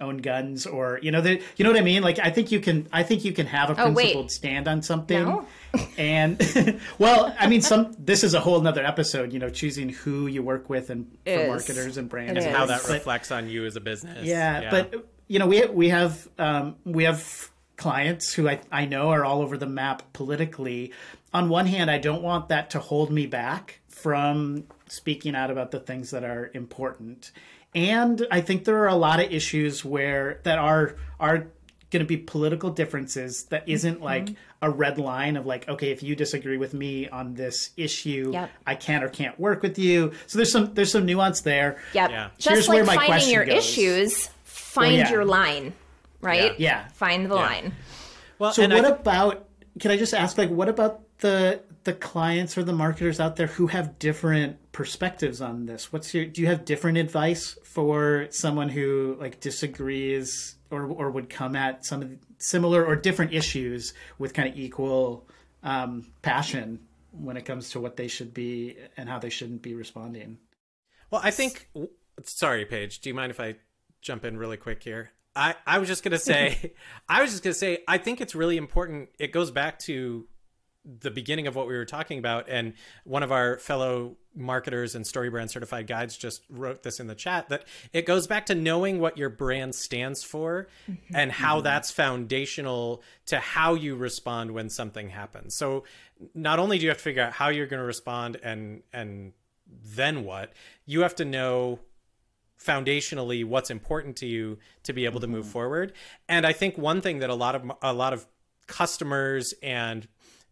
own 0.00 0.18
guns 0.18 0.66
or 0.66 0.98
you 1.02 1.10
know 1.12 1.20
the, 1.20 1.40
you 1.56 1.64
know 1.64 1.70
what 1.70 1.78
I 1.78 1.82
mean 1.84 2.02
like 2.02 2.18
I 2.18 2.30
think 2.30 2.50
you 2.50 2.58
can 2.60 2.88
I 2.92 3.02
think 3.04 3.24
you 3.24 3.32
can 3.32 3.46
have 3.46 3.70
a 3.70 3.72
Oh, 3.80 3.92
principled 3.92 4.30
stand 4.32 4.66
on 4.68 4.82
something 4.82 5.24
No? 5.24 5.46
and 5.98 6.80
well 6.98 7.34
I 7.38 7.46
mean 7.46 7.60
some 7.62 7.94
this 7.98 8.24
is 8.24 8.34
a 8.34 8.40
whole 8.40 8.60
nother 8.60 8.84
episode 8.84 9.32
you 9.32 9.38
know 9.38 9.50
choosing 9.50 9.88
who 9.90 10.26
you 10.26 10.42
work 10.42 10.68
with 10.68 10.90
and 10.90 11.06
for 11.24 11.30
Is. 11.30 11.48
marketers 11.48 11.96
and 11.96 12.08
brands 12.08 12.44
It 12.44 12.48
and 12.48 12.56
How 12.56 12.64
is. 12.64 12.68
that 12.70 12.82
But- 12.82 12.92
reflects 12.92 13.30
on 13.30 13.48
you 13.48 13.64
as 13.66 13.76
a 13.76 13.80
business. 13.80 14.26
yeah, 14.26 14.68
but 14.70 15.06
you 15.28 15.38
know, 15.38 15.46
we 15.46 15.64
we 15.66 15.88
have 15.88 16.28
um, 16.38 16.76
we 16.84 17.04
have 17.04 17.50
clients 17.76 18.34
who 18.34 18.46
I 18.48 18.60
I 18.70 18.84
know 18.84 19.08
are 19.08 19.24
all 19.24 19.40
over 19.40 19.56
the 19.56 19.66
map 19.66 20.02
politically. 20.12 20.92
On 21.32 21.48
one 21.48 21.66
hand, 21.66 21.90
I 21.90 21.96
don't 21.98 22.22
want 22.22 22.48
that 22.50 22.68
to 22.70 22.78
hold 22.78 23.10
me 23.10 23.26
back 23.26 23.80
from 23.88 24.64
speaking 24.88 25.34
out 25.34 25.50
about 25.50 25.70
the 25.70 25.80
things 25.80 26.10
that 26.10 26.24
are 26.24 26.50
important, 26.52 27.32
and 27.74 28.26
I 28.30 28.40
think 28.40 28.64
there 28.64 28.78
are 28.78 28.88
a 28.88 28.94
lot 28.94 29.20
of 29.20 29.30
issues 29.32 29.84
where 29.84 30.40
that 30.44 30.58
are 30.58 30.96
are 31.18 31.46
going 31.90 32.00
to 32.00 32.06
be 32.06 32.16
political 32.16 32.70
differences 32.70 33.44
that 33.50 33.68
isn't 33.68 33.94
Mm-hmm. 33.96 34.04
like 34.04 34.28
a 34.62 34.70
red 34.70 34.98
line 34.98 35.36
of 35.36 35.44
like 35.46 35.68
okay 35.68 35.90
if 35.90 36.02
you 36.02 36.16
disagree 36.16 36.56
with 36.56 36.72
me 36.74 37.08
on 37.08 37.34
this 37.34 37.70
issue 37.76 38.30
Yep. 38.32 38.50
i 38.66 38.74
can 38.74 39.02
or 39.04 39.08
can't 39.10 39.38
work 39.38 39.62
with 39.62 39.78
you 39.78 40.12
so 40.26 40.38
there's 40.38 40.50
some 40.50 40.72
there's 40.74 40.90
some 40.90 41.04
nuance 41.04 41.42
there 41.42 41.78
Yep. 41.92 42.10
Yeah. 42.10 42.30
Just 42.38 42.48
Here's 42.48 42.68
like 42.68 42.74
where 42.76 42.84
my 42.84 42.94
finding 42.94 43.06
question 43.10 43.32
your 43.34 43.44
goes. 43.44 43.58
issues, 43.58 44.28
find 44.44 44.96
yeah. 44.96 45.10
your 45.10 45.24
line, 45.26 45.74
right? 46.22 46.58
Yeah. 46.58 46.82
Yeah. 46.82 46.88
Find 46.94 47.30
the 47.30 47.34
line. 47.34 47.74
Well, 48.38 48.52
so 48.52 48.62
what 48.66 48.84
I 48.84 48.88
about 48.88 49.46
can 49.78 49.90
i 49.90 49.96
just 49.96 50.14
ask 50.14 50.38
like 50.38 50.48
what 50.50 50.68
about 50.68 51.00
the 51.18 51.60
the 51.84 51.92
clients 51.92 52.58
or 52.58 52.64
the 52.64 52.72
marketers 52.72 53.20
out 53.20 53.36
there 53.36 53.46
who 53.46 53.68
have 53.68 53.98
different 53.98 54.56
perspectives 54.72 55.40
on 55.40 55.66
this 55.66 55.92
what's 55.92 56.12
your 56.14 56.24
do 56.24 56.40
you 56.40 56.46
have 56.46 56.64
different 56.64 56.98
advice 56.98 57.56
for 57.64 58.26
someone 58.30 58.68
who 58.68 59.16
like 59.20 59.40
disagrees 59.40 60.56
or 60.70 60.86
or 60.86 61.10
would 61.10 61.30
come 61.30 61.54
at 61.54 61.84
some 61.84 62.18
similar 62.38 62.84
or 62.84 62.96
different 62.96 63.32
issues 63.32 63.94
with 64.18 64.34
kind 64.34 64.48
of 64.48 64.56
equal 64.58 65.28
um, 65.62 66.06
passion 66.22 66.80
when 67.12 67.36
it 67.36 67.44
comes 67.44 67.70
to 67.70 67.80
what 67.80 67.96
they 67.96 68.08
should 68.08 68.34
be 68.34 68.76
and 68.96 69.08
how 69.08 69.18
they 69.18 69.30
shouldn't 69.30 69.62
be 69.62 69.74
responding 69.74 70.38
Well, 71.10 71.20
I 71.22 71.30
think. 71.30 71.68
Sorry, 72.24 72.64
Paige. 72.64 73.00
Do 73.00 73.08
you 73.08 73.14
mind 73.14 73.30
if 73.30 73.40
I 73.40 73.56
jump 74.02 74.24
in 74.24 74.36
really 74.36 74.56
quick 74.56 74.82
here? 74.82 75.10
I, 75.36 75.54
I 75.66 75.78
was 75.78 75.88
just 75.88 76.02
gonna 76.04 76.18
say, 76.18 76.74
I 77.08 77.22
was 77.22 77.30
just 77.30 77.42
gonna 77.42 77.54
say, 77.54 77.78
I 77.88 77.98
think 77.98 78.20
it's 78.20 78.34
really 78.34 78.56
important. 78.56 79.10
It 79.18 79.32
goes 79.32 79.50
back 79.50 79.78
to 79.80 80.26
the 80.84 81.10
beginning 81.10 81.46
of 81.46 81.56
what 81.56 81.66
we 81.66 81.74
were 81.74 81.84
talking 81.84 82.18
about, 82.18 82.48
and 82.48 82.74
one 83.04 83.22
of 83.22 83.32
our 83.32 83.58
fellow 83.58 84.16
marketers 84.34 84.94
and 84.94 85.04
StoryBrand 85.04 85.50
certified 85.50 85.86
guides 85.86 86.16
just 86.16 86.42
wrote 86.50 86.82
this 86.82 87.00
in 87.00 87.06
the 87.06 87.14
chat 87.14 87.48
that 87.48 87.64
it 87.92 88.04
goes 88.04 88.26
back 88.26 88.46
to 88.46 88.54
knowing 88.54 88.98
what 88.98 89.16
your 89.16 89.28
brand 89.28 89.74
stands 89.74 90.24
for 90.24 90.66
mm-hmm. 90.90 91.16
and 91.16 91.32
how 91.32 91.56
mm-hmm. 91.56 91.64
that's 91.64 91.90
foundational 91.90 93.02
to 93.26 93.38
how 93.38 93.74
you 93.74 93.94
respond 93.94 94.50
when 94.50 94.68
something 94.68 95.10
happens. 95.10 95.54
So 95.54 95.84
not 96.34 96.58
only 96.58 96.78
do 96.78 96.84
you 96.84 96.88
have 96.90 96.98
to 96.98 97.04
figure 97.04 97.22
out 97.22 97.32
how 97.32 97.48
you're 97.48 97.66
going 97.66 97.80
to 97.80 97.86
respond 97.86 98.38
and 98.42 98.82
and 98.92 99.32
then 99.66 100.24
what 100.24 100.52
you 100.84 101.00
have 101.00 101.14
to 101.16 101.24
know 101.24 101.78
foundationally 102.60 103.44
what's 103.44 103.70
important 103.70 104.16
to 104.16 104.26
you 104.26 104.58
to 104.82 104.92
be 104.92 105.04
able 105.04 105.20
to 105.20 105.26
move 105.26 105.44
mm-hmm. 105.44 105.52
forward. 105.52 105.92
And 106.28 106.46
i 106.46 106.52
think 106.52 106.76
one 106.76 107.00
thing 107.00 107.20
that 107.20 107.30
a 107.30 107.34
lot 107.34 107.54
of 107.54 107.70
a 107.82 107.92
lot 107.92 108.12
of 108.12 108.26
customers 108.66 109.54
and 109.62 110.08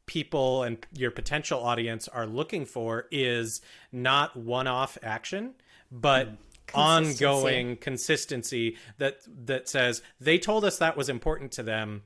people 0.06 0.62
and 0.62 0.78
your 0.92 1.10
potential 1.10 1.62
audience 1.62 2.08
are 2.08 2.26
looking 2.26 2.64
for 2.66 3.06
is 3.10 3.60
not 3.92 4.36
one-off 4.36 4.98
action 5.02 5.54
but 5.90 6.28
Consistency. 6.66 7.24
ongoing 7.24 7.76
consistency 7.76 8.76
that 8.98 9.18
that 9.46 9.68
says 9.68 10.02
they 10.20 10.38
told 10.38 10.64
us 10.64 10.78
that 10.78 10.96
was 10.96 11.08
important 11.08 11.52
to 11.52 11.62
them 11.62 12.02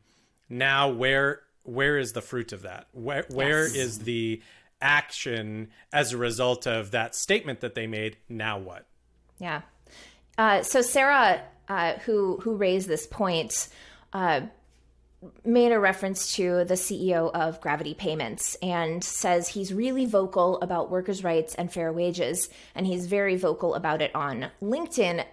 now 0.49 0.89
where 0.91 1.43
where 1.63 1.99
is 1.99 2.13
the 2.13 2.23
fruit 2.23 2.53
of 2.53 2.63
that 2.63 2.87
where 2.93 3.25
where 3.31 3.65
Yes. 3.67 3.75
is 3.77 3.99
the 4.01 4.43
action 4.81 5.69
as 5.93 6.13
a 6.13 6.17
result 6.17 6.67
of 6.67 6.91
that 6.91 7.15
statement 7.15 7.61
that 7.61 7.75
they 7.75 7.87
made 7.87 8.17
now 8.29 8.59
what 8.59 8.87
Yeah. 9.39 9.63
Uh, 10.39 10.63
so 10.63 10.83
Sarah, 10.83 11.43
uh, 11.69 11.95
who 12.05 12.37
who 12.43 12.57
raised 12.57 12.89
this 12.89 13.07
point, 13.07 13.69
uh, 14.13 14.43
made 15.45 15.73
a 15.73 15.79
reference 15.79 16.35
to 16.37 16.65
the 16.65 16.75
CEO 16.75 17.31
of 17.33 17.61
Gravity 17.61 17.95
Payments 17.95 18.57
and 18.63 19.03
says 19.03 19.49
he's 19.49 19.73
really 19.73 20.07
vocal 20.07 20.61
about 20.61 20.91
workers' 20.91 21.25
rights 21.25 21.55
and 21.55 21.73
fair 21.73 21.93
wages, 21.93 22.49
and 22.75 22.87
he's 22.87 23.07
very 23.07 23.37
vocal 23.37 23.75
about 23.75 24.03
it 24.03 24.15
on 24.15 24.51
LinkedIn 24.63 25.25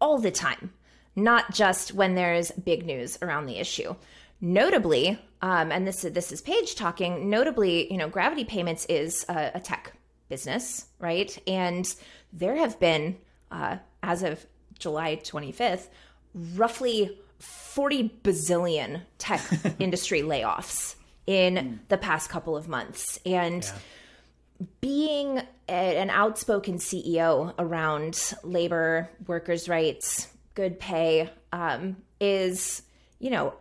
all 0.00 0.18
the 0.18 0.30
time, 0.30 0.72
not 1.14 1.52
just 1.52 1.94
when 1.94 2.14
there's 2.14 2.50
big 2.50 2.84
news 2.84 3.18
around 3.22 3.46
the 3.46 3.58
issue. 3.58 3.94
Notably, 4.40 5.18
um, 5.40 5.70
and 5.70 5.86
this 5.86 6.04
is 6.04 6.12
this 6.12 6.32
is 6.32 6.40
Paige 6.40 6.74
talking. 6.74 7.30
Notably, 7.30 7.90
you 7.90 7.98
know, 7.98 8.08
Gravity 8.08 8.44
Payments 8.44 8.84
is 8.86 9.24
a, 9.28 9.52
a 9.54 9.60
tech 9.60 9.92
business, 10.28 10.86
right? 10.98 11.36
And 11.46 11.94
there 12.32 12.56
have 12.56 12.80
been, 12.80 13.18
uh, 13.50 13.76
as 14.02 14.22
of 14.22 14.44
July 14.78 15.16
25th, 15.16 15.88
roughly 16.56 17.18
40 17.42 18.20
bazillion 18.22 19.02
tech 19.18 19.42
industry 19.78 20.22
layoffs 20.22 20.94
in 21.26 21.80
the 21.88 21.98
past 21.98 22.30
couple 22.30 22.56
of 22.56 22.68
months, 22.68 23.18
and 23.24 23.70
being 24.80 25.38
a, 25.68 25.72
an 25.98 26.10
outspoken 26.10 26.78
CEO 26.78 27.54
around 27.58 28.34
labor, 28.42 29.10
workers' 29.26 29.68
rights, 29.68 30.28
good 30.54 30.78
pay 30.78 31.30
um, 31.52 31.96
is, 32.20 32.82
you 33.18 33.30
know, 33.30 33.54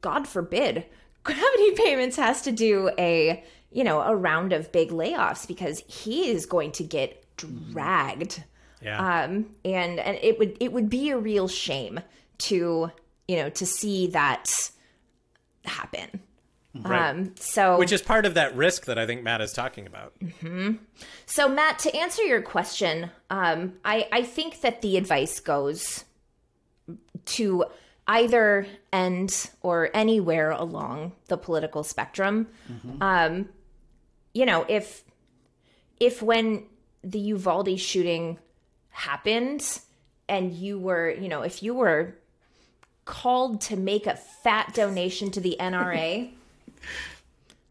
God 0.00 0.26
forbid, 0.26 0.84
Gravity 1.24 1.72
Payments 1.72 2.16
has 2.16 2.42
to 2.42 2.52
do 2.52 2.90
a, 2.98 3.44
you 3.70 3.84
know, 3.84 4.00
a 4.00 4.16
round 4.16 4.52
of 4.52 4.72
big 4.72 4.90
layoffs 4.90 5.46
because 5.46 5.80
he 5.86 6.30
is 6.30 6.46
going 6.46 6.72
to 6.72 6.84
get 6.84 7.24
dragged. 7.36 8.42
yeah. 8.80 9.24
Um, 9.24 9.50
and 9.64 9.98
and 9.98 10.18
it 10.22 10.38
would 10.38 10.56
it 10.60 10.72
would 10.72 10.88
be 10.88 11.10
a 11.10 11.18
real 11.18 11.48
shame 11.48 12.00
to 12.38 12.90
you 13.26 13.36
know 13.36 13.50
to 13.50 13.66
see 13.66 14.08
that 14.08 14.50
happen. 15.64 16.20
Right. 16.74 17.10
Um, 17.10 17.34
so 17.36 17.78
which 17.78 17.92
is 17.92 18.02
part 18.02 18.24
of 18.26 18.34
that 18.34 18.54
risk 18.54 18.84
that 18.84 18.98
i 18.98 19.06
think 19.06 19.22
matt 19.24 19.40
is 19.40 19.52
talking 19.52 19.86
about 19.86 20.12
So, 21.26 21.48
Matt, 21.48 21.78
to 21.80 21.96
answer 21.96 22.22
your 22.22 22.40
question, 22.42 23.10
um, 23.30 23.74
I, 23.84 24.06
I 24.12 24.22
think 24.22 24.60
that 24.60 24.80
the 24.82 24.96
advice 24.96 25.40
goes 25.40 26.04
to 27.26 27.64
either 28.06 28.66
end 28.92 29.50
or 29.60 29.90
anywhere 29.94 30.50
along 30.50 31.12
the 31.26 31.36
political 31.36 31.82
spectrum. 31.82 32.48
Um, 33.00 33.48
you 34.34 34.46
know, 34.46 34.64
if 34.68 35.04
if 36.00 36.22
when 36.22 36.64
the 37.02 37.18
Uvalde 37.18 37.78
shooting 37.80 38.38
happened 38.90 39.80
and 40.28 40.52
you 40.52 40.78
were, 40.78 41.10
you 41.10 41.28
know, 41.28 41.42
if 41.42 41.62
you 41.62 41.74
were 41.74 42.14
called 43.08 43.62
to 43.62 43.74
make 43.74 44.06
a 44.06 44.14
fat 44.14 44.74
donation 44.74 45.30
to 45.30 45.40
the 45.40 45.56
NRA, 45.58 46.30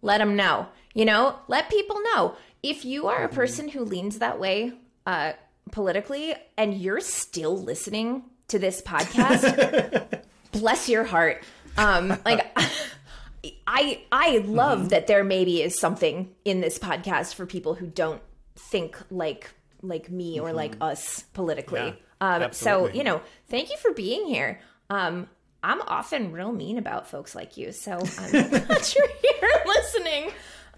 let 0.02 0.18
them 0.18 0.36
know. 0.36 0.68
You 0.96 1.06
know, 1.06 1.38
let 1.48 1.70
people 1.70 2.02
know. 2.02 2.36
If 2.64 2.84
you 2.84 3.08
are 3.08 3.24
a 3.24 3.30
person 3.30 3.70
who 3.70 3.86
leans 3.86 4.18
that 4.18 4.40
way 4.40 4.74
uh, 5.06 5.34
politically 5.72 6.34
and 6.58 6.74
you're 6.74 7.00
still 7.00 7.56
listening 7.56 8.24
to 8.48 8.58
this 8.58 8.82
podcast, 8.82 10.22
bless 10.52 10.90
your 10.90 11.04
heart. 11.04 11.44
Um, 11.78 12.18
like, 12.26 12.58
I 13.68 14.02
I 14.12 14.40
love 14.40 14.90
that 14.90 15.06
there 15.06 15.24
maybe 15.24 15.62
is 15.62 15.80
something 15.80 16.34
in 16.46 16.62
this 16.62 16.80
podcast 16.80 17.36
for 17.36 17.46
people 17.46 17.76
who 17.76 17.86
don't 17.86 18.24
think 18.56 18.98
like 19.12 19.52
like 19.84 20.10
me 20.10 20.40
or 20.40 20.52
like 20.52 20.76
us 20.82 21.26
politically. 21.36 21.96
Yeah, 22.20 22.46
um, 22.46 22.52
so 22.54 22.90
you 22.90 23.04
know, 23.04 23.22
thank 23.50 23.70
you 23.70 23.78
for 23.78 23.94
being 23.94 24.26
here. 24.26 24.60
Um, 24.90 25.28
I'm 25.64 25.82
often 25.82 26.32
real 26.32 26.52
mean 26.52 26.78
about 26.78 27.08
folks 27.10 27.36
like 27.36 27.58
you, 27.58 27.72
so 27.72 27.94
I'm 27.94 28.32
glad 28.32 28.96
you're 28.96 29.08
here 29.22 29.64
listening. 29.66 30.32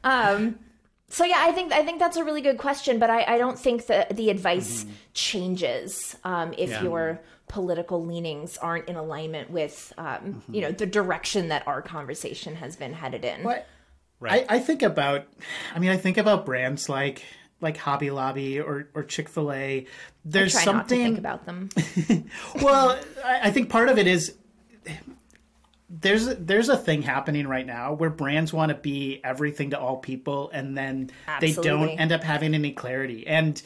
Um, 0.04 0.60
so 1.10 1.26
yeah, 1.26 1.38
I 1.40 1.52
think 1.52 1.74
I 1.74 1.84
think 1.84 2.00
that's 2.00 2.18
a 2.18 2.24
really 2.24 2.42
good 2.42 2.58
question, 2.58 3.00
but 3.00 3.10
I, 3.10 3.24
I 3.36 3.38
don't 3.38 3.58
think 3.60 3.88
that 3.88 4.16
the 4.16 4.30
advice 4.30 4.86
changes 5.14 6.16
um, 6.24 6.54
if 6.58 6.70
Yeah. 6.70 6.84
your 6.84 7.22
political 7.48 8.06
leanings 8.06 8.58
aren't 8.58 8.88
in 8.88 8.96
alignment 8.96 9.50
with 9.50 9.92
um, 9.98 10.42
you 10.50 10.62
know 10.62 10.72
the 10.72 10.86
direction 10.86 11.50
that 11.50 11.68
our 11.68 11.82
conversation 11.82 12.56
has 12.56 12.76
been 12.76 12.94
headed 12.94 13.26
in. 13.26 13.44
What? 13.44 13.68
Right. 14.22 14.46
I, 14.50 14.56
I 14.56 14.60
think 14.60 14.82
about, 14.84 15.28
I 15.74 15.80
mean, 15.80 15.90
I 15.92 15.98
think 15.98 16.18
about 16.18 16.46
brands 16.46 16.90
like 16.90 17.24
like 17.62 17.78
Hobby 17.78 18.12
Lobby 18.12 18.60
or, 18.60 18.90
or 18.94 19.04
Chick 19.04 19.30
Fil 19.30 19.52
A. 19.52 19.86
There's 20.26 20.54
Try 20.54 20.66
not 20.66 20.90
to 20.90 20.96
something. 20.96 21.04
think 21.04 21.18
about 21.18 21.46
them. 21.46 21.70
well, 22.62 23.00
I, 23.24 23.48
I 23.48 23.52
think 23.52 23.70
part 23.70 23.90
of 23.90 23.98
it 23.98 24.08
is 24.08 24.36
there's 25.90 26.28
there's 26.36 26.70
a 26.70 26.78
thing 26.78 27.02
happening 27.02 27.48
right 27.48 27.66
now 27.66 27.94
where 27.94 28.10
brands 28.10 28.54
want 28.54 28.70
to 28.70 28.76
be 28.76 29.20
everything 29.24 29.72
to 29.72 29.80
all 29.80 29.98
people, 29.98 30.50
and 30.54 30.78
then 30.78 31.10
they 31.42 31.54
don't 31.54 31.90
end 31.90 32.12
up 32.12 32.24
having 32.24 32.54
any 32.54 32.72
clarity. 32.72 33.26
And 33.26 33.62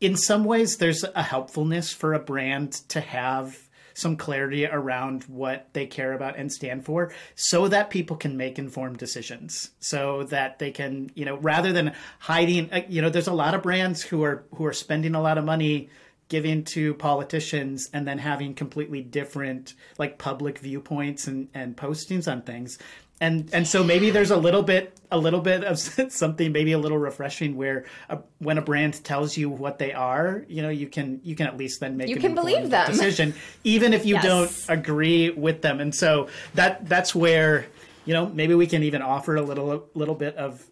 in 0.00 0.16
some 0.16 0.44
ways, 0.44 0.78
there's 0.78 1.04
a 1.04 1.22
helpfulness 1.22 1.92
for 1.92 2.14
a 2.14 2.18
brand 2.18 2.72
to 2.88 3.00
have 3.00 3.68
some 3.94 4.16
clarity 4.16 4.66
around 4.66 5.24
what 5.24 5.68
they 5.72 5.86
care 5.86 6.12
about 6.12 6.36
and 6.36 6.52
stand 6.52 6.84
for 6.84 7.12
so 7.34 7.68
that 7.68 7.90
people 7.90 8.16
can 8.16 8.36
make 8.36 8.58
informed 8.58 8.98
decisions. 8.98 9.70
So 9.80 10.24
that 10.24 10.58
they 10.58 10.70
can 10.70 11.10
you 11.14 11.24
know 11.24 11.36
rather 11.36 11.72
than 11.72 11.94
hiding 12.18 12.72
uh, 12.72 12.82
you 12.88 13.02
know 13.02 13.10
there's 13.10 13.28
a 13.28 13.32
lot 13.32 13.54
of 13.54 13.62
brands 13.62 14.02
who 14.02 14.22
are 14.24 14.44
who 14.54 14.64
are 14.64 14.72
spending 14.72 15.14
a 15.14 15.22
lot 15.22 15.38
of 15.38 15.44
money 15.44 15.88
giving 16.28 16.64
to 16.64 16.94
politicians 16.94 17.90
and 17.92 18.08
then 18.08 18.18
having 18.18 18.54
completely 18.54 19.02
different 19.02 19.74
like 19.98 20.18
public 20.18 20.58
viewpoints 20.58 21.26
and 21.26 21.48
and 21.52 21.76
postings 21.76 22.30
on 22.30 22.42
things 22.42 22.78
and 23.22 23.48
and 23.52 23.66
so 23.66 23.82
maybe 23.84 24.10
there's 24.10 24.30
a 24.32 24.36
little 24.36 24.62
bit 24.62 24.98
a 25.10 25.16
little 25.18 25.40
bit 25.40 25.62
of 25.64 25.78
something 26.10 26.50
maybe 26.52 26.72
a 26.72 26.78
little 26.78 26.98
refreshing 26.98 27.56
where 27.56 27.84
a, 28.10 28.18
when 28.40 28.58
a 28.58 28.62
brand 28.62 29.02
tells 29.04 29.36
you 29.36 29.48
what 29.48 29.78
they 29.78 29.92
are 29.92 30.44
you 30.48 30.60
know 30.60 30.68
you 30.70 30.88
can 30.88 31.20
you 31.22 31.34
can 31.36 31.46
at 31.46 31.56
least 31.56 31.80
then 31.80 31.96
make 31.96 32.08
You 32.08 32.16
an 32.16 32.22
can 32.22 32.34
believe 32.34 32.68
them. 32.70 32.86
decision 32.90 33.32
even 33.64 33.92
if 33.94 34.04
you 34.04 34.14
Yes. 34.16 34.24
don't 34.24 34.52
agree 34.78 35.30
with 35.30 35.62
them 35.62 35.80
and 35.80 35.94
so 35.94 36.28
that 36.54 36.88
that's 36.88 37.14
where 37.14 37.66
you 38.04 38.12
know 38.12 38.26
maybe 38.28 38.54
we 38.54 38.66
can 38.66 38.82
even 38.82 39.00
offer 39.02 39.36
a 39.36 39.42
little 39.42 39.86
little 39.94 40.14
bit 40.16 40.34
of 40.36 40.66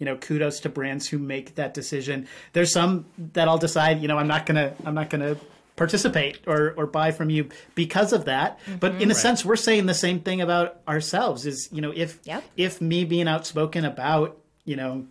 you 0.00 0.06
know 0.06 0.16
kudos 0.16 0.60
to 0.60 0.68
brands 0.68 1.06
who 1.08 1.18
make 1.18 1.54
that 1.54 1.72
decision 1.74 2.26
there's 2.54 2.72
some 2.72 3.04
that 3.34 3.46
i'll 3.48 3.58
decide 3.58 4.00
you 4.02 4.08
know 4.08 4.18
i'm 4.18 4.26
not 4.28 4.46
gonna 4.46 4.74
i'm 4.84 4.94
not 4.94 5.08
gonna 5.10 5.36
participate 5.80 6.38
or 6.46 6.74
or 6.76 6.86
buy 6.86 7.10
from 7.10 7.30
you 7.30 7.48
because 7.74 8.12
of 8.12 8.26
that 8.26 8.58
but 8.78 8.92
Mm-hmm. 8.92 9.02
in 9.02 9.10
a 9.10 9.14
sense 9.14 9.44
we're 9.46 9.56
saying 9.56 9.86
the 9.86 9.94
same 9.94 10.20
thing 10.20 10.40
about 10.42 10.80
ourselves 10.86 11.46
is 11.46 11.68
you 11.72 11.80
know 11.80 11.92
if 11.96 12.20
Yep. 12.24 12.44
if 12.56 12.80
me 12.82 13.04
being 13.06 13.26
outspoken 13.28 13.84
about 13.86 14.36
you 14.66 14.76
know 14.76 15.06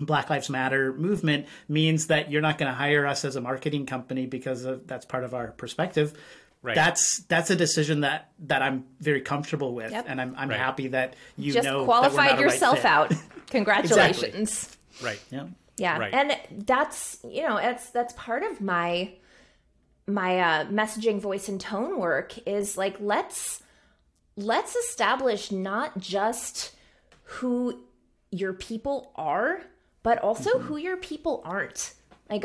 Black 0.00 0.28
Lives 0.30 0.48
Matter 0.50 0.92
movement 0.94 1.46
means 1.68 2.06
that 2.08 2.30
you're 2.30 2.40
not 2.40 2.56
going 2.58 2.70
to 2.72 2.74
hire 2.74 3.06
us 3.06 3.24
as 3.24 3.36
a 3.36 3.40
marketing 3.42 3.84
company 3.84 4.24
because 4.26 4.64
of, 4.64 4.86
that's 4.86 5.04
part 5.04 5.24
of 5.24 5.34
our 5.34 5.48
perspective. 5.52 6.14
Right. 6.62 6.74
That's 6.74 7.18
that's 7.28 7.50
a 7.50 7.56
decision 7.56 8.00
that 8.00 8.30
that 8.46 8.62
I'm 8.62 8.84
very 8.98 9.20
comfortable 9.20 9.74
with, 9.74 9.92
Yep. 9.92 10.06
and 10.08 10.18
I'm 10.20 10.34
I'm 10.38 10.48
Right. 10.48 10.58
happy 10.58 10.88
that 10.88 11.14
you 11.36 11.52
Just 11.52 11.66
know 11.66 11.72
that 11.72 11.78
we're 11.80 11.84
qualified 12.00 12.30
not 12.30 12.38
a 12.40 12.42
right 12.44 12.52
yourself 12.52 12.84
out. 12.86 13.12
Congratulations. 13.50 14.76
Right. 15.02 15.20
Yeah. 15.30 15.46
Yeah, 15.76 15.98
Right. 15.98 16.12
and 16.12 16.36
that's 16.66 17.18
you 17.24 17.42
know 17.46 17.56
that's 17.56 17.90
that's 17.90 18.12
part 18.14 18.42
of 18.42 18.60
my 18.60 19.12
my 20.12 20.38
uh, 20.38 20.64
messaging, 20.66 21.20
voice, 21.20 21.48
and 21.48 21.60
tone 21.60 21.98
work 21.98 22.36
is 22.46 22.76
like 22.76 22.96
let's 23.00 23.62
let's 24.36 24.74
establish 24.74 25.50
not 25.50 25.98
just 25.98 26.74
who 27.24 27.80
your 28.30 28.52
people 28.52 29.12
are, 29.16 29.62
but 30.02 30.18
also 30.18 30.58
who 30.58 30.76
your 30.76 30.96
people 30.96 31.42
aren't. 31.44 31.94
Like 32.28 32.44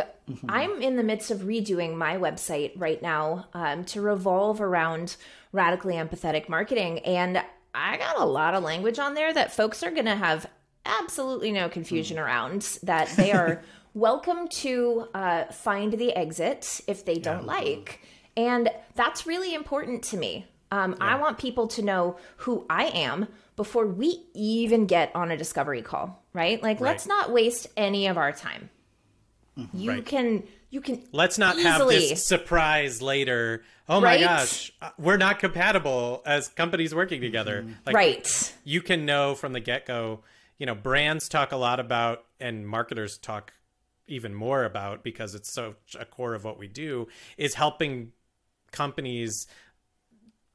I'm 0.49 0.81
in 0.81 0.95
the 0.95 1.03
midst 1.03 1.29
of 1.29 1.41
redoing 1.41 1.95
my 1.95 2.17
website 2.17 2.71
right 2.75 3.01
now 3.01 3.47
um, 3.53 3.83
to 3.85 4.01
revolve 4.01 4.59
around 4.59 5.15
radically 5.51 5.93
empathetic 5.93 6.49
marketing, 6.49 6.99
and 6.99 7.43
I 7.73 7.97
got 7.97 8.19
a 8.19 8.25
lot 8.25 8.55
of 8.55 8.63
language 8.63 8.99
on 8.99 9.13
there 9.13 9.33
that 9.33 9.53
folks 9.53 9.83
are 9.83 9.91
going 9.91 10.05
to 10.05 10.15
have 10.15 10.47
absolutely 10.85 11.51
no 11.51 11.69
confusion 11.69 12.17
around. 12.17 12.79
That 12.83 13.09
they 13.15 13.31
are 13.31 13.61
welcome 13.95 14.47
to 14.49 15.07
uh, 15.15 15.45
find 15.45 15.93
the 15.93 16.13
exit 16.15 16.81
if 16.85 17.03
they 17.05 17.15
don't 17.15 17.45
like, 17.45 18.01
and 18.37 18.69
that's 18.93 19.25
really 19.25 19.55
important 19.55 20.03
to 20.03 20.17
me. 20.17 20.45
Um, 20.71 20.95
I 20.99 21.15
want 21.15 21.37
people 21.37 21.67
to 21.69 21.81
know 21.81 22.17
who 22.37 22.65
I 22.69 22.85
am 22.87 23.27
before 23.55 23.87
we 23.87 24.25
even 24.33 24.85
get 24.85 25.15
on 25.15 25.31
a 25.31 25.37
discovery 25.37 25.81
call, 25.81 26.21
right? 26.33 26.61
Like, 26.61 26.81
let's 26.81 27.07
not 27.07 27.31
waste 27.31 27.67
any 27.77 28.07
of 28.07 28.17
our 28.17 28.31
time. 28.31 28.69
You 29.73 29.91
Right. 29.91 30.05
can, 30.05 30.43
you 30.69 30.81
can. 30.81 31.01
Let's 31.13 31.37
not 31.37 31.57
have 31.59 31.87
this 31.87 32.27
surprise 32.27 33.01
later. 33.01 33.63
Oh 33.87 34.01
my 34.01 34.07
Right? 34.15 34.19
gosh, 34.19 34.73
uh, 34.81 34.89
we're 34.97 35.15
not 35.15 35.39
compatible 35.39 36.21
as 36.25 36.49
companies 36.49 36.93
working 36.93 37.21
together. 37.21 37.65
Like, 37.85 37.95
right. 37.95 38.53
you 38.65 38.81
can 38.81 39.05
know 39.05 39.33
from 39.35 39.53
the 39.53 39.61
get 39.61 39.85
go, 39.85 40.21
you 40.57 40.65
know, 40.65 40.75
brands 40.75 41.29
talk 41.29 41.53
a 41.53 41.57
lot 41.57 41.79
about, 41.79 42.25
and 42.41 42.67
marketers 42.67 43.17
talk 43.17 43.53
even 44.07 44.33
more 44.33 44.63
about 44.63 45.03
because 45.03 45.35
it's 45.35 45.51
such 45.51 45.95
a 45.99 46.05
core 46.05 46.33
of 46.33 46.43
what 46.43 46.59
we 46.59 46.67
do, 46.67 47.07
is 47.37 47.53
helping 47.53 48.11
companies 48.71 49.47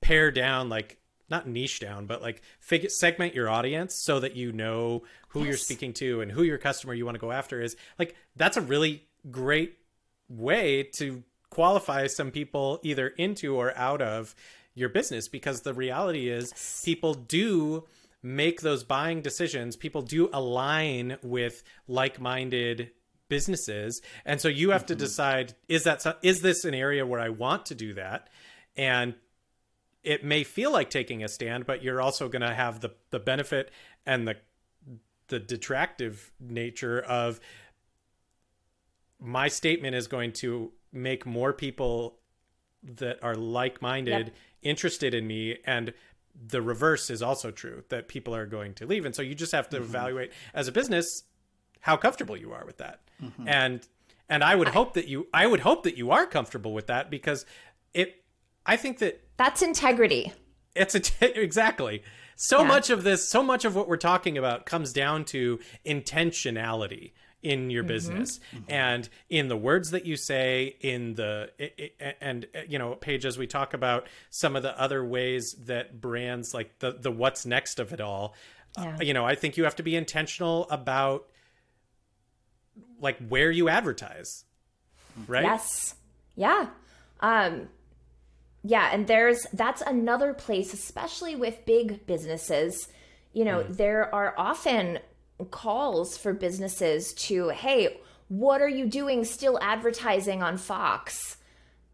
pare 0.00 0.30
down, 0.30 0.68
like, 0.68 0.98
not 1.28 1.46
niche 1.46 1.78
down, 1.78 2.06
but 2.06 2.20
like 2.20 2.42
figure, 2.58 2.88
segment 2.88 3.34
your 3.34 3.48
audience 3.48 3.94
so 3.94 4.18
that 4.18 4.34
you 4.34 4.50
know 4.50 5.04
who 5.28 5.44
you're 5.44 5.56
speaking 5.56 5.92
to 5.92 6.20
and 6.20 6.32
who 6.32 6.42
your 6.42 6.58
customer 6.58 6.92
you 6.92 7.04
want 7.04 7.14
to 7.14 7.20
go 7.20 7.30
after 7.30 7.62
is. 7.62 7.76
Like, 7.98 8.16
that's 8.34 8.56
a 8.56 8.60
really 8.60 9.04
great 9.30 9.78
way 10.28 10.82
to 10.94 11.22
qualify 11.48 12.08
some 12.08 12.30
people 12.30 12.80
either 12.82 13.08
into 13.08 13.54
or 13.54 13.76
out 13.76 14.02
of 14.02 14.34
your 14.74 14.88
business 14.88 15.28
because 15.28 15.60
the 15.60 15.74
reality 15.74 16.28
is 16.28 16.82
people 16.84 17.14
do 17.14 17.84
make 18.22 18.60
those 18.60 18.84
buying 18.84 19.22
decisions. 19.22 19.76
People 19.76 20.02
do 20.02 20.28
align 20.32 21.16
with 21.22 21.62
like-minded 21.86 22.90
businesses. 23.30 24.02
And 24.26 24.38
so 24.40 24.48
you 24.48 24.72
have 24.72 24.84
to 24.86 24.92
mm-hmm. 24.92 25.00
decide 25.00 25.54
is 25.68 25.84
that 25.84 26.04
is 26.22 26.42
this 26.42 26.66
an 26.66 26.74
area 26.74 27.06
where 27.06 27.20
I 27.20 27.30
want 27.30 27.64
to 27.66 27.74
do 27.74 27.94
that? 27.94 28.28
And 28.76 29.14
it 30.02 30.22
may 30.22 30.44
feel 30.44 30.72
like 30.72 30.90
taking 30.90 31.24
a 31.24 31.28
stand 31.28 31.66
but 31.66 31.82
you're 31.82 32.00
also 32.00 32.28
going 32.28 32.42
to 32.42 32.54
have 32.54 32.80
the 32.80 32.90
the 33.10 33.18
benefit 33.18 33.70
and 34.04 34.28
the 34.28 34.36
the 35.28 35.38
detractive 35.38 36.32
nature 36.40 37.00
of 37.00 37.40
my 39.20 39.48
statement 39.48 39.94
is 39.94 40.08
going 40.08 40.32
to 40.32 40.72
make 40.92 41.24
more 41.24 41.52
people 41.52 42.18
that 42.82 43.22
are 43.22 43.34
like-minded 43.34 44.26
Yep. 44.26 44.34
interested 44.62 45.14
in 45.14 45.26
me 45.26 45.58
and 45.64 45.92
the 46.34 46.62
reverse 46.62 47.10
is 47.10 47.22
also 47.22 47.50
true 47.50 47.84
that 47.88 48.08
people 48.08 48.34
are 48.34 48.46
going 48.46 48.74
to 48.74 48.86
leave. 48.86 49.04
And 49.04 49.14
so 49.14 49.22
you 49.22 49.34
just 49.34 49.52
have 49.52 49.68
to 49.70 49.76
mm-hmm. 49.76 49.84
evaluate 49.84 50.32
as 50.54 50.68
a 50.68 50.72
business 50.72 51.24
how 51.80 51.96
comfortable 51.96 52.36
you 52.36 52.52
are 52.52 52.64
with 52.64 52.78
that. 52.78 53.00
And 53.46 53.86
and 54.28 54.42
i 54.44 54.54
would 54.54 54.68
hope 54.68 54.94
that 54.94 55.08
you 55.08 55.26
i 55.34 55.46
would 55.46 55.60
hope 55.60 55.82
that 55.82 55.96
you 55.98 56.10
are 56.10 56.24
comfortable 56.24 56.72
with 56.72 56.86
that 56.86 57.10
because 57.10 57.44
it 57.92 58.22
i 58.64 58.76
think 58.76 58.98
that 59.00 59.20
That's 59.36 59.60
integrity. 59.60 60.32
it's 60.74 60.94
a 60.94 61.00
t- 61.00 61.26
exactly. 61.34 62.02
So 62.36 62.62
Yeah. 62.62 62.68
much 62.68 62.88
of 62.90 63.02
this 63.02 63.28
so 63.28 63.42
much 63.42 63.64
of 63.66 63.74
what 63.76 63.88
we're 63.88 63.96
talking 63.98 64.38
about 64.38 64.64
comes 64.66 64.92
down 64.94 65.24
to 65.26 65.58
intentionality 65.84 67.12
in 67.42 67.70
your 67.70 67.82
business 67.82 68.38
and 68.68 69.08
in 69.30 69.48
the 69.48 69.56
words 69.56 69.90
that 69.92 70.04
you 70.04 70.14
say 70.16 70.76
in 70.80 71.14
the 71.14 71.50
i- 71.58 71.72
i- 72.00 72.14
and 72.20 72.46
uh, 72.54 72.58
you 72.68 72.78
know 72.78 72.94
Paige 72.94 73.24
as 73.24 73.38
we 73.38 73.46
talk 73.46 73.72
about 73.72 74.06
some 74.28 74.56
of 74.56 74.62
the 74.62 74.78
other 74.78 75.02
ways 75.04 75.54
that 75.64 76.00
brands 76.00 76.52
like 76.52 76.78
the 76.80 76.92
the 76.92 77.10
what's 77.10 77.46
next 77.46 77.78
of 77.80 77.92
it 77.94 78.00
all 78.00 78.34
uh, 78.76 78.98
you 79.00 79.14
know 79.14 79.24
I 79.24 79.34
think 79.34 79.56
you 79.56 79.64
have 79.64 79.76
to 79.76 79.82
be 79.82 79.96
intentional 79.96 80.68
about 80.70 81.26
like 83.00 83.16
where 83.28 83.50
you 83.50 83.68
advertise 83.68 84.44
right 85.26 85.42
Yes. 85.42 85.94
Yeah. 86.36 86.68
Um 87.20 87.68
yeah, 88.62 88.90
and 88.92 89.06
there's 89.06 89.46
that's 89.52 89.80
another 89.82 90.34
place 90.34 90.74
especially 90.74 91.34
with 91.34 91.64
big 91.64 92.06
businesses. 92.06 92.88
You 93.32 93.44
know, 93.44 93.62
there 93.62 94.14
are 94.14 94.34
often 94.36 94.98
calls 95.50 96.18
for 96.18 96.34
businesses 96.34 97.14
to, 97.14 97.48
"Hey, 97.48 97.96
what 98.28 98.60
are 98.60 98.68
you 98.68 98.86
doing 98.86 99.24
still 99.24 99.58
advertising 99.62 100.42
on 100.42 100.58
Fox?" 100.58 101.38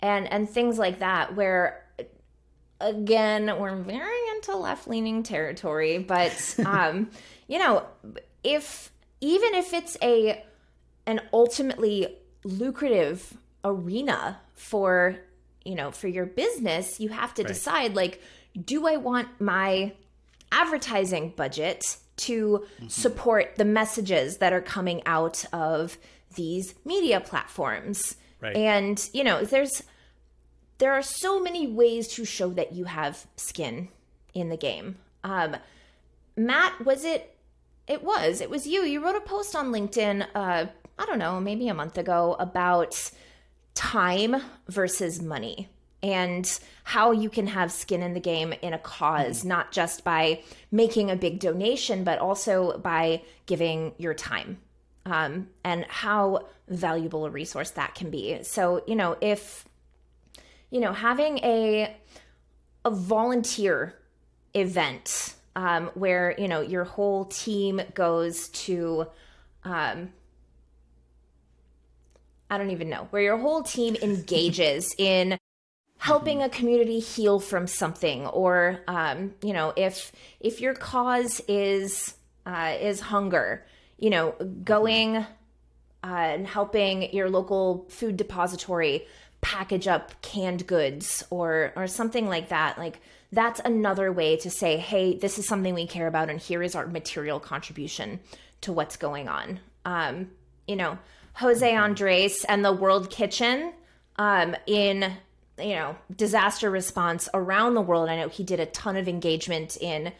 and 0.00 0.30
and 0.30 0.48
things 0.48 0.78
like 0.78 0.98
that 0.98 1.34
where 1.34 1.84
again 2.80 3.58
we're 3.58 3.76
very 3.76 4.28
into 4.34 4.54
left-leaning 4.54 5.22
territory 5.22 5.98
but 5.98 6.56
um 6.66 7.10
you 7.48 7.58
know 7.58 7.84
if 8.44 8.90
even 9.20 9.54
if 9.54 9.72
it's 9.72 9.96
a 10.02 10.44
an 11.06 11.20
ultimately 11.32 12.16
lucrative 12.44 13.36
arena 13.64 14.40
for 14.54 15.16
you 15.64 15.74
know 15.74 15.90
for 15.90 16.06
your 16.06 16.26
business 16.26 17.00
you 17.00 17.08
have 17.08 17.34
to 17.34 17.42
decide 17.42 17.94
like 17.94 18.20
do 18.64 18.86
i 18.86 18.96
want 18.96 19.28
my 19.40 19.92
advertising 20.52 21.32
budget 21.36 21.96
to 22.16 22.64
support 22.88 23.56
the 23.56 23.64
messages 23.64 24.38
that 24.38 24.52
are 24.52 24.60
coming 24.60 25.02
out 25.06 25.44
of 25.52 25.98
these 26.34 26.74
media 26.84 27.20
platforms? 27.20 28.16
Right. 28.38 28.54
and 28.54 29.08
you 29.14 29.24
know 29.24 29.44
there's 29.44 29.82
there 30.76 30.92
are 30.92 31.02
so 31.02 31.40
many 31.40 31.66
ways 31.66 32.06
to 32.08 32.26
show 32.26 32.50
that 32.50 32.74
you 32.74 32.84
have 32.84 33.26
skin 33.36 33.88
in 34.34 34.50
the 34.50 34.58
game. 34.58 34.96
Um 35.24 35.56
matt 36.36 36.84
was 36.84 37.04
it 37.04 37.34
it 37.88 38.04
was 38.04 38.42
it 38.42 38.50
was 38.50 38.66
you. 38.66 38.82
You 38.82 39.02
wrote 39.02 39.16
a 39.16 39.20
post 39.20 39.56
on 39.56 39.72
linkedin 39.72 40.26
uh 40.34 40.66
i 40.98 41.06
don't 41.06 41.18
know 41.18 41.40
maybe 41.40 41.68
a 41.68 41.74
month 41.74 41.98
ago 41.98 42.36
about 42.38 43.10
time 43.74 44.36
versus 44.68 45.20
money 45.20 45.68
and 46.02 46.60
how 46.84 47.10
you 47.10 47.28
can 47.28 47.46
have 47.46 47.72
skin 47.72 48.02
in 48.02 48.14
the 48.14 48.20
game 48.20 48.52
in 48.62 48.72
a 48.72 48.78
cause 48.78 49.44
not 49.44 49.72
just 49.72 50.04
by 50.04 50.42
making 50.70 51.10
a 51.10 51.16
big 51.16 51.38
donation 51.40 52.04
but 52.04 52.18
also 52.18 52.78
by 52.78 53.22
giving 53.46 53.92
your 53.98 54.14
time 54.14 54.58
um, 55.06 55.48
and 55.62 55.84
how 55.84 56.46
valuable 56.68 57.24
a 57.26 57.30
resource 57.30 57.70
that 57.70 57.94
can 57.94 58.10
be. 58.10 58.42
So 58.42 58.82
you 58.86 58.96
know 58.96 59.16
if 59.20 59.64
you 60.70 60.80
know 60.80 60.92
having 60.92 61.38
a 61.38 61.96
a 62.84 62.90
volunteer 62.90 63.94
event 64.54 65.34
um, 65.54 65.90
where 65.94 66.34
you 66.38 66.48
know 66.48 66.60
your 66.60 66.84
whole 66.84 67.24
team 67.26 67.80
goes 67.94 68.48
to 68.48 69.06
um, 69.64 70.12
I 72.50 72.58
don't 72.58 72.70
even 72.70 72.88
know 72.88 73.06
where 73.10 73.22
your 73.22 73.38
whole 73.38 73.62
team 73.62 73.96
engages 74.02 74.94
in 74.98 75.38
helping 75.98 76.42
a 76.42 76.48
community 76.48 77.00
heal 77.00 77.40
from 77.40 77.66
something 77.66 78.26
or 78.26 78.80
um, 78.86 79.34
you 79.42 79.52
know 79.52 79.72
if 79.76 80.12
if 80.40 80.60
your 80.60 80.74
cause 80.74 81.40
is 81.48 82.14
uh, 82.44 82.76
is 82.80 83.00
hunger 83.00 83.64
you 83.98 84.10
know 84.10 84.32
going 84.62 85.16
uh, 85.16 85.24
and 86.04 86.46
helping 86.46 87.14
your 87.14 87.30
local 87.30 87.86
food 87.88 88.16
depository 88.16 89.06
package 89.40 89.88
up 89.88 90.20
canned 90.22 90.66
goods 90.66 91.24
or 91.30 91.72
or 91.76 91.86
something 91.86 92.28
like 92.28 92.50
that 92.50 92.78
like 92.78 93.00
that's 93.32 93.60
another 93.60 94.12
way 94.12 94.36
to 94.36 94.50
say 94.50 94.76
hey 94.76 95.16
this 95.16 95.38
is 95.38 95.46
something 95.46 95.74
we 95.74 95.86
care 95.86 96.06
about 96.06 96.28
and 96.28 96.40
here 96.40 96.62
is 96.62 96.74
our 96.74 96.86
material 96.86 97.40
contribution 97.40 98.20
to 98.60 98.72
what's 98.72 98.96
going 98.96 99.28
on. 99.28 99.60
Um, 99.84 100.30
you 100.66 100.76
know 100.76 100.98
jose 101.36 101.74
andres 101.74 102.44
and 102.44 102.64
the 102.64 102.72
world 102.72 103.10
kitchen 103.10 103.72
um, 104.16 104.56
in 104.66 105.12
you 105.58 105.74
know 105.74 105.96
disaster 106.14 106.70
response 106.70 107.28
around 107.34 107.74
the 107.74 107.80
world. 107.80 108.08
I 108.08 108.16
know 108.16 108.28
he 108.28 108.44
did 108.44 108.60
a 108.60 108.66
ton 108.66 108.96
of 108.96 109.08
engagement 109.08 109.76
in 109.80 110.12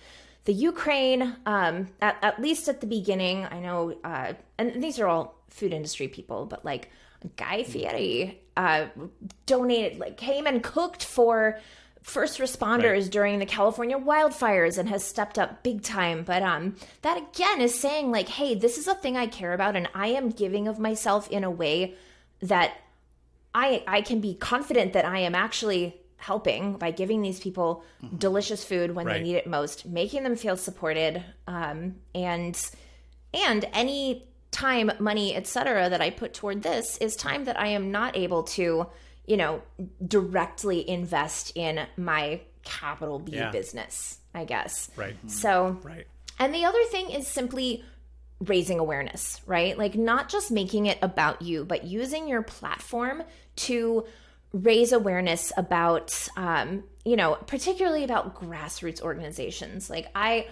the 0.44 0.52
Ukraine, 0.52 1.36
um, 1.44 1.88
at, 2.00 2.16
at 2.22 2.40
least 2.40 2.68
at 2.68 2.80
the 2.80 2.86
beginning. 2.86 3.44
I 3.44 3.58
know, 3.58 3.96
uh, 4.04 4.34
and 4.58 4.82
these 4.82 4.98
are 5.00 5.08
all 5.08 5.42
food 5.50 5.72
industry 5.72 6.06
people, 6.06 6.46
but 6.46 6.64
like 6.64 6.90
Guy 7.36 7.64
Fieri 7.64 8.40
uh, 8.56 8.86
donated, 9.46 9.98
like 9.98 10.16
came 10.16 10.46
and 10.46 10.62
cooked 10.62 11.04
for 11.04 11.58
first 12.06 12.38
responders 12.38 13.02
right. 13.02 13.10
during 13.10 13.38
the 13.40 13.46
California 13.46 13.98
wildfires 13.98 14.78
and 14.78 14.88
has 14.88 15.02
stepped 15.02 15.40
up 15.40 15.64
big 15.64 15.82
time. 15.82 16.22
But 16.22 16.40
um, 16.40 16.76
that 17.02 17.18
again 17.18 17.60
is 17.60 17.78
saying 17.78 18.12
like, 18.12 18.28
hey, 18.28 18.54
this 18.54 18.78
is 18.78 18.86
a 18.86 18.94
thing 18.94 19.16
I 19.16 19.26
care 19.26 19.52
about, 19.52 19.74
and 19.74 19.88
I 19.92 20.08
am 20.08 20.30
giving 20.30 20.68
of 20.68 20.78
myself 20.78 21.28
in 21.28 21.42
a 21.42 21.50
way 21.50 21.94
that 22.40 22.74
I 23.52 23.82
I 23.88 24.02
can 24.02 24.20
be 24.20 24.34
confident 24.34 24.92
that 24.92 25.04
I 25.04 25.18
am 25.18 25.34
actually 25.34 26.00
helping 26.18 26.78
by 26.78 26.92
giving 26.92 27.22
these 27.22 27.40
people 27.40 27.84
mm-hmm. 28.02 28.16
delicious 28.16 28.64
food 28.64 28.94
when 28.94 29.06
right. 29.06 29.14
they 29.14 29.22
need 29.24 29.34
it 29.34 29.48
most, 29.48 29.84
making 29.84 30.22
them 30.22 30.36
feel 30.36 30.56
supported, 30.56 31.24
um, 31.48 31.96
and 32.14 32.70
and 33.34 33.64
any 33.72 34.28
time, 34.52 34.92
money, 35.00 35.34
etc. 35.34 35.90
that 35.90 36.00
I 36.00 36.10
put 36.10 36.34
toward 36.34 36.62
this 36.62 36.98
is 36.98 37.16
time 37.16 37.44
that 37.46 37.58
I 37.60 37.66
am 37.66 37.90
not 37.90 38.16
able 38.16 38.44
to, 38.44 38.86
you 39.26 39.36
know, 39.36 39.62
directly 40.06 40.88
invest 40.88 41.52
in 41.54 41.86
my 41.96 42.40
capital 42.64 43.18
B 43.18 43.32
yeah. 43.32 43.50
business. 43.50 44.18
I 44.34 44.44
guess. 44.44 44.90
Right. 44.96 45.16
So. 45.26 45.78
Right. 45.82 46.06
And 46.38 46.54
the 46.54 46.66
other 46.66 46.84
thing 46.90 47.10
is 47.10 47.26
simply 47.26 47.82
raising 48.40 48.78
awareness, 48.78 49.40
right? 49.46 49.76
Like 49.78 49.94
not 49.94 50.28
just 50.28 50.50
making 50.50 50.86
it 50.86 50.98
about 51.00 51.42
you, 51.42 51.64
but 51.64 51.84
using 51.84 52.28
your 52.28 52.42
platform 52.42 53.22
to 53.56 54.04
raise 54.52 54.92
awareness 54.92 55.52
about, 55.56 56.28
um, 56.36 56.84
you 57.04 57.16
know, 57.16 57.36
particularly 57.46 58.04
about 58.04 58.34
grassroots 58.34 59.00
organizations. 59.00 59.88
Like 59.88 60.08
I, 60.14 60.48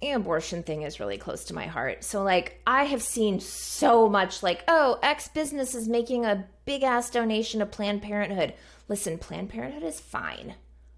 the 0.00 0.12
abortion 0.12 0.62
thing 0.62 0.82
is 0.82 1.00
really 1.00 1.18
close 1.18 1.46
to 1.46 1.54
my 1.54 1.66
heart. 1.66 2.04
So 2.04 2.22
like 2.22 2.60
I 2.66 2.84
have 2.84 3.02
seen 3.02 3.40
so 3.40 4.08
much 4.08 4.42
like, 4.42 4.62
oh, 4.68 4.98
X 5.02 5.28
business 5.28 5.74
is 5.74 5.88
making 5.88 6.24
a 6.24 6.46
big 6.68 6.82
ass 6.82 7.08
donation 7.08 7.60
to 7.60 7.66
Planned 7.66 8.02
Parenthood. 8.02 8.52
Listen, 8.88 9.16
Planned 9.16 9.48
Parenthood 9.48 9.82
is 9.82 9.98
fine. 9.98 10.54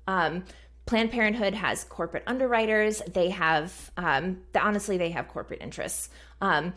Um, 0.09 0.45
Planned 0.85 1.12
Parenthood 1.12 1.55
has 1.55 1.85
corporate 1.85 2.25
underwriters. 2.27 3.01
They 3.07 3.31
have, 3.31 3.93
um, 3.97 4.41
honestly, 4.61 4.99
they 4.99 5.11
have 5.11 5.29
corporate 5.29 5.62
interests. 5.62 6.09
Um, 6.41 6.75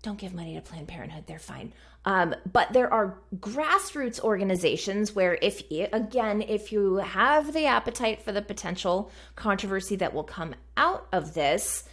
don't 0.00 0.16
give 0.18 0.32
money 0.32 0.54
to 0.54 0.62
Planned 0.62 0.88
Parenthood; 0.88 1.24
they're 1.26 1.38
fine. 1.38 1.74
Um, 2.06 2.34
but 2.50 2.72
there 2.72 2.90
are 2.90 3.18
grassroots 3.38 4.18
organizations 4.20 5.14
where, 5.14 5.36
if 5.42 5.62
again, 5.92 6.40
if 6.40 6.72
you 6.72 6.96
have 6.96 7.52
the 7.52 7.66
appetite 7.66 8.22
for 8.22 8.32
the 8.32 8.40
potential 8.40 9.10
controversy 9.34 9.96
that 9.96 10.14
will 10.14 10.24
come 10.24 10.54
out 10.78 11.06
of 11.12 11.34
this, 11.34 11.84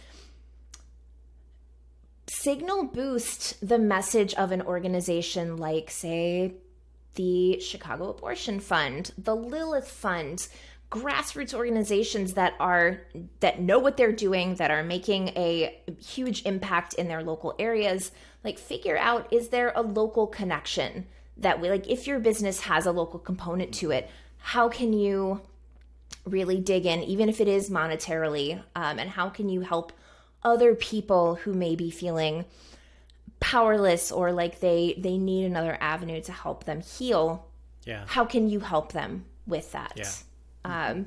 signal 2.26 2.84
boost 2.84 3.66
the 3.66 3.78
message 3.78 4.34
of 4.34 4.52
an 4.52 4.62
organization 4.62 5.56
like, 5.56 5.90
say, 5.90 6.54
the 7.14 7.60
Chicago 7.60 8.10
Abortion 8.10 8.60
Fund, 8.60 9.12
the 9.16 9.36
Lilith 9.36 9.88
Fund, 9.88 10.48
grassroots 10.90 11.54
organizations 11.54 12.34
that 12.34 12.54
are 12.60 13.00
that 13.40 13.60
know 13.60 13.78
what 13.78 13.96
they're 13.96 14.12
doing 14.12 14.54
that 14.56 14.70
are 14.70 14.84
making 14.84 15.28
a 15.30 15.80
huge 16.00 16.44
impact 16.46 16.94
in 16.94 17.08
their 17.08 17.22
local 17.22 17.54
areas. 17.58 18.12
Like 18.44 18.58
figure 18.58 18.96
out 18.96 19.32
is 19.32 19.48
there 19.48 19.72
a 19.74 19.82
local 19.82 20.26
connection 20.26 21.06
that 21.36 21.60
we 21.60 21.68
like 21.68 21.88
if 21.88 22.06
your 22.06 22.18
business 22.18 22.60
has 22.60 22.86
a 22.86 22.92
local 22.92 23.18
component 23.18 23.74
to 23.74 23.90
it 23.90 24.08
how 24.38 24.68
can 24.68 24.92
you 24.92 25.40
really 26.24 26.60
dig 26.60 26.86
in 26.86 27.02
even 27.02 27.28
if 27.28 27.40
it 27.40 27.48
is 27.48 27.70
monetarily 27.70 28.62
um, 28.76 28.98
and 28.98 29.10
how 29.10 29.28
can 29.28 29.48
you 29.48 29.60
help 29.60 29.92
other 30.44 30.74
people 30.74 31.36
who 31.36 31.52
may 31.52 31.74
be 31.74 31.90
feeling 31.90 32.44
powerless 33.40 34.10
or 34.10 34.32
like 34.32 34.60
they 34.60 34.94
they 34.98 35.18
need 35.18 35.44
another 35.44 35.76
avenue 35.80 36.20
to 36.20 36.32
help 36.32 36.64
them 36.64 36.80
heal 36.80 37.46
yeah 37.84 38.04
how 38.06 38.24
can 38.24 38.48
you 38.48 38.60
help 38.60 38.92
them 38.92 39.24
with 39.46 39.72
that 39.72 39.92
yeah 39.96 40.10
um, 40.64 41.06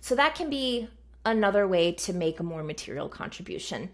so 0.00 0.14
that 0.14 0.34
can 0.34 0.50
be 0.50 0.88
another 1.24 1.66
way 1.66 1.92
to 1.92 2.12
make 2.12 2.40
a 2.40 2.42
more 2.42 2.62
material 2.62 3.08
contribution. 3.08 3.90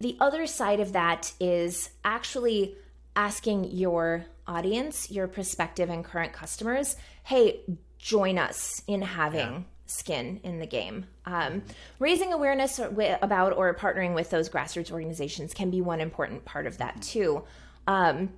The 0.00 0.16
other 0.20 0.46
side 0.46 0.80
of 0.80 0.92
that 0.92 1.32
is 1.40 1.90
actually 2.04 2.76
asking 3.14 3.70
your 3.70 4.26
audience, 4.46 5.10
your 5.10 5.26
prospective 5.26 5.88
and 5.88 6.04
current 6.04 6.32
customers, 6.32 6.96
hey, 7.24 7.60
join 7.98 8.38
us 8.38 8.82
in 8.86 9.02
having 9.02 9.40
yeah. 9.40 9.60
Skin 9.86 10.40
in 10.42 10.58
the 10.58 10.66
game. 10.66 11.06
Um, 11.24 11.62
raising 11.98 12.32
awareness 12.32 12.78
about 12.78 13.56
or 13.56 13.74
partnering 13.74 14.14
with 14.14 14.30
those 14.30 14.48
grassroots 14.48 14.90
organizations 14.90 15.54
can 15.54 15.70
be 15.70 15.80
one 15.80 16.00
important 16.00 16.44
part 16.44 16.66
of 16.66 16.78
that 16.78 17.00
too. 17.02 17.44
Um, 17.86 18.30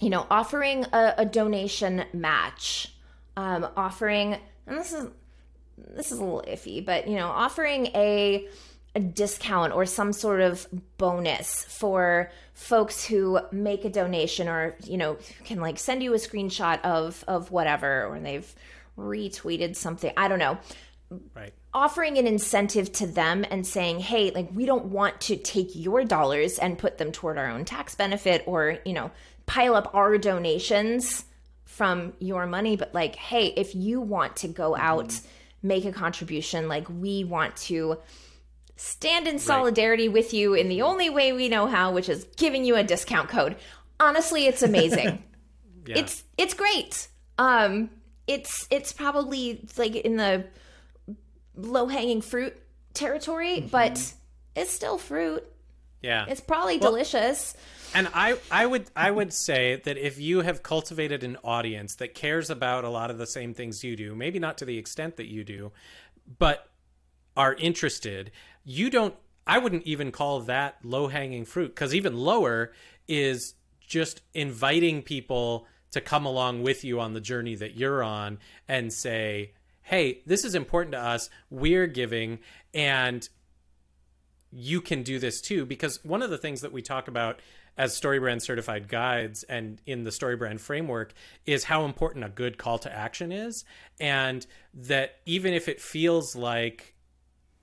you 0.00 0.10
know, 0.10 0.26
offering 0.30 0.84
a, 0.92 1.14
a 1.18 1.26
donation 1.26 2.04
match, 2.12 2.94
um, 3.36 3.66
offering, 3.76 4.36
and 4.66 4.78
this 4.78 4.92
is 4.92 5.08
this 5.76 6.12
is 6.12 6.18
a 6.18 6.24
little 6.24 6.44
iffy, 6.46 6.84
but 6.84 7.08
you 7.08 7.16
know, 7.16 7.28
offering 7.28 7.86
a 7.86 8.48
a 8.96 9.00
discount 9.00 9.72
or 9.72 9.84
some 9.86 10.12
sort 10.12 10.40
of 10.40 10.68
bonus 10.98 11.64
for 11.64 12.30
folks 12.52 13.04
who 13.04 13.40
make 13.50 13.84
a 13.84 13.90
donation 13.90 14.48
or 14.48 14.76
you 14.84 14.96
know 14.96 15.16
can 15.44 15.60
like 15.60 15.78
send 15.78 16.02
you 16.02 16.14
a 16.14 16.16
screenshot 16.16 16.80
of 16.82 17.24
of 17.26 17.50
whatever 17.50 18.06
or 18.06 18.20
they've 18.20 18.54
retweeted 18.96 19.76
something 19.76 20.12
i 20.16 20.28
don't 20.28 20.38
know 20.38 20.58
right 21.34 21.52
offering 21.72 22.18
an 22.18 22.26
incentive 22.26 22.90
to 22.92 23.06
them 23.06 23.44
and 23.50 23.66
saying 23.66 24.00
hey 24.00 24.30
like 24.30 24.48
we 24.52 24.66
don't 24.66 24.86
want 24.86 25.20
to 25.20 25.36
take 25.36 25.70
your 25.74 26.04
dollars 26.04 26.58
and 26.58 26.78
put 26.78 26.98
them 26.98 27.12
toward 27.12 27.38
our 27.38 27.48
own 27.48 27.64
tax 27.64 27.94
benefit 27.94 28.42
or 28.46 28.78
you 28.84 28.92
know 28.92 29.10
pile 29.46 29.74
up 29.74 29.94
our 29.94 30.16
donations 30.18 31.24
from 31.64 32.12
your 32.18 32.46
money 32.46 32.76
but 32.76 32.94
like 32.94 33.16
hey 33.16 33.46
if 33.48 33.74
you 33.74 34.00
want 34.00 34.36
to 34.36 34.48
go 34.48 34.76
out 34.76 35.08
mm-hmm 35.08 35.28
make 35.64 35.84
a 35.84 35.92
contribution. 35.92 36.68
Like 36.68 36.86
we 36.88 37.24
want 37.24 37.56
to 37.56 37.98
stand 38.76 39.26
in 39.26 39.38
solidarity 39.40 40.08
right. 40.08 40.14
with 40.14 40.32
you 40.32 40.54
in 40.54 40.68
the 40.68 40.82
only 40.82 41.10
way 41.10 41.32
we 41.32 41.48
know 41.48 41.66
how, 41.66 41.90
which 41.92 42.08
is 42.08 42.24
giving 42.36 42.64
you 42.64 42.76
a 42.76 42.84
discount 42.84 43.28
code. 43.28 43.56
Honestly, 43.98 44.46
it's 44.46 44.62
amazing. 44.62 45.24
yeah. 45.86 45.98
It's 45.98 46.22
it's 46.36 46.54
great. 46.54 47.08
Um 47.38 47.90
it's 48.26 48.66
it's 48.70 48.92
probably 48.92 49.66
like 49.76 49.94
in 49.94 50.16
the 50.16 50.44
low 51.56 51.86
hanging 51.86 52.20
fruit 52.20 52.56
territory, 52.94 53.58
mm-hmm. 53.58 53.68
but 53.68 54.14
it's 54.56 54.70
still 54.70 54.98
fruit. 54.98 55.44
Yeah. 56.02 56.26
It's 56.28 56.40
probably 56.40 56.78
well, 56.78 56.90
delicious. 56.90 57.56
And 57.94 58.08
I, 58.12 58.36
I 58.50 58.66
would 58.66 58.90
I 58.94 59.10
would 59.10 59.32
say 59.32 59.80
that 59.84 59.96
if 59.96 60.18
you 60.20 60.42
have 60.42 60.62
cultivated 60.62 61.24
an 61.24 61.38
audience 61.42 61.96
that 61.96 62.14
cares 62.14 62.50
about 62.50 62.84
a 62.84 62.90
lot 62.90 63.10
of 63.10 63.18
the 63.18 63.26
same 63.26 63.54
things 63.54 63.82
you 63.82 63.96
do, 63.96 64.14
maybe 64.14 64.38
not 64.38 64.58
to 64.58 64.64
the 64.64 64.76
extent 64.76 65.16
that 65.16 65.30
you 65.30 65.44
do, 65.44 65.72
but 66.38 66.68
are 67.36 67.54
interested, 67.54 68.30
you 68.64 68.90
don't 68.90 69.14
I 69.46 69.58
wouldn't 69.58 69.84
even 69.84 70.12
call 70.12 70.40
that 70.40 70.76
low 70.82 71.08
hanging 71.08 71.44
fruit 71.44 71.68
because 71.68 71.94
even 71.94 72.16
lower 72.16 72.72
is 73.08 73.54
just 73.80 74.22
inviting 74.32 75.02
people 75.02 75.66
to 75.94 76.00
come 76.00 76.26
along 76.26 76.62
with 76.62 76.84
you 76.84 77.00
on 77.00 77.14
the 77.14 77.20
journey 77.20 77.54
that 77.56 77.76
you're 77.76 78.02
on 78.02 78.38
and 78.68 78.92
say, 78.92 79.52
hey, 79.82 80.20
this 80.26 80.44
is 80.44 80.54
important 80.54 80.92
to 80.92 81.00
us. 81.00 81.30
We're 81.50 81.86
giving. 81.86 82.40
And 82.72 83.28
you 84.50 84.80
can 84.80 85.02
do 85.02 85.18
this 85.18 85.40
too 85.40 85.66
because 85.66 86.04
one 86.04 86.22
of 86.22 86.30
the 86.30 86.38
things 86.38 86.60
that 86.60 86.72
we 86.72 86.80
talk 86.82 87.08
about 87.08 87.40
as 87.76 88.00
StoryBrand 88.00 88.40
certified 88.40 88.88
guides 88.88 89.42
and 89.44 89.80
in 89.84 90.04
the 90.04 90.10
StoryBrand 90.10 90.60
framework 90.60 91.12
is 91.44 91.64
how 91.64 91.84
important 91.84 92.24
a 92.24 92.28
good 92.28 92.56
call 92.56 92.78
to 92.78 92.92
action 92.92 93.32
is 93.32 93.64
and 93.98 94.46
that 94.72 95.16
even 95.26 95.52
if 95.52 95.68
it 95.68 95.80
feels 95.80 96.36
like 96.36 96.94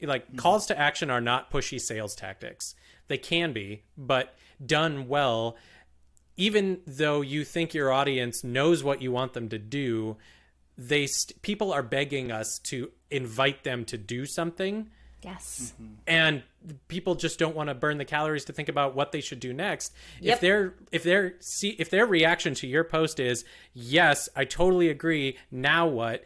like 0.02 0.28
mm-hmm. 0.28 0.38
calls 0.38 0.66
to 0.66 0.78
action 0.78 1.10
are 1.10 1.22
not 1.22 1.50
pushy 1.50 1.80
sales 1.80 2.14
tactics 2.14 2.76
they 3.08 3.18
can 3.18 3.54
be 3.54 3.84
but 3.98 4.36
done 4.66 5.08
well 5.08 5.56
even 6.38 6.80
though 6.88 7.22
you 7.22 7.44
think 7.44 7.74
your 7.74 7.92
audience 7.92 8.44
knows 8.44 8.84
what 8.84 9.02
you 9.02 9.12
want 9.12 9.34
them 9.34 9.50
to 9.50 9.60
do 9.60 10.18
they 10.78 11.06
st- 11.06 11.42
people 11.42 11.72
are 11.72 11.84
begging 11.84 12.32
us 12.32 12.60
to 12.64 12.90
invite 13.10 13.64
them 13.64 13.86
to 13.86 13.98
do 13.98 14.26
something 14.26 14.90
Yes. 15.24 15.74
Mm-hmm. 15.76 15.94
and 16.08 16.44
people 16.88 17.14
just 17.14 17.38
don't 17.38 17.56
want 17.56 17.70
to 17.70 17.76
burn 17.76 18.00
the 18.00 18.06
calories 18.06 18.46
to 18.46 18.54
think 18.54 18.70
about 18.70 18.96
what 18.96 19.12
they 19.12 19.22
should 19.22 19.40
do 19.40 19.54
next. 19.54 19.94
Yep. 20.20 20.34
If 20.34 20.42
their 20.42 20.74
if 20.92 21.04
their 21.04 21.36
see 21.40 21.76
if 21.78 21.92
their 21.92 22.08
reaction 22.08 22.56
to 22.56 22.68
your 22.68 22.84
post 22.84 23.20
is 23.20 23.46
yes, 23.74 24.30
I 24.36 24.46
totally 24.46 24.90
agree. 24.90 25.38
Now 25.52 25.86
what? 25.86 26.24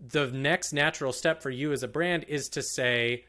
The 0.00 0.26
next 0.32 0.72
natural 0.72 1.12
step 1.12 1.42
for 1.42 1.50
you 1.50 1.70
as 1.72 1.84
a 1.84 1.88
brand 1.88 2.24
is 2.26 2.48
to 2.50 2.62
say, 2.62 3.24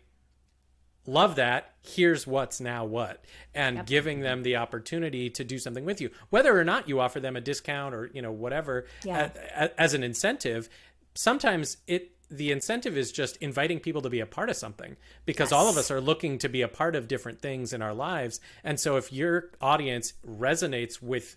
love 1.05 1.35
that. 1.35 1.71
Here's 1.83 2.25
what's 2.25 2.59
now 2.59 2.83
what, 2.85 3.23
and 3.53 3.85
giving 3.85 4.21
them 4.21 4.43
the 4.43 4.55
opportunity 4.55 5.29
to 5.29 5.43
do 5.43 5.59
something 5.59 5.85
with 5.85 6.01
you, 6.01 6.09
whether 6.29 6.57
or 6.59 6.63
not 6.63 6.89
you 6.89 6.99
offer 6.99 7.19
them 7.19 7.35
a 7.35 7.41
discount 7.41 7.93
or 7.93 8.09
you 8.13 8.21
know 8.21 8.31
whatever 8.31 8.85
Yeah. 9.03 9.29
a- 9.57 9.65
a- 9.65 9.81
as 9.81 9.93
an 9.93 10.03
incentive. 10.03 10.67
Sometimes 11.13 11.77
it 11.87 12.11
the 12.31 12.51
incentive 12.51 12.97
is 12.97 13.11
just 13.11 13.37
inviting 13.37 13.79
people 13.79 14.01
to 14.01 14.09
be 14.09 14.19
a 14.19 14.25
part 14.25 14.49
of 14.49 14.55
something 14.55 14.97
because 15.27 15.51
all 15.51 15.69
of 15.69 15.77
us 15.77 15.91
are 15.91 16.01
looking 16.01 16.39
to 16.39 16.49
be 16.49 16.63
a 16.63 16.67
part 16.67 16.95
of 16.95 17.07
different 17.07 17.39
things 17.39 17.71
in 17.71 17.83
our 17.83 17.93
lives, 17.93 18.39
and 18.63 18.79
so 18.79 18.97
if 18.97 19.13
your 19.13 19.51
audience 19.61 20.13
resonates 20.27 21.03
with 21.03 21.35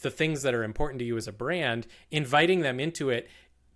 the 0.00 0.10
things 0.10 0.40
that 0.42 0.54
are 0.54 0.64
important 0.64 0.98
to 1.00 1.04
you 1.04 1.18
as 1.18 1.28
a 1.28 1.32
brand, 1.32 1.86
inviting 2.10 2.60
them 2.62 2.80
into 2.80 3.10
it 3.10 3.28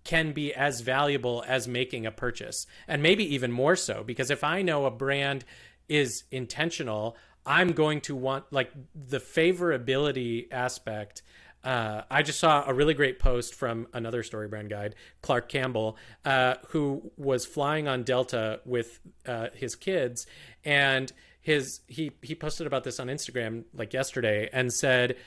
can 0.07 0.31
be 0.31 0.53
as 0.53 0.79
valuable 0.79 1.43
as 1.47 1.67
making 1.67 2.05
a 2.05 2.11
purchase 2.11 2.65
and 2.87 3.03
maybe 3.03 3.35
even 3.35 3.51
more 3.51 3.75
so 3.75 4.03
because 4.03 4.31
if 4.31 4.41
I 4.41 4.61
know 4.61 4.85
a 4.85 4.91
brand 4.91 5.43
is 5.89 6.23
intentional, 6.31 7.17
I'm 7.45 7.73
going 7.73 8.01
to 8.01 8.15
want 8.15 8.45
like 8.49 8.71
the 8.95 9.19
favorability 9.19 10.47
aspect. 10.51 11.23
Uh, 11.61 12.03
I 12.09 12.21
just 12.23 12.39
saw 12.39 12.63
a 12.65 12.73
really 12.73 12.93
great 12.93 13.19
post 13.19 13.53
from 13.53 13.87
another 13.93 14.23
StoryBrand 14.23 14.69
guide, 14.69 14.95
Clark 15.21 15.49
Campbell, 15.49 15.97
uh, 16.23 16.55
who 16.69 17.11
was 17.17 17.45
flying 17.45 17.89
on 17.89 18.03
Delta 18.03 18.61
with 18.63 18.99
uh, 19.25 19.47
his 19.53 19.75
kids, 19.75 20.25
and 20.63 21.11
his 21.41 21.81
he 21.87 22.11
he 22.21 22.33
posted 22.33 22.65
about 22.65 22.85
this 22.85 22.99
on 22.99 23.07
Instagram 23.07 23.65
like 23.73 23.93
yesterday 23.93 24.49
and 24.53 24.71
said 24.71 25.17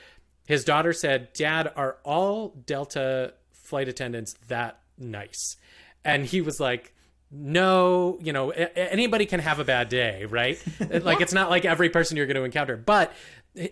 his 0.47 0.63
daughter 0.63 0.93
said, 0.93 1.33
"Dad, 1.33 1.71
are 1.75 1.97
all 2.03 2.49
Delta 2.65 3.33
flight 3.71 3.87
attendants 3.87 4.35
that 4.47 4.79
nice?" 4.97 5.57
And 6.05 6.25
he 6.25 6.41
was 6.41 6.59
like, 6.59 6.93
"No, 7.31 8.19
you 8.21 8.33
know, 8.33 8.51
a- 8.51 8.77
anybody 8.77 9.25
can 9.25 9.39
have 9.39 9.59
a 9.59 9.63
bad 9.63 9.89
day, 9.89 10.25
right? 10.25 10.63
like 11.01 11.21
it's 11.21 11.33
not 11.33 11.49
like 11.49 11.65
every 11.65 11.89
person 11.89 12.17
you're 12.17 12.27
going 12.27 12.35
to 12.35 12.43
encounter, 12.43 12.77
but 12.77 13.11
eh, 13.57 13.69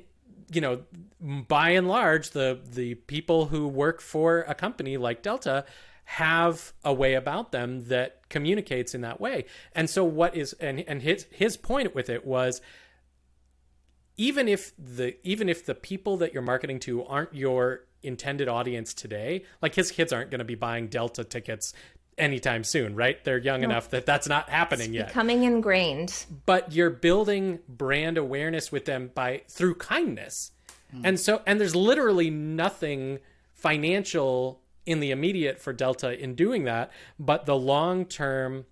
you 0.51 0.61
know, 0.61 0.81
by 1.21 1.69
and 1.71 1.87
large, 1.87 2.31
the 2.31 2.59
the 2.65 2.95
people 2.95 3.45
who 3.45 3.67
work 3.67 4.01
for 4.01 4.39
a 4.47 4.55
company 4.55 4.97
like 4.97 5.21
Delta 5.21 5.65
have 6.05 6.73
a 6.83 6.91
way 6.91 7.13
about 7.13 7.51
them 7.51 7.85
that 7.85 8.27
communicates 8.29 8.95
in 8.95 9.01
that 9.01 9.21
way. 9.21 9.45
And 9.73 9.87
so 9.87 10.03
what 10.03 10.35
is 10.35 10.53
and 10.53 10.79
and 10.87 11.03
his 11.03 11.27
his 11.29 11.55
point 11.55 11.93
with 11.93 12.09
it 12.09 12.25
was 12.25 12.61
even 14.17 14.47
if 14.47 14.73
the 14.77 15.15
even 15.23 15.47
if 15.47 15.65
the 15.65 15.75
people 15.75 16.17
that 16.17 16.33
you're 16.33 16.41
marketing 16.41 16.79
to 16.79 17.05
aren't 17.05 17.35
your 17.35 17.85
intended 18.03 18.47
audience 18.47 18.93
today, 18.93 19.43
like 19.61 19.75
his 19.75 19.91
kids 19.91 20.13
aren't 20.13 20.31
going 20.31 20.39
to 20.39 20.45
be 20.45 20.55
buying 20.55 20.87
Delta 20.87 21.23
tickets 21.23 21.73
anytime 22.19 22.63
soon, 22.63 22.95
right? 22.95 23.23
They're 23.23 23.37
young 23.37 23.63
enough 23.63 23.89
that 23.91 24.05
that's 24.05 24.27
not 24.27 24.49
happening 24.49 24.93
yet 24.93 25.07
Becoming 25.07 25.43
ingrained. 25.43 26.25
but 26.45 26.73
you're 26.73 26.89
building 26.89 27.59
brand 27.67 28.17
awareness 28.17 28.71
with 28.71 28.85
them 28.85 29.11
by 29.15 29.43
through 29.47 29.75
kindness 29.75 30.51
hmm. 30.91 31.01
and 31.05 31.19
so 31.19 31.41
and 31.47 31.59
there's 31.59 31.75
literally 31.75 32.29
nothing 32.29 33.19
financial 33.53 34.61
in 34.85 34.99
the 34.99 35.11
immediate 35.11 35.59
for 35.59 35.73
delta 35.73 36.21
in 36.21 36.35
doing 36.35 36.65
that 36.65 36.91
but 37.17 37.45
the 37.45 37.55
long 37.55 38.05
term 38.05 38.65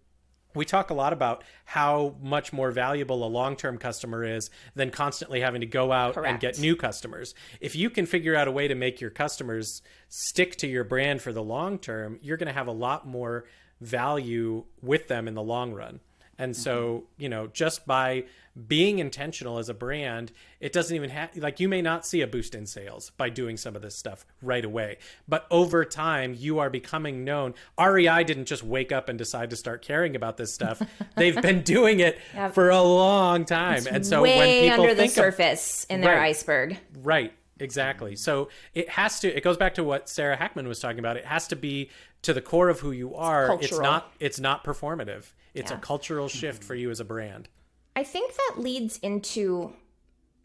we 0.57 0.65
talk 0.65 0.89
a 0.89 0.93
lot 0.93 1.13
about 1.13 1.43
how 1.65 2.15
much 2.21 2.51
more 2.51 2.71
valuable 2.71 3.25
a 3.25 3.29
long-term 3.29 3.77
customer 3.77 4.23
is 4.23 4.49
than 4.75 4.89
constantly 4.89 5.41
having 5.41 5.61
to 5.61 5.67
go 5.67 5.91
out 5.91 6.17
and 6.17 6.39
get 6.39 6.59
new 6.59 6.75
customers. 6.75 7.33
If 7.61 7.75
you 7.75 7.89
can 7.89 8.05
figure 8.05 8.35
out 8.35 8.47
a 8.47 8.51
way 8.51 8.67
to 8.67 8.75
make 8.75 8.99
your 8.99 9.09
customers 9.09 9.81
stick 10.09 10.55
to 10.57 10.67
your 10.67 10.83
brand 10.83 11.21
for 11.21 11.31
the 11.31 11.43
long 11.43 11.79
term, 11.79 12.19
you're 12.21 12.37
going 12.37 12.47
to 12.47 12.53
have 12.53 12.67
a 12.67 12.71
lot 12.71 13.07
more 13.07 13.45
value 13.81 14.65
with 14.81 15.07
them 15.07 15.27
in 15.27 15.33
the 15.33 15.43
long 15.43 15.73
run. 15.73 15.99
And 16.39 16.55
so, 16.55 16.87
mm-hmm. 16.87 17.23
you 17.23 17.29
know, 17.29 17.47
just 17.47 17.85
by 17.85 18.25
being 18.67 18.99
intentional 18.99 19.59
as 19.59 19.69
a 19.69 19.73
brand, 19.73 20.31
it 20.59 20.73
doesn't 20.73 20.95
even 20.95 21.09
have 21.09 21.35
like 21.37 21.59
you 21.59 21.69
may 21.69 21.81
not 21.81 22.05
see 22.05 22.21
a 22.21 22.27
boost 22.27 22.55
in 22.55 22.65
sales 22.65 23.11
by 23.17 23.29
doing 23.29 23.57
some 23.57 23.75
of 23.75 23.81
this 23.81 23.95
stuff 23.95 24.25
right 24.41 24.65
away. 24.65 24.97
But 25.27 25.45
over 25.51 25.85
time, 25.85 26.35
you 26.37 26.59
are 26.59 26.69
becoming 26.69 27.23
known. 27.23 27.53
REI 27.79 28.23
didn't 28.23 28.45
just 28.45 28.63
wake 28.63 28.91
up 28.91 29.09
and 29.09 29.17
decide 29.17 29.51
to 29.51 29.55
start 29.55 29.81
caring 29.81 30.15
about 30.15 30.37
this 30.37 30.53
stuff. 30.53 30.81
They've 31.15 31.39
been 31.39 31.61
doing 31.61 31.99
it 31.99 32.19
for 32.53 32.69
a 32.69 32.81
long 32.81 33.45
time. 33.45 33.85
and 33.89 34.05
so 34.05 34.23
when 34.23 34.61
people 34.61 34.81
under 34.81 34.95
the 34.95 35.01
think 35.01 35.11
of- 35.11 35.15
surface 35.15 35.85
in 35.89 36.01
their 36.01 36.15
Right. 36.15 36.29
iceberg. 36.29 36.77
Right. 37.01 37.33
Exactly. 37.59 38.15
So 38.15 38.49
it 38.73 38.89
has 38.89 39.19
to. 39.21 39.35
It 39.35 39.43
goes 39.43 39.57
back 39.57 39.75
to 39.75 39.83
what 39.83 40.09
Sarah 40.09 40.35
Hackman 40.35 40.67
was 40.67 40.79
talking 40.79 40.99
about. 40.99 41.17
It 41.17 41.25
has 41.25 41.47
to 41.47 41.55
be 41.55 41.89
to 42.21 42.33
the 42.33 42.41
core 42.41 42.69
of 42.69 42.79
who 42.79 42.91
you 42.91 43.15
are. 43.15 43.43
It's, 43.53 43.69
cultural. 43.69 43.81
not. 43.81 44.11
It's 44.19 44.39
not 44.39 44.63
performative. 44.63 45.25
It's 45.55 45.71
a 45.71 45.77
cultural 45.77 46.27
shift 46.27 46.59
mm-hmm. 46.59 46.67
for 46.67 46.75
you 46.75 46.91
as 46.91 46.99
a 46.99 47.05
brand. 47.05 47.49
I 47.97 48.03
think 48.03 48.31
that 48.35 48.61
leads 48.61 48.99
into 48.99 49.73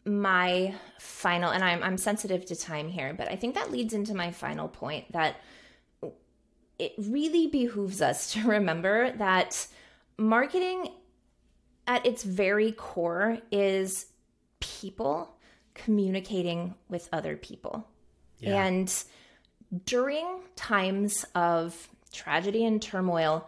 my 0.05 0.73
final, 0.99 1.51
and 1.51 1.63
I'm, 1.63 1.83
I'm 1.83 1.99
sensitive 1.99 2.45
to 2.45 2.55
time 2.55 2.89
here, 2.89 3.13
but 3.15 3.29
I 3.29 3.35
think 3.35 3.53
that 3.53 3.71
leads 3.71 3.93
into 3.93 4.15
my 4.15 4.31
final 4.31 4.67
point 4.67 5.11
that 5.11 5.35
it 6.79 6.93
really 6.97 7.45
behooves 7.45 8.01
us 8.01 8.33
to 8.33 8.41
remember 8.47 9.11
that 9.17 9.67
marketing 10.17 10.87
at 11.85 12.03
its 12.07 12.23
very 12.23 12.71
core 12.71 13.37
is 13.51 14.07
people 14.59 15.37
communicating 15.75 16.73
with 16.89 17.07
other 17.13 17.37
people. 17.37 17.87
Yeah. 18.39 18.65
And 18.65 18.91
during 19.85 20.39
times 20.55 21.23
of 21.35 21.87
tragedy 22.11 22.65
and 22.65 22.81
turmoil, 22.81 23.47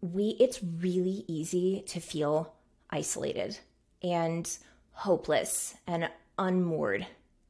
we 0.00 0.36
it's 0.38 0.62
really 0.62 1.24
easy 1.26 1.82
to 1.88 1.98
feel 1.98 2.54
isolated 2.92 3.58
and 4.02 4.58
hopeless 4.92 5.74
and 5.86 6.08
unmoored. 6.38 7.06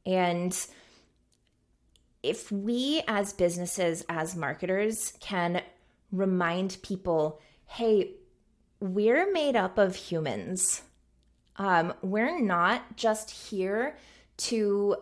And 0.07 0.57
if 2.23 2.51
we 2.53 3.03
as 3.09 3.33
businesses 3.33 4.05
as 4.09 4.37
marketers 4.37 5.13
can 5.21 5.63
remind 6.13 6.79
people, 6.83 7.41
"Hey, 7.67 8.15
we're 8.81 9.31
made 9.33 9.57
up 9.57 9.79
of 9.79 9.95
humans. 9.95 10.83
Um, 11.57 11.95
we're 12.03 12.41
not 12.41 12.97
just 12.97 13.31
here 13.31 13.97
to 14.39 14.97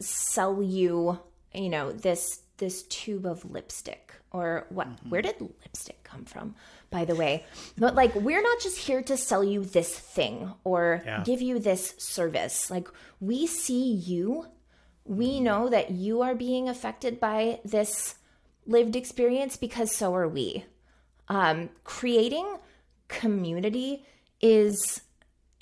sell 0.00 0.62
you, 0.62 1.18
you 1.54 1.68
know, 1.68 1.92
this 1.92 2.40
this 2.58 2.84
tube 2.84 3.26
of 3.26 3.50
lipstick 3.50 4.12
or 4.30 4.66
what 4.68 4.86
where 5.08 5.22
did 5.22 5.40
lipstick 5.40 6.02
come 6.04 6.24
from 6.24 6.54
by 6.92 7.04
the 7.04 7.16
way. 7.16 7.44
But 7.76 7.96
like 7.96 8.14
we're 8.14 8.42
not 8.42 8.60
just 8.60 8.78
here 8.78 9.02
to 9.02 9.16
sell 9.16 9.42
you 9.42 9.64
this 9.64 9.98
thing 9.98 10.52
or 10.62 11.02
Yeah. 11.04 11.22
give 11.24 11.42
you 11.42 11.58
this 11.58 11.94
service. 11.98 12.70
Like 12.70 12.86
we 13.18 13.46
see 13.48 13.92
you. 13.92 14.46
We 15.04 15.40
know 15.40 15.68
that 15.68 15.90
you 15.90 16.22
are 16.22 16.36
being 16.36 16.68
affected 16.68 17.18
by 17.18 17.58
this 17.64 18.14
lived 18.66 18.94
experience 18.94 19.56
because 19.56 19.90
so 19.90 20.14
are 20.14 20.28
we. 20.28 20.64
Um, 21.26 21.70
creating 21.82 22.46
community 23.08 24.04
is 24.40 25.00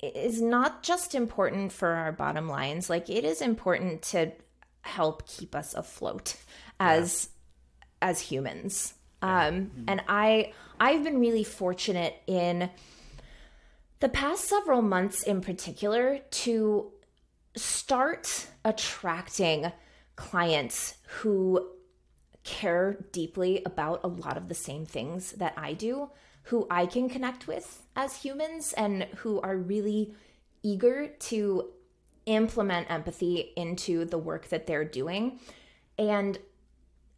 is 0.03 0.41
not 0.41 0.81
just 0.83 1.13
important 1.13 1.71
for 1.71 1.89
our 1.89 2.11
bottom 2.11 2.47
lines. 2.47 2.89
Like 2.89 3.09
it 3.09 3.23
is 3.23 3.41
important 3.41 4.01
to 4.13 4.31
help 4.81 5.27
keep 5.27 5.55
us 5.55 5.73
afloat 5.73 6.35
as 6.79 7.29
as 8.01 8.19
humans. 8.21 8.95
Um 9.21 9.69
and 9.87 10.01
i 10.07 10.51
i've 10.81 11.05
been 11.05 11.19
really 11.21 11.45
fortunate 11.45 12.21
in 12.27 12.69
the 14.01 14.09
past 14.09 14.43
several 14.49 14.81
months 14.81 15.23
in 15.23 15.39
particular 15.39 16.19
to 16.31 16.91
start 17.55 18.47
attracting 18.65 19.71
clients 20.15 20.95
who 21.07 21.67
care 22.43 22.97
deeply 23.11 23.61
about 23.65 24.01
a 24.03 24.07
lot 24.07 24.37
of 24.37 24.47
the 24.47 24.55
same 24.55 24.85
things 24.85 25.33
that 25.33 25.53
I 25.57 25.73
do, 25.73 26.09
who 26.43 26.65
I 26.69 26.85
can 26.85 27.09
connect 27.09 27.47
with 27.47 27.83
as 27.95 28.23
humans, 28.23 28.73
and 28.73 29.03
who 29.17 29.39
are 29.41 29.55
really 29.55 30.13
eager 30.63 31.07
to 31.07 31.69
implement 32.25 32.89
empathy 32.89 33.51
into 33.55 34.05
the 34.05 34.17
work 34.17 34.49
that 34.49 34.67
they're 34.67 34.85
doing. 34.85 35.39
And 35.97 36.39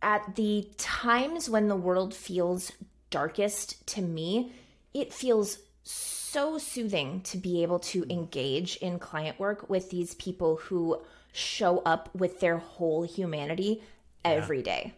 at 0.01 0.36
the 0.36 0.70
times 0.78 1.49
when 1.49 1.68
the 1.68 1.76
world 1.76 2.14
feels 2.14 2.74
darkest 3.14 3.86
to 3.86 4.01
me, 4.01 4.51
it 4.93 5.14
feels 5.14 5.59
so 5.84 6.57
soothing 6.57 7.22
to 7.22 7.38
be 7.38 7.61
able 7.61 7.78
to 7.78 8.03
engage 8.09 8.78
in 8.78 8.97
client 8.97 9.39
work 9.39 9.70
with 9.70 9.91
these 9.91 10.16
people 10.16 10.55
who 10.55 10.99
show 11.32 11.80
up 11.80 12.09
with 12.16 12.39
their 12.39 12.57
whole 12.57 13.03
humanity 13.03 13.84
every 14.26 14.64
day. 14.64 14.93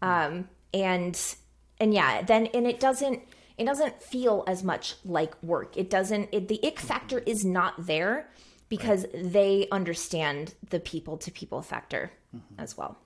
Um, 0.00 0.48
and 0.72 1.20
and 1.80 1.92
yeah, 1.92 2.22
then 2.22 2.46
and 2.54 2.68
it 2.68 2.78
doesn't 2.78 3.20
it 3.58 3.64
doesn't 3.64 4.00
feel 4.00 4.44
as 4.46 4.62
much 4.62 4.94
like 5.04 5.42
work. 5.42 5.76
It 5.76 5.90
doesn't. 5.90 6.28
It, 6.30 6.46
the 6.46 6.60
ick 6.64 6.78
factor 6.78 7.18
is 7.18 7.44
not 7.44 7.86
there 7.86 8.28
because 8.68 9.06
right. 9.12 9.32
they 9.32 9.68
understand 9.72 10.54
the 10.70 10.78
people 10.78 11.16
to 11.18 11.32
people 11.32 11.62
factor 11.62 12.12
mm-hmm. 12.34 12.60
as 12.60 12.76
well. 12.76 12.96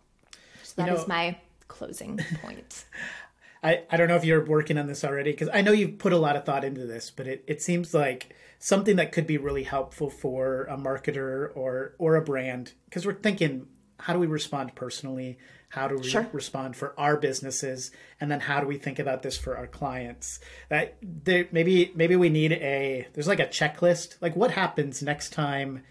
So 0.65 0.75
that 0.77 0.87
you 0.87 0.93
know, 0.93 1.01
is 1.01 1.09
my 1.09 1.39
closing 1.69 2.21
point. 2.43 2.85
I, 3.63 3.83
I 3.91 3.97
don't 3.97 4.09
know 4.09 4.17
if 4.17 4.25
you're 4.25 4.45
working 4.45 4.79
on 4.79 4.87
this 4.87 5.05
already 5.05 5.33
because 5.33 5.51
I 5.53 5.61
know 5.61 5.73
you've 5.73 5.99
put 5.99 6.13
a 6.13 6.19
lot 6.19 6.37
of 6.37 6.45
thought 6.45 6.65
into 6.65 6.87
this, 6.87 7.11
but 7.11 7.27
it, 7.27 7.45
it 7.47 7.61
seems 7.61 7.93
like 7.93 8.35
something 8.61 8.97
that 8.97 9.11
could 9.11 9.27
be 9.27 9.39
really 9.39 9.65
helpful 9.65 10.09
for 10.09 10.65
a 10.65 10.77
marketer 10.77 11.51
or 11.57 11.95
or 11.99 12.15
a 12.15 12.23
brand 12.23 12.73
because 12.85 13.05
we're 13.05 13.15
thinking 13.15 13.67
how 13.99 14.13
do 14.13 14.19
we 14.19 14.27
respond 14.27 14.75
personally 14.75 15.39
how 15.71 15.89
do 15.89 15.97
we 15.97 16.09
sure. 16.09 16.29
respond 16.33 16.77
for 16.77 16.95
our 16.99 17.17
businesses 17.17 17.91
and 18.21 18.31
then 18.31 18.39
how 18.39 18.61
do 18.61 18.67
we 18.67 18.77
think 18.77 18.99
about 18.99 19.23
this 19.23 19.37
for 19.37 19.57
our 19.57 19.67
clients 19.67 20.41
that 20.69 20.97
there, 21.03 21.49
maybe 21.51 21.91
maybe 21.95 22.17
we 22.17 22.29
need 22.29 22.53
a 22.53 23.09
there's 23.15 23.29
like 23.29 23.41
a 23.41 23.47
checklist 23.47 24.17
like 24.21 24.37
what 24.37 24.51
happens 24.51 25.03
next 25.03 25.33
time 25.33 25.83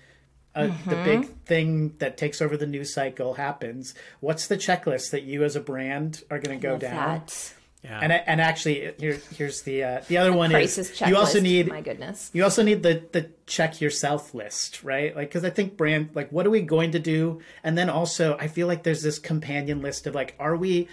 uh, 0.55 0.61
mm-hmm. 0.61 0.89
the 0.89 0.95
big 0.97 1.43
thing 1.45 1.95
that 1.97 2.17
takes 2.17 2.41
over 2.41 2.55
the 2.55 2.67
news 2.67 2.93
cycle 2.93 3.33
happens 3.33 3.95
what's 4.19 4.47
the 4.47 4.57
checklist 4.57 5.09
that 5.09 5.23
you 5.23 5.43
as 5.43 5.55
a 5.55 5.61
brand 5.61 6.23
are 6.29 6.39
going 6.39 6.59
to 6.59 6.61
go 6.61 6.77
down 6.77 6.95
that. 6.95 7.53
Yeah. 7.83 7.99
And 8.01 8.11
and 8.11 8.41
actually, 8.41 8.93
here 8.99 9.21
here's 9.35 9.61
the 9.61 9.83
uh, 9.83 10.01
the 10.09 10.17
other 10.17 10.33
one 10.33 10.53
is 10.53 10.77
checklist. 10.77 11.07
you 11.07 11.15
also 11.15 11.39
need 11.39 11.69
my 11.69 11.79
goodness 11.79 12.29
you 12.33 12.43
also 12.43 12.61
need 12.61 12.83
the 12.83 13.03
the 13.13 13.29
check 13.45 13.79
yourself 13.79 14.33
list 14.33 14.83
right 14.83 15.15
like 15.15 15.29
because 15.29 15.45
I 15.45 15.49
think 15.49 15.77
brand 15.77 16.09
like 16.13 16.29
what 16.29 16.45
are 16.45 16.49
we 16.49 16.61
going 16.61 16.91
to 16.91 16.99
do 16.99 17.39
and 17.63 17.77
then 17.77 17.89
also 17.89 18.35
I 18.37 18.47
feel 18.47 18.67
like 18.67 18.83
there's 18.83 19.01
this 19.01 19.17
companion 19.17 19.81
list 19.81 20.07
of 20.07 20.13
like 20.13 20.35
are 20.39 20.57
we 20.57 20.89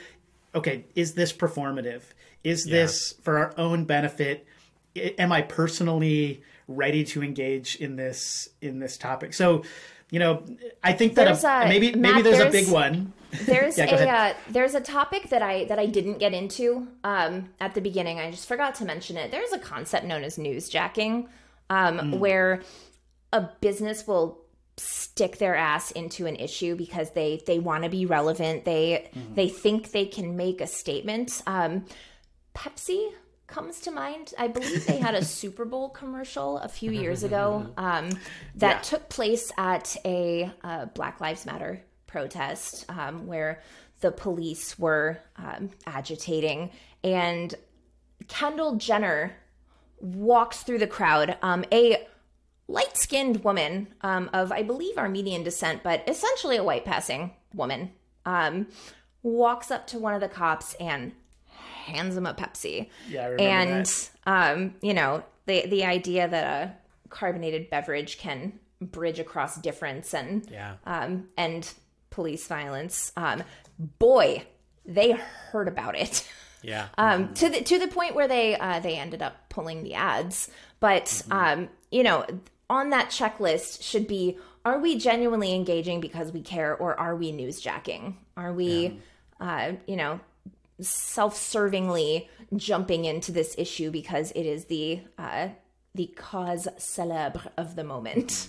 okay 0.54 0.84
is 0.94 1.14
this 1.14 1.32
performative 1.32 2.02
is 2.44 2.68
yeah. 2.68 2.76
this 2.76 3.14
for 3.20 3.36
our 3.36 3.54
own 3.58 3.84
benefit 3.84 4.46
am 4.94 5.32
I 5.32 5.42
personally 5.42 6.40
ready 6.68 7.02
to 7.06 7.22
engage 7.22 7.74
in 7.76 7.96
this 7.96 8.48
in 8.60 8.78
this 8.78 8.96
topic 8.96 9.34
so 9.34 9.64
you 10.10 10.20
know, 10.20 10.44
I 10.84 10.92
think 10.92 11.16
that 11.16 11.42
a, 11.42 11.46
a, 11.46 11.68
maybe 11.68 11.92
Matt, 11.92 11.98
maybe 11.98 12.22
there's, 12.22 12.38
there's, 12.38 12.54
a 12.54 12.64
big 12.64 12.72
one. 12.72 13.12
There's 13.44 13.78
yeah, 13.78 13.94
a 13.94 14.30
uh, 14.30 14.34
there's 14.50 14.74
a 14.74 14.80
topic 14.80 15.30
that 15.30 15.42
I 15.42 15.64
that 15.64 15.78
I 15.78 15.86
didn't 15.86 16.18
get 16.18 16.32
into 16.32 16.88
um, 17.04 17.50
at 17.60 17.74
the 17.74 17.80
beginning. 17.80 18.18
I 18.18 18.30
just 18.30 18.48
forgot 18.48 18.74
to 18.76 18.84
mention 18.84 19.16
it. 19.16 19.30
There's 19.30 19.52
a 19.52 19.58
concept 19.58 20.06
known 20.06 20.24
as 20.24 20.36
newsjacking, 20.36 21.28
um, 21.70 21.98
mm. 21.98 22.18
where 22.18 22.62
a 23.32 23.48
business 23.60 24.06
will 24.06 24.38
stick 24.78 25.38
their 25.38 25.56
ass 25.56 25.90
into 25.92 26.26
an 26.26 26.36
issue 26.36 26.76
because 26.76 27.10
they 27.12 27.42
they 27.46 27.58
want 27.58 27.84
to 27.84 27.90
be 27.90 28.06
relevant. 28.06 28.64
They 28.64 29.10
mm. 29.14 29.34
they 29.34 29.48
think 29.48 29.92
they 29.92 30.06
can 30.06 30.36
make 30.36 30.60
a 30.60 30.66
statement. 30.66 31.42
Um, 31.46 31.84
Pepsi 32.54 33.10
comes 33.46 33.80
to 33.80 33.90
mind. 33.90 34.34
I 34.38 34.48
believe 34.48 34.86
they 34.86 34.98
had 34.98 35.14
a 35.14 35.24
Super 35.24 35.64
Bowl 35.64 35.88
commercial 35.88 36.58
a 36.58 36.68
few 36.68 36.90
years 37.02 37.22
ago 37.22 37.68
um, 37.76 38.10
that 38.56 38.76
yeah. 38.76 38.80
took 38.80 39.08
place 39.08 39.52
at 39.56 39.96
a 40.04 40.50
uh, 40.62 40.86
Black 40.86 41.20
Lives 41.20 41.46
Matter 41.46 41.82
protest 42.06 42.84
um, 42.88 43.26
where 43.26 43.62
the 44.00 44.10
police 44.10 44.78
were 44.78 45.18
um, 45.36 45.70
agitating, 45.86 46.70
and 47.02 47.54
Kendall 48.28 48.76
Jenner 48.76 49.36
walks 50.00 50.62
through 50.62 50.78
the 50.78 50.86
crowd. 50.86 51.36
Um, 51.42 51.64
a 51.72 52.06
light 52.68 52.96
skinned 52.96 53.44
woman 53.44 53.88
um, 54.02 54.28
of, 54.32 54.52
I 54.52 54.62
believe, 54.62 54.98
Armenian 54.98 55.42
descent, 55.42 55.82
but 55.82 56.02
essentially 56.08 56.56
a 56.56 56.64
white 56.64 56.84
passing 56.84 57.32
woman, 57.54 57.92
um, 58.24 58.66
walks 59.22 59.70
up 59.70 59.86
to 59.88 59.98
one 59.98 60.14
of 60.14 60.20
the 60.20 60.28
cops 60.28 60.74
and 60.74 61.12
hands 61.86 62.16
him 62.16 62.26
a 62.26 62.34
Pepsi. 62.34 62.88
Yeah, 63.08 63.30
and 63.38 64.08
um, 64.26 64.74
you 64.82 64.94
know 64.94 65.22
the 65.46 65.66
the 65.66 65.84
idea 65.84 66.28
that 66.28 66.44
a 66.44 67.08
carbonated 67.08 67.70
beverage 67.70 68.18
can 68.18 68.58
bridge 68.80 69.18
across 69.18 69.56
difference 69.56 70.12
and 70.12 70.48
yeah. 70.50 70.74
um, 70.84 71.28
and 71.36 71.72
police 72.16 72.48
violence. 72.48 73.12
Um, 73.16 73.44
boy, 73.78 74.42
they 74.84 75.12
heard 75.12 75.68
about 75.68 75.94
it. 75.96 76.28
Yeah. 76.62 76.88
um, 76.98 77.32
to 77.34 77.48
the 77.48 77.62
to 77.62 77.78
the 77.78 77.86
point 77.86 78.16
where 78.16 78.26
they 78.26 78.56
uh, 78.56 78.80
they 78.80 78.96
ended 78.96 79.22
up 79.22 79.48
pulling 79.50 79.84
the 79.84 79.94
ads. 79.94 80.50
But 80.80 81.04
mm-hmm. 81.04 81.32
um, 81.32 81.68
you 81.92 82.02
know, 82.02 82.26
on 82.68 82.90
that 82.90 83.10
checklist 83.10 83.82
should 83.82 84.08
be: 84.08 84.38
Are 84.64 84.80
we 84.80 84.98
genuinely 84.98 85.54
engaging 85.54 86.00
because 86.00 86.32
we 86.32 86.40
care, 86.40 86.74
or 86.74 86.98
are 86.98 87.14
we 87.14 87.32
newsjacking? 87.32 88.14
Are 88.36 88.52
we, 88.52 89.00
yeah. 89.40 89.68
uh, 89.70 89.72
you 89.86 89.96
know, 89.96 90.18
self-servingly 90.80 92.28
jumping 92.56 93.04
into 93.04 93.30
this 93.30 93.54
issue 93.58 93.90
because 93.90 94.32
it 94.32 94.46
is 94.46 94.64
the 94.64 95.02
uh, 95.18 95.48
the 95.94 96.06
cause 96.16 96.66
célèbre 96.78 97.48
of 97.56 97.76
the 97.76 97.84
moment. 97.84 98.48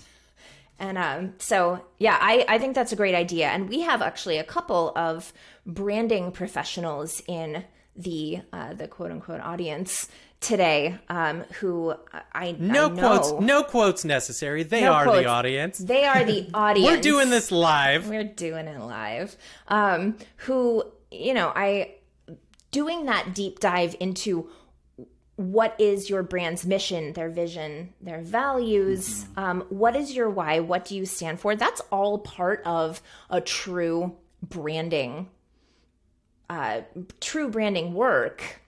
And 0.78 0.96
um, 0.96 1.34
so, 1.38 1.84
yeah, 1.98 2.18
I, 2.20 2.44
I 2.48 2.58
think 2.58 2.74
that's 2.74 2.92
a 2.92 2.96
great 2.96 3.14
idea. 3.14 3.48
And 3.48 3.68
we 3.68 3.80
have 3.80 4.00
actually 4.00 4.38
a 4.38 4.44
couple 4.44 4.92
of 4.94 5.32
branding 5.66 6.30
professionals 6.32 7.22
in 7.26 7.64
the 7.96 8.40
uh, 8.52 8.74
the 8.74 8.86
quote 8.86 9.10
unquote 9.10 9.40
audience 9.40 10.08
today 10.40 10.96
um, 11.08 11.40
who 11.60 11.94
I 12.32 12.54
no 12.58 12.86
I 12.86 12.90
quotes 12.90 13.32
no 13.32 13.62
quotes 13.64 14.04
necessary. 14.04 14.62
They 14.62 14.82
no 14.82 14.92
are 14.92 15.04
quotes. 15.04 15.20
the 15.20 15.26
audience. 15.26 15.78
They 15.78 16.04
are 16.04 16.24
the 16.24 16.48
audience. 16.54 16.88
We're 16.96 17.02
doing 17.02 17.30
this 17.30 17.50
live. 17.50 18.08
We're 18.08 18.24
doing 18.24 18.66
it 18.68 18.80
live. 18.80 19.36
Um, 19.66 20.16
who 20.36 20.84
you 21.10 21.34
know 21.34 21.52
I 21.54 21.96
doing 22.70 23.06
that 23.06 23.34
deep 23.34 23.58
dive 23.60 23.96
into 23.98 24.48
what 25.38 25.76
is 25.78 26.10
your 26.10 26.24
brand's 26.24 26.66
mission, 26.66 27.12
their 27.12 27.30
vision, 27.30 27.94
their 28.00 28.20
values, 28.20 29.22
mm-hmm. 29.22 29.38
um, 29.38 29.66
what 29.68 29.94
is 29.94 30.12
your 30.12 30.28
why, 30.28 30.58
what 30.58 30.84
do 30.84 30.96
you 30.96 31.06
stand 31.06 31.38
for? 31.38 31.54
That's 31.54 31.80
all 31.92 32.18
part 32.18 32.60
of 32.66 33.00
a 33.30 33.40
true 33.40 34.16
branding, 34.42 35.28
uh, 36.50 36.80
true 37.20 37.48
branding 37.48 37.94
work. 37.94 38.60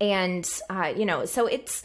And 0.00 0.44
uh, 0.68 0.92
you 0.96 1.06
know, 1.06 1.24
so 1.24 1.46
it's 1.46 1.84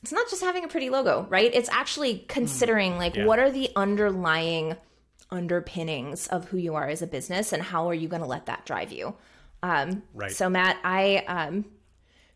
it's 0.00 0.12
not 0.12 0.30
just 0.30 0.40
having 0.40 0.62
a 0.62 0.68
pretty 0.68 0.88
logo, 0.88 1.26
right? 1.28 1.50
It's 1.52 1.68
actually 1.70 2.24
considering 2.28 2.92
mm. 2.92 2.98
like 2.98 3.16
yeah. 3.16 3.24
what 3.24 3.40
are 3.40 3.50
the 3.50 3.68
underlying 3.74 4.76
underpinnings 5.32 6.28
of 6.28 6.44
who 6.44 6.56
you 6.56 6.76
are 6.76 6.88
as 6.88 7.02
a 7.02 7.06
business 7.08 7.52
and 7.52 7.64
how 7.64 7.88
are 7.88 7.94
you 7.94 8.06
going 8.06 8.22
to 8.22 8.28
let 8.28 8.46
that 8.46 8.64
drive 8.64 8.92
you 8.92 9.16
um, 9.64 10.02
right. 10.12 10.30
So 10.30 10.50
Matt, 10.50 10.76
I 10.84 11.24
um, 11.26 11.64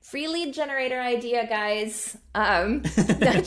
free 0.09 0.27
lead 0.27 0.55
generator 0.55 1.01
idea, 1.01 1.47
guys. 1.47 2.17
Um, 2.35 2.83
the 2.83 3.43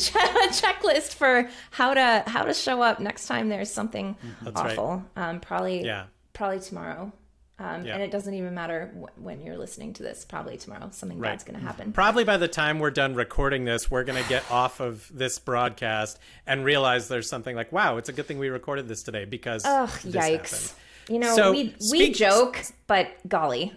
checklist 0.51 1.15
for 1.15 1.49
how 1.71 1.93
to 1.93 2.23
how 2.27 2.43
to 2.43 2.53
show 2.53 2.81
up 2.81 2.99
next 2.99 3.27
time 3.27 3.49
there's 3.49 3.71
something 3.71 4.15
That's 4.41 4.59
awful. 4.59 5.03
Right. 5.15 5.29
Um, 5.29 5.39
probably 5.39 5.83
yeah. 5.83 6.05
probably 6.33 6.59
tomorrow. 6.59 7.11
Um, 7.59 7.85
yeah. 7.85 7.93
And 7.93 8.01
it 8.01 8.09
doesn't 8.09 8.33
even 8.33 8.55
matter 8.55 8.91
wh- 8.99 9.23
when 9.23 9.39
you're 9.41 9.57
listening 9.57 9.93
to 9.93 10.03
this. 10.03 10.25
Probably 10.25 10.57
tomorrow, 10.57 10.89
something 10.91 11.19
right. 11.19 11.29
bad's 11.29 11.43
going 11.43 11.59
to 11.59 11.63
happen. 11.63 11.93
Probably 11.93 12.23
by 12.23 12.37
the 12.37 12.47
time 12.47 12.79
we're 12.79 12.89
done 12.89 13.13
recording 13.13 13.65
this, 13.65 13.91
we're 13.91 14.03
going 14.03 14.21
to 14.21 14.27
get 14.27 14.49
off 14.51 14.79
of 14.79 15.07
this 15.13 15.37
broadcast 15.37 16.19
and 16.47 16.65
realize 16.65 17.07
there's 17.07 17.29
something 17.29 17.55
like, 17.55 17.71
"Wow, 17.71 17.97
it's 17.97 18.09
a 18.09 18.13
good 18.13 18.25
thing 18.25 18.39
we 18.39 18.49
recorded 18.49 18.87
this 18.87 19.03
today 19.03 19.25
because." 19.25 19.63
Oh, 19.65 19.87
yikes! 20.03 20.51
Happened. 20.51 20.73
You 21.09 21.19
know, 21.19 21.35
so 21.35 21.51
we 21.51 21.75
speak- 21.77 21.91
we 21.91 22.11
joke, 22.13 22.63
but 22.87 23.11
golly, 23.27 23.73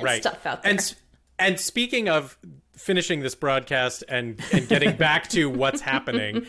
right 0.00 0.22
stuff 0.22 0.46
out 0.46 0.62
there. 0.62 0.72
And 0.72 0.94
and 1.38 1.58
speaking 1.60 2.08
of 2.08 2.38
finishing 2.76 3.20
this 3.20 3.34
broadcast 3.34 4.04
and 4.08 4.40
and 4.52 4.68
getting 4.68 4.96
back 4.98 5.28
to 5.30 5.48
what's 5.50 5.80
happening. 5.80 6.46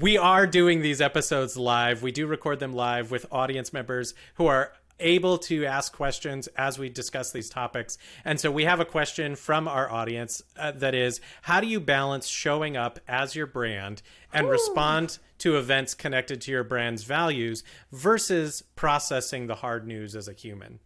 We 0.00 0.16
are 0.16 0.46
doing 0.46 0.80
these 0.80 1.00
episodes 1.00 1.56
live. 1.56 2.02
We 2.02 2.10
do 2.10 2.26
record 2.26 2.58
them 2.58 2.72
live 2.72 3.10
with 3.10 3.26
audience 3.30 3.72
members 3.72 4.14
who 4.34 4.46
are 4.46 4.72
able 5.00 5.38
to 5.38 5.66
ask 5.66 5.92
questions 5.92 6.46
as 6.56 6.78
we 6.78 6.88
discuss 6.88 7.32
these 7.32 7.50
topics. 7.50 7.98
And 8.24 8.40
so 8.40 8.50
we 8.50 8.64
have 8.64 8.80
a 8.80 8.84
question 8.84 9.36
from 9.36 9.68
our 9.68 9.90
audience 9.90 10.42
uh, 10.56 10.72
that 10.72 10.94
is 10.94 11.20
How 11.42 11.60
do 11.60 11.66
you 11.66 11.80
balance 11.80 12.26
showing 12.26 12.76
up 12.76 13.00
as 13.06 13.34
your 13.34 13.46
brand 13.46 14.02
and 14.32 14.46
Ooh. 14.46 14.50
respond 14.50 15.18
to 15.38 15.56
events 15.56 15.94
connected 15.94 16.40
to 16.42 16.50
your 16.50 16.64
brand's 16.64 17.04
values 17.04 17.62
versus 17.92 18.62
processing 18.76 19.46
the 19.46 19.56
hard 19.56 19.86
news 19.86 20.16
as 20.16 20.28
a 20.28 20.32
human? 20.32 20.80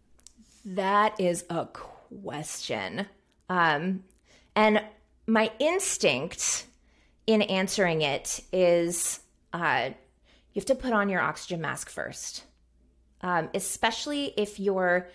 That 0.65 1.19
is 1.19 1.45
a 1.49 1.67
question. 1.67 3.07
Um, 3.49 4.03
and 4.55 4.83
my 5.27 5.51
instinct 5.59 6.65
in 7.27 7.41
answering 7.43 8.01
it 8.01 8.41
is 8.51 9.19
uh, 9.53 9.89
you 10.53 10.59
have 10.59 10.65
to 10.65 10.75
put 10.75 10.93
on 10.93 11.09
your 11.09 11.21
oxygen 11.21 11.61
mask 11.61 11.89
first. 11.89 12.43
Um, 13.21 13.49
especially 13.53 14.33
if 14.37 14.59
you're 14.59 15.09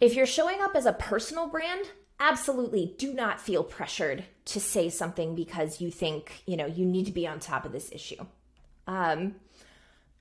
if 0.00 0.14
you're 0.14 0.26
showing 0.26 0.60
up 0.60 0.76
as 0.76 0.86
a 0.86 0.92
personal 0.92 1.48
brand 1.48 1.86
absolutely 2.20 2.94
do 2.98 3.12
not 3.12 3.40
feel 3.40 3.64
pressured 3.64 4.24
to 4.44 4.60
say 4.60 4.88
something 4.88 5.34
because 5.34 5.80
you 5.80 5.90
think 5.90 6.42
you 6.46 6.56
know 6.56 6.66
you 6.66 6.84
need 6.84 7.06
to 7.06 7.12
be 7.12 7.26
on 7.26 7.40
top 7.40 7.64
of 7.64 7.72
this 7.72 7.90
issue. 7.92 8.24
Um, 8.86 9.34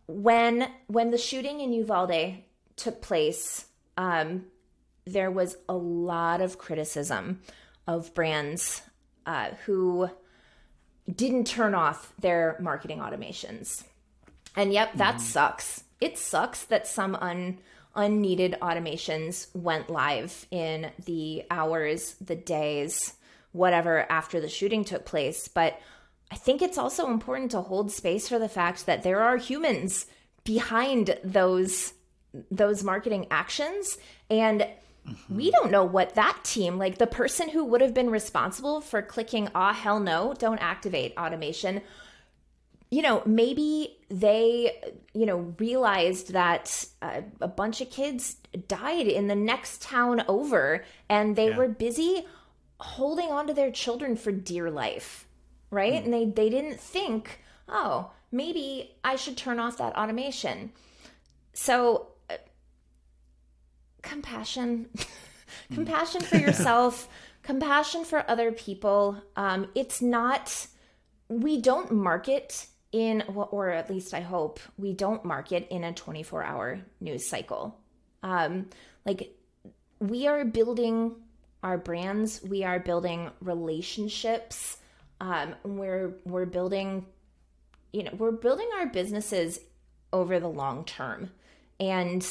when 0.07 0.69
when 0.87 1.11
the 1.11 1.17
shooting 1.17 1.61
in 1.61 1.73
uvalde 1.73 2.37
took 2.75 3.01
place 3.01 3.65
um, 3.97 4.45
there 5.05 5.31
was 5.31 5.57
a 5.69 5.75
lot 5.75 6.41
of 6.41 6.57
criticism 6.57 7.41
of 7.87 8.13
brands 8.13 8.81
uh, 9.25 9.51
who 9.65 10.09
didn't 11.13 11.45
turn 11.45 11.75
off 11.75 12.13
their 12.19 12.57
marketing 12.59 12.99
automations. 12.99 13.83
And 14.55 14.73
yep, 14.73 14.93
that 14.95 15.21
sucks. 15.21 15.83
It 16.01 16.17
sucks 16.17 16.65
that 16.65 16.87
some 16.87 17.15
un, 17.15 17.59
unneeded 17.95 18.57
automations 18.61 19.47
went 19.53 19.89
live 19.89 20.45
in 20.49 20.91
the 21.05 21.43
hours, 21.51 22.15
the 22.19 22.35
days, 22.35 23.13
whatever 23.51 24.09
after 24.11 24.39
the 24.39 24.49
shooting 24.49 24.83
took 24.83 25.05
place. 25.05 25.47
But 25.47 25.79
I 26.31 26.35
think 26.35 26.61
it's 26.61 26.77
also 26.77 27.07
important 27.07 27.51
to 27.51 27.61
hold 27.61 27.91
space 27.91 28.27
for 28.27 28.39
the 28.39 28.49
fact 28.49 28.85
that 28.87 29.03
there 29.03 29.21
are 29.21 29.37
humans 29.37 30.07
behind 30.43 31.17
those 31.23 31.93
those 32.51 32.83
marketing 32.83 33.27
actions 33.31 33.97
and 34.29 34.67
we 35.29 35.51
don't 35.51 35.71
know 35.71 35.83
what 35.83 36.15
that 36.15 36.39
team 36.43 36.77
like 36.77 36.97
the 36.97 37.07
person 37.07 37.49
who 37.49 37.63
would 37.63 37.81
have 37.81 37.93
been 37.93 38.09
responsible 38.09 38.81
for 38.81 39.01
clicking 39.01 39.47
ah 39.55 39.73
hell 39.73 39.99
no 39.99 40.33
don't 40.39 40.57
activate 40.59 41.13
automation 41.17 41.81
you 42.91 43.01
know 43.01 43.21
maybe 43.25 43.97
they 44.09 44.71
you 45.13 45.25
know 45.25 45.53
realized 45.59 46.33
that 46.33 46.85
uh, 47.01 47.21
a 47.41 47.47
bunch 47.47 47.81
of 47.81 47.89
kids 47.89 48.37
died 48.67 49.07
in 49.07 49.27
the 49.27 49.35
next 49.35 49.81
town 49.81 50.23
over 50.27 50.83
and 51.09 51.35
they 51.35 51.49
Yeah. 51.49 51.57
were 51.57 51.67
busy 51.67 52.25
holding 52.79 53.29
on 53.31 53.47
to 53.47 53.53
their 53.53 53.71
children 53.71 54.15
for 54.15 54.31
dear 54.31 54.69
life 54.69 55.27
right? 55.71 56.03
And 56.03 56.13
they 56.13 56.25
they 56.25 56.49
didn't 56.49 56.79
think 56.79 57.39
oh 57.67 58.11
maybe 58.31 58.95
i 59.03 59.15
should 59.15 59.35
turn 59.35 59.59
off 59.59 59.77
that 59.77 59.95
automation. 59.97 60.71
So 61.53 62.07
compassion. 64.05 64.89
Compassion 65.73 66.21
for 66.21 66.37
yourself 66.47 67.07
compassion 67.43 68.03
for 68.03 68.29
other 68.29 68.51
people. 68.51 69.21
Um, 69.35 69.67
it's 69.75 70.01
not 70.01 70.67
we 71.29 71.61
don't 71.61 71.91
market 71.91 72.67
in 72.91 73.23
or 73.27 73.69
at 73.71 73.89
least 73.89 74.13
i 74.13 74.21
hope 74.21 74.59
we 74.77 74.93
don't 74.93 75.25
market 75.25 75.67
in 75.69 75.83
a 75.83 75.93
24 75.93 76.43
hour 76.43 76.79
news 76.99 77.27
cycle. 77.27 77.79
Um, 78.23 78.69
like 79.05 79.35
we 79.99 80.27
are 80.27 80.45
building 80.45 81.15
our 81.63 81.77
brands 81.77 82.41
we 82.43 82.63
are 82.63 82.79
building 82.79 83.31
relationships 83.41 84.77
um, 85.21 85.55
we're 85.63 86.17
we're 86.25 86.45
building 86.45 87.05
you 87.91 88.03
know 88.03 88.11
we're 88.17 88.31
building 88.31 88.69
our 88.77 88.87
businesses 88.87 89.59
over 90.15 90.39
the 90.39 90.47
long 90.47 90.85
term. 90.85 91.31
And 91.79 92.25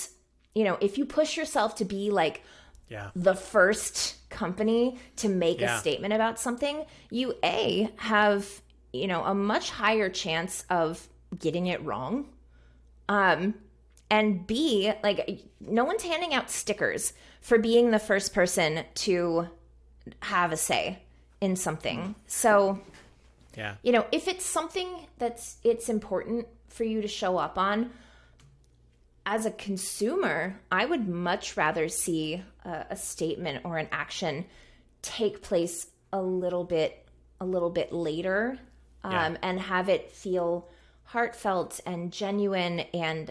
you 0.54 0.64
know 0.64 0.76
if 0.80 0.98
you 0.98 1.04
push 1.04 1.36
yourself 1.36 1.76
to 1.76 1.84
be 1.84 2.10
like 2.10 2.42
Yeah. 2.88 3.10
the 3.16 3.34
first 3.34 4.16
company 4.30 4.98
to 5.16 5.28
make 5.28 5.60
Yeah. 5.60 5.76
a 5.76 5.80
statement 5.80 6.12
about 6.14 6.38
something 6.38 6.84
you 7.10 7.34
a 7.44 7.90
have 7.96 8.60
you 8.92 9.06
know 9.06 9.24
a 9.24 9.34
much 9.34 9.70
higher 9.70 10.08
chance 10.08 10.64
of 10.70 11.08
getting 11.38 11.66
it 11.66 11.82
wrong 11.84 12.26
um 13.08 13.54
and 14.10 14.46
b 14.46 14.92
like 15.02 15.40
no 15.60 15.84
one's 15.84 16.02
handing 16.02 16.32
out 16.34 16.50
stickers 16.50 17.12
for 17.40 17.58
being 17.58 17.90
the 17.90 17.98
first 17.98 18.32
person 18.34 18.84
to 18.94 19.48
have 20.20 20.52
a 20.52 20.56
say 20.56 20.98
in 21.40 21.56
something 21.56 22.14
so 22.26 22.80
Yeah. 23.56 23.74
you 23.82 23.92
know 23.92 24.06
if 24.12 24.28
it's 24.28 24.44
something 24.46 24.88
that's 25.18 25.56
it's 25.64 25.88
important 25.88 26.46
for 26.68 26.84
you 26.84 27.02
to 27.02 27.08
show 27.08 27.36
up 27.38 27.56
on 27.58 27.90
as 29.26 29.46
a 29.46 29.50
consumer 29.50 30.58
i 30.70 30.84
would 30.84 31.08
much 31.08 31.56
rather 31.56 31.88
see 31.88 32.42
a, 32.64 32.86
a 32.90 32.96
statement 32.96 33.64
or 33.64 33.78
an 33.78 33.88
action 33.92 34.44
take 35.02 35.42
place 35.42 35.86
a 36.12 36.20
little 36.20 36.64
bit 36.64 37.06
a 37.40 37.44
little 37.44 37.70
bit 37.70 37.92
later 37.92 38.58
um, 39.02 39.12
Yeah. 39.12 39.36
and 39.42 39.60
have 39.60 39.88
it 39.88 40.10
feel 40.12 40.68
heartfelt 41.04 41.80
and 41.86 42.12
genuine 42.12 42.80
and 42.94 43.30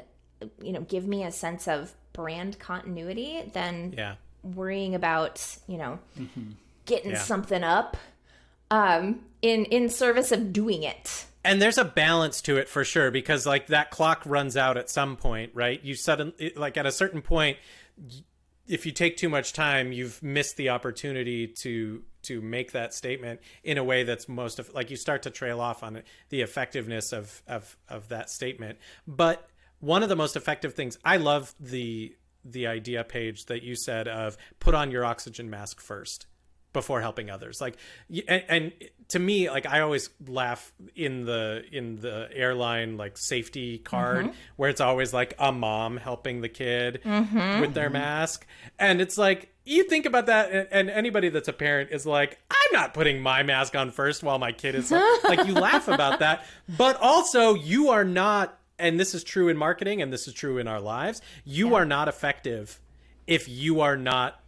you 0.61 0.71
know 0.73 0.81
give 0.81 1.07
me 1.07 1.23
a 1.23 1.31
sense 1.31 1.67
of 1.67 1.93
brand 2.13 2.59
continuity 2.59 3.43
than 3.53 3.93
Yeah. 3.97 4.15
worrying 4.43 4.93
about 4.95 5.57
you 5.67 5.77
know 5.77 5.99
getting 6.85 7.11
Yeah. 7.11 7.17
something 7.23 7.63
up 7.63 7.97
um 8.71 9.21
in 9.41 9.65
in 9.65 9.89
service 9.89 10.31
of 10.31 10.53
doing 10.53 10.83
it 10.83 11.25
and 11.43 11.61
there's 11.61 11.77
a 11.77 11.85
balance 11.85 12.41
to 12.41 12.57
it 12.57 12.69
for 12.69 12.83
sure 12.83 13.11
because 13.11 13.45
like 13.45 13.67
that 13.67 13.91
clock 13.91 14.23
runs 14.25 14.57
out 14.57 14.77
at 14.77 14.89
some 14.89 15.15
point 15.15 15.51
right? 15.53 15.83
You 15.83 15.95
suddenly 15.95 16.53
like 16.55 16.77
at 16.77 16.85
a 16.85 16.91
certain 16.91 17.21
point 17.21 17.57
if 18.67 18.85
you 18.85 18.91
take 18.91 19.17
too 19.17 19.29
much 19.29 19.53
time 19.53 19.91
you've 19.91 20.21
missed 20.23 20.57
the 20.57 20.69
opportunity 20.69 21.47
to 21.47 22.03
to 22.23 22.41
make 22.41 22.71
that 22.71 22.93
statement 22.93 23.41
in 23.63 23.77
a 23.77 23.83
way 23.83 24.03
that's 24.03 24.29
most 24.29 24.59
of 24.59 24.73
like 24.73 24.89
you 24.89 24.95
start 24.95 25.23
to 25.23 25.29
trail 25.29 25.59
off 25.59 25.83
on 25.83 26.01
the 26.29 26.41
effectiveness 26.41 27.11
of 27.11 27.41
of 27.47 27.77
of 27.89 28.09
that 28.09 28.29
statement. 28.29 28.77
But 29.07 29.47
one 29.83 30.01
of 30.01 30.07
the 30.07 30.15
most 30.15 30.37
effective 30.37 30.73
things 30.73 30.97
i 31.03 31.17
love 31.17 31.53
the 31.59 32.15
the 32.45 32.67
idea 32.67 33.03
Paige 33.03 33.45
that 33.45 33.63
you 33.63 33.75
said 33.75 34.07
of 34.07 34.37
put 34.59 34.73
on 34.73 34.91
your 34.91 35.03
oxygen 35.03 35.49
mask 35.49 35.81
first 35.81 36.25
before 36.74 36.99
helping 37.01 37.30
others. 37.30 37.61
Like 37.61 37.78
and, 38.28 38.43
and 38.49 38.71
to 39.09 39.19
me 39.19 39.49
like 39.49 39.65
i 39.65 39.82
always 39.82 40.09
laugh 40.28 40.74
in 40.95 41.26
the 41.26 41.63
in 41.71 41.97
the 41.97 42.28
airline 42.34 42.97
like 42.97 43.17
safety 43.17 43.78
card 43.78 44.26
mm-hmm. 44.26 44.36
where 44.55 44.69
it's 44.69 44.82
always 44.82 45.13
like 45.13 45.36
a 45.38 45.51
mom 45.51 45.97
helping 45.97 46.41
the 46.41 46.49
kid 46.49 47.01
mm-hmm. 47.05 47.61
with 47.61 47.74
their 47.74 47.89
mask. 47.89 48.47
And 48.80 49.01
it's 49.01 49.17
like 49.17 49.53
you 49.65 49.84
think 49.84 50.05
about 50.05 50.26
that 50.26 50.51
and, 50.51 50.67
and 50.71 50.89
anybody 50.89 51.30
that's 51.30 51.47
a 51.47 51.53
parent 51.53 51.91
is 51.91 52.05
like 52.05 52.39
i'm 52.49 52.74
not 52.74 52.93
putting 52.93 53.21
my 53.21 53.43
mask 53.43 53.76
on 53.76 53.91
first 53.91 54.24
while 54.24 54.39
my 54.39 54.51
kid 54.51 54.76
is 54.76 54.91
like 55.24 55.45
you 55.45 55.53
laugh 55.53 55.88
about 55.88 56.19
that. 56.19 56.45
But 56.67 56.99
also 56.99 57.53
you 57.53 57.89
are 57.89 58.03
not 58.03 58.57
and 58.80 58.99
this 58.99 59.13
is 59.13 59.24
true 59.24 59.49
in 59.49 59.57
marketing 59.57 60.01
and 60.01 60.11
this 60.11 60.28
is 60.28 60.34
true 60.34 60.57
in 60.57 60.67
our 60.67 60.82
lives 60.82 61.21
you 61.45 61.76
are 61.76 61.86
not 61.86 62.07
effective 62.07 62.80
if 63.28 63.47
you 63.47 63.82
are 63.82 63.95
not 63.95 64.41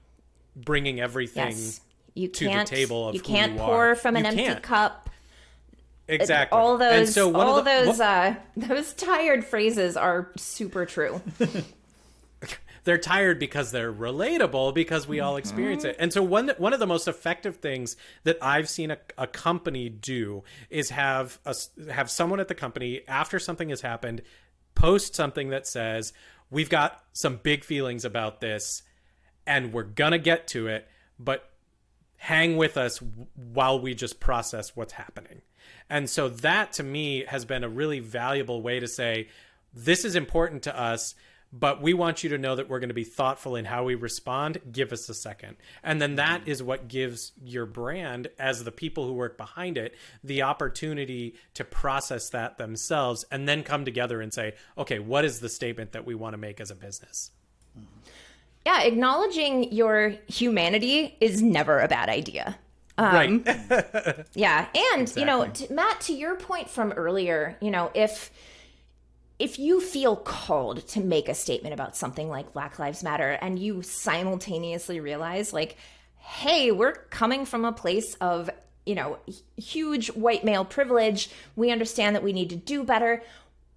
bringing 0.55 0.99
everything 0.99 1.49
yes 1.49 1.81
you 2.15 2.27
to 2.29 2.45
can't 2.47 2.67
table 2.67 3.07
of 3.09 3.13
you 3.15 3.21
can't 3.21 3.53
you 3.53 3.59
pour 3.59 3.91
are. 3.91 3.95
from 3.95 4.15
an 4.15 4.23
You 4.23 4.29
empty 4.29 4.43
can't. 4.45 4.63
cup 4.63 5.09
exactly 6.07 6.57
all 6.57 6.77
those 6.77 6.91
and 6.91 7.09
so 7.09 7.35
all 7.35 7.57
the, 7.57 7.63
those 7.63 7.99
uh 7.99 8.35
those 8.57 8.93
tired 8.93 9.43
phrases 9.45 9.95
are 9.97 10.31
super 10.37 10.85
true 10.85 11.21
they're 12.83 12.97
tired 12.99 13.39
because 13.39 13.71
they're 13.71 13.91
relatable 13.93 14.73
because 14.75 15.07
we 15.07 15.19
all 15.19 15.35
experience 15.37 15.81
Mm-hmm. 15.83 15.89
it 15.91 15.95
and 15.99 16.13
so 16.13 16.21
one 16.21 16.49
one 16.57 16.73
of 16.73 16.79
the 16.79 16.85
most 16.87 17.07
effective 17.07 17.57
things 17.57 17.97
that 18.23 18.37
i've 18.41 18.69
seen 18.69 18.91
a, 18.91 18.97
a 19.17 19.25
company 19.27 19.89
do 19.89 20.43
is 20.69 20.91
have 20.91 21.39
a, 21.45 21.55
have 21.91 22.11
someone 22.11 22.39
at 22.39 22.47
the 22.47 22.55
company 22.55 23.01
after 23.07 23.39
something 23.39 23.69
has 23.69 23.81
happened 23.81 24.21
post 24.75 25.15
something 25.15 25.49
that 25.49 25.65
says 25.65 26.13
we've 26.51 26.69
got 26.69 27.03
some 27.13 27.37
big 27.41 27.63
feelings 27.63 28.05
about 28.05 28.41
this 28.41 28.83
and 29.47 29.73
we're 29.73 29.83
gonna 29.83 30.19
get 30.19 30.47
to 30.49 30.67
it 30.67 30.87
but 31.17 31.49
hang 32.17 32.57
with 32.57 32.77
us 32.77 33.01
while 33.35 33.79
we 33.79 33.93
just 33.93 34.19
process 34.19 34.75
what's 34.75 34.93
happening. 34.93 35.41
And 35.89 36.09
so 36.09 36.29
that 36.29 36.73
to 36.73 36.83
me 36.83 37.25
has 37.25 37.45
been 37.45 37.63
a 37.63 37.69
really 37.69 37.99
valuable 37.99 38.61
way 38.61 38.79
to 38.79 38.87
say 38.87 39.27
this 39.73 40.05
is 40.05 40.15
important 40.15 40.63
to 40.63 40.79
us, 40.79 41.15
but 41.53 41.81
we 41.81 41.93
want 41.93 42.23
you 42.23 42.29
to 42.31 42.37
know 42.37 42.55
that 42.55 42.67
we're 42.67 42.79
going 42.79 42.89
to 42.89 42.95
be 42.95 43.03
thoughtful 43.03 43.55
in 43.55 43.65
how 43.65 43.83
we 43.83 43.95
respond. 43.95 44.59
Give 44.71 44.91
us 44.91 45.07
a 45.09 45.13
second. 45.13 45.57
And 45.83 46.01
then 46.01 46.15
that 46.15 46.47
is 46.47 46.63
what 46.63 46.87
gives 46.87 47.33
your 47.43 47.65
brand, 47.65 48.29
as 48.39 48.63
the 48.63 48.71
people 48.71 49.05
who 49.05 49.13
work 49.13 49.37
behind 49.37 49.77
it, 49.77 49.95
the 50.23 50.41
opportunity 50.41 51.35
to 51.53 51.63
process 51.63 52.29
that 52.29 52.57
themselves 52.57 53.25
and 53.31 53.47
then 53.47 53.63
come 53.63 53.85
together 53.85 54.21
and 54.21 54.33
say, 54.33 54.55
okay, 54.77 54.99
what 54.99 55.23
is 55.23 55.39
the 55.39 55.49
statement 55.49 55.91
that 55.91 56.05
we 56.05 56.15
want 56.15 56.33
to 56.33 56.37
make 56.37 56.59
as 56.59 56.71
a 56.71 56.75
business? 56.75 57.31
Mm-hmm. 57.77 58.09
Yeah 58.65 58.83
acknowledging 58.83 59.71
your 59.71 60.15
humanity 60.27 61.17
is 61.21 61.41
never 61.41 61.79
a 61.79 61.87
bad 61.87 62.09
idea 62.09 62.57
um, 62.97 63.43
right. 63.45 64.25
Yeah, 64.35 64.67
and 64.93 65.13
you 65.15 65.25
know, 65.25 65.47
t- 65.47 65.67
Matt, 65.69 66.01
to 66.01 66.13
your 66.13 66.35
point 66.35 66.69
from 66.69 66.91
earlier, 66.93 67.57
you 67.61 67.71
know, 67.71 67.91
if 67.93 68.31
if 69.37 69.59
you 69.59 69.81
feel 69.81 70.15
called 70.15 70.87
to 70.87 71.01
make 71.01 71.27
a 71.27 71.33
statement 71.33 71.73
about 71.73 71.97
something 71.97 72.29
like 72.29 72.53
Black 72.53 72.79
Lives 72.79 73.03
Matter, 73.03 73.31
and 73.31 73.59
you 73.59 73.81
simultaneously 73.81 75.01
realize, 75.01 75.51
like, 75.51 75.75
hey, 76.17 76.71
we're 76.71 76.93
coming 76.93 77.45
from 77.45 77.65
a 77.65 77.73
place 77.73 78.15
of 78.15 78.49
you 78.85 78.95
know 78.95 79.19
huge 79.57 80.07
white 80.11 80.45
male 80.45 80.63
privilege. 80.63 81.29
We 81.55 81.71
understand 81.71 82.15
that 82.15 82.23
we 82.23 82.33
need 82.33 82.49
to 82.51 82.55
do 82.55 82.83
better. 82.83 83.23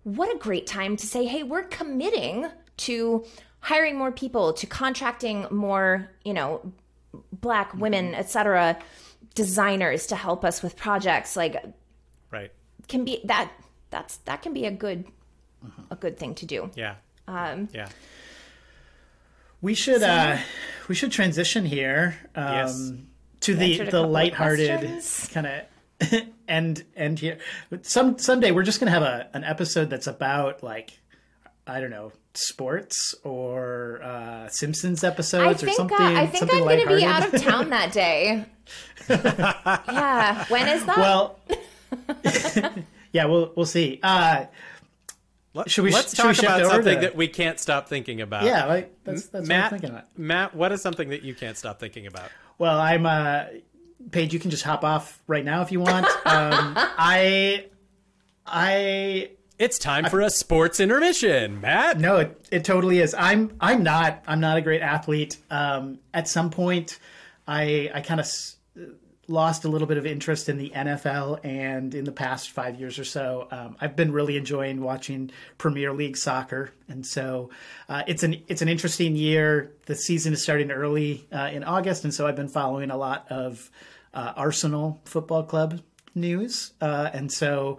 What 0.04 0.34
a 0.34 0.38
great 0.38 0.66
time 0.66 0.96
to 0.96 1.06
say, 1.06 1.26
hey, 1.26 1.42
we're 1.42 1.64
committing 1.64 2.46
to 2.78 3.24
hiring 3.68 3.96
more 3.98 4.10
people, 4.10 4.54
to 4.54 4.66
contracting 4.66 5.46
more, 5.50 6.10
you 6.24 6.32
know, 6.32 6.72
black 7.32 7.74
women, 7.74 8.14
etc., 8.14 8.78
designers 9.34 10.06
to 10.06 10.16
help 10.16 10.42
us 10.42 10.62
with 10.62 10.74
projects. 10.74 11.36
Like 11.36 11.62
right. 12.30 12.50
can 12.88 13.04
be 13.04 13.20
that 13.24 13.52
that's 13.90 14.16
that 14.24 14.40
can 14.40 14.54
be 14.54 14.64
a 14.64 14.70
good 14.70 15.04
a 15.90 15.96
good 15.96 16.18
thing 16.18 16.34
to 16.36 16.46
do. 16.46 16.70
Yeah. 16.74 16.94
Um, 17.26 17.68
Yeah. 17.72 17.88
We 19.60 19.74
should 19.74 20.02
uh, 20.02 20.38
we 20.88 20.94
should 20.94 21.12
transition 21.12 21.66
here 21.66 22.16
um, 22.34 22.54
Yes. 22.54 22.92
to 23.40 23.54
the 23.54 23.78
the 23.78 23.84
couple 23.84 24.04
of 24.04 24.10
lighthearted 24.10 25.02
kind 25.32 25.46
of 25.46 26.24
end 26.48 26.84
end 26.96 27.18
here. 27.18 27.36
Some 27.82 28.18
someday 28.18 28.50
we're 28.50 28.62
just 28.62 28.80
gonna 28.80 28.92
have 28.92 29.02
a 29.02 29.28
an 29.34 29.44
episode 29.44 29.90
that's 29.90 30.06
about 30.06 30.62
like 30.62 30.98
I 31.68 31.80
don't 31.80 31.90
know 31.90 32.12
sports 32.34 33.14
or 33.24 34.00
uh, 34.02 34.48
Simpsons 34.48 35.04
I 35.04 35.08
episodes 35.08 35.62
or 35.62 35.68
something. 35.70 35.96
uh, 36.00 36.12
I 36.20 36.26
think 36.26 36.38
something 36.40 36.58
I'm 36.60 36.64
going 36.64 36.88
to 36.88 36.96
be 36.96 37.04
out 37.04 37.32
of 37.34 37.40
town 37.42 37.70
that 37.70 37.92
day. 38.04 38.44
yeah, 39.08 40.44
when 40.48 40.68
is 40.68 40.84
that? 40.86 40.96
well, 40.98 41.38
yeah, 43.12 43.24
we'll 43.26 43.52
we'll 43.56 43.66
see. 43.66 44.00
Uh, 44.02 44.46
Let, 45.54 45.70
Should 45.70 45.84
we- 45.84 45.92
let's 45.92 46.10
should 46.14 46.22
talk 46.22 46.34
shift 46.34 46.44
about 46.44 46.70
something 46.70 46.94
to- 46.96 47.00
that 47.02 47.16
we 47.16 47.26
can't 47.28 47.58
stop 47.58 47.88
thinking 47.88 48.20
about. 48.20 48.44
yeah, 48.44 48.66
like, 48.66 48.94
that's 49.04 49.26
that's 49.28 49.42
what 49.42 49.48
Matt, 49.48 49.64
I'm 49.64 49.70
thinking 49.70 49.90
about. 49.90 50.18
Matt, 50.18 50.54
what 50.54 50.72
is 50.72 50.82
something 50.82 51.08
that 51.10 51.22
you 51.22 51.34
can't 51.34 51.56
stop 51.56 51.80
thinking 51.80 52.06
about? 52.06 52.30
Well, 52.58 52.78
I'm 52.78 53.06
uh 53.06 53.44
Paige, 54.10 54.32
you 54.32 54.38
can 54.40 54.50
just 54.50 54.62
hop 54.62 54.84
off 54.84 55.20
right 55.26 55.44
now 55.44 55.62
if 55.62 55.72
you 55.72 55.80
want. 55.80 56.06
Um 56.26 56.74
I 56.76 57.66
I 58.46 59.30
It's 59.58 59.78
time 59.78 60.04
for 60.06 60.20
a 60.20 60.30
sports 60.30 60.78
intermission, 60.78 61.60
Matt. 61.60 61.98
no, 61.98 62.16
it, 62.18 62.48
it 62.52 62.64
totally 62.64 63.00
is. 63.00 63.12
I'm 63.14 63.56
I'm 63.60 63.82
not 63.82 64.22
I'm 64.26 64.40
not 64.40 64.56
a 64.56 64.60
great 64.60 64.82
athlete. 64.82 65.36
Um 65.50 65.98
at 66.14 66.28
some 66.28 66.50
point 66.50 66.98
I 67.46 67.90
I 67.92 68.00
kind 68.02 68.20
of 68.20 68.26
s- 68.26 68.56
lost 69.26 69.64
a 69.64 69.68
little 69.68 69.88
bit 69.88 69.98
of 69.98 70.06
interest 70.06 70.48
in 70.48 70.56
the 70.58 70.70
NFL 70.70 71.44
and 71.44 71.94
in 71.94 72.04
the 72.04 72.12
past 72.12 72.50
5 72.50 72.80
years 72.80 72.98
or 72.98 73.04
so 73.04 73.46
um, 73.50 73.76
I've 73.78 73.94
been 73.94 74.10
really 74.10 74.38
enjoying 74.38 74.80
watching 74.80 75.30
Premier 75.58 75.92
League 75.92 76.16
soccer 76.16 76.70
and 76.88 77.04
so 77.04 77.50
uh, 77.90 78.04
it's 78.06 78.22
an 78.22 78.36
it's 78.46 78.62
an 78.62 78.68
interesting 78.68 79.16
year. 79.16 79.72
The 79.86 79.96
season 79.96 80.32
is 80.34 80.42
starting 80.42 80.70
early 80.70 81.26
uh, 81.32 81.50
in 81.52 81.64
August 81.64 82.04
and 82.04 82.14
so 82.14 82.26
I've 82.26 82.36
been 82.36 82.48
following 82.48 82.90
a 82.92 82.96
lot 82.96 83.26
of 83.30 83.70
uh, 84.14 84.32
Arsenal 84.36 85.00
Football 85.04 85.42
Club 85.42 85.80
news 86.14 86.72
uh, 86.80 87.10
and 87.12 87.30
so 87.30 87.78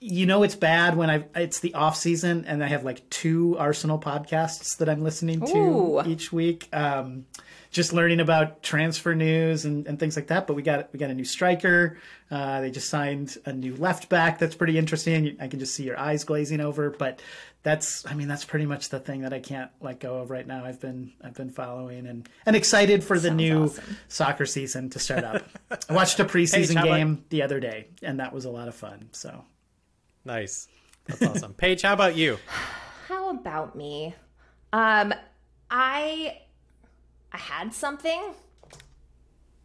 you 0.00 0.26
know 0.26 0.42
it's 0.44 0.54
bad 0.54 0.96
when 0.96 1.10
I 1.10 1.24
it's 1.34 1.60
the 1.60 1.74
off 1.74 1.96
season 1.96 2.44
and 2.46 2.62
I 2.62 2.68
have 2.68 2.84
like 2.84 3.08
two 3.10 3.56
Arsenal 3.58 3.98
podcasts 3.98 4.76
that 4.78 4.88
I'm 4.88 5.02
listening 5.02 5.40
to 5.46 5.56
Ooh. 5.58 6.02
each 6.06 6.32
week. 6.32 6.68
Um, 6.72 7.26
just 7.70 7.92
learning 7.92 8.20
about 8.20 8.62
transfer 8.62 9.14
news 9.14 9.66
and, 9.66 9.86
and 9.86 9.98
things 9.98 10.16
like 10.16 10.28
that. 10.28 10.46
But 10.46 10.54
we 10.54 10.62
got 10.62 10.92
we 10.92 10.98
got 10.98 11.10
a 11.10 11.14
new 11.14 11.24
striker. 11.24 11.98
Uh, 12.30 12.60
they 12.60 12.70
just 12.70 12.88
signed 12.88 13.36
a 13.44 13.52
new 13.52 13.74
left 13.76 14.08
back. 14.08 14.38
That's 14.38 14.54
pretty 14.54 14.78
interesting. 14.78 15.36
I 15.40 15.48
can 15.48 15.58
just 15.58 15.74
see 15.74 15.82
your 15.84 15.98
eyes 15.98 16.24
glazing 16.24 16.60
over. 16.60 16.90
But 16.90 17.20
that's 17.64 18.06
I 18.06 18.14
mean 18.14 18.28
that's 18.28 18.44
pretty 18.44 18.66
much 18.66 18.88
the 18.90 19.00
thing 19.00 19.22
that 19.22 19.32
I 19.32 19.40
can't 19.40 19.70
let 19.80 19.98
go 20.00 20.18
of 20.18 20.30
right 20.30 20.46
now. 20.46 20.64
I've 20.64 20.80
been 20.80 21.12
I've 21.22 21.34
been 21.34 21.50
following 21.50 22.06
and 22.06 22.28
and 22.46 22.54
excited 22.56 23.02
for 23.02 23.18
the 23.18 23.28
Sounds 23.28 23.36
new 23.36 23.64
awesome. 23.64 23.96
soccer 24.06 24.46
season 24.46 24.90
to 24.90 24.98
start 25.00 25.24
up. 25.24 25.42
I 25.90 25.92
watched 25.92 26.20
a 26.20 26.24
preseason 26.24 26.72
about- 26.72 26.84
game 26.84 27.24
the 27.30 27.42
other 27.42 27.58
day 27.58 27.88
and 28.02 28.20
that 28.20 28.32
was 28.32 28.44
a 28.44 28.50
lot 28.50 28.68
of 28.68 28.76
fun. 28.76 29.08
So. 29.12 29.44
Nice. 30.24 30.68
That's 31.06 31.22
awesome. 31.22 31.54
Paige, 31.54 31.82
how 31.82 31.94
about 31.94 32.16
you? 32.16 32.38
How 33.08 33.30
about 33.30 33.74
me? 33.74 34.14
Um, 34.70 35.14
I 35.70 36.40
I 37.32 37.38
had 37.38 37.72
something, 37.72 38.34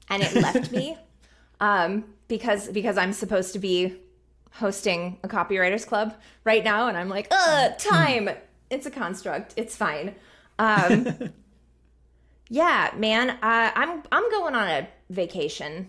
and 0.10 0.24
it 0.24 0.34
left 0.36 0.72
me. 0.72 0.98
Um, 1.60 2.04
because 2.28 2.68
because 2.68 2.98
I'm 2.98 3.14
supposed 3.14 3.54
to 3.54 3.60
be 3.60 3.96
hosting 4.52 5.18
a 5.24 5.30
copywriters 5.30 5.88
club 5.88 6.14
right 6.44 6.62
now, 6.62 6.88
and 6.90 6.98
I'm 6.98 7.08
like, 7.08 7.28
uh, 7.32 7.70
time. 7.78 8.30
It's 8.70 8.86
a 8.86 8.92
construct. 8.92 9.54
It's 9.56 9.74
fine. 9.74 10.16
Um, 10.60 11.32
yeah, 12.50 12.92
man. 12.98 13.30
Uh, 13.30 13.72
I'm 13.76 14.04
I'm 14.12 14.30
going 14.30 14.56
on 14.56 14.68
a 14.68 14.90
vacation 15.10 15.88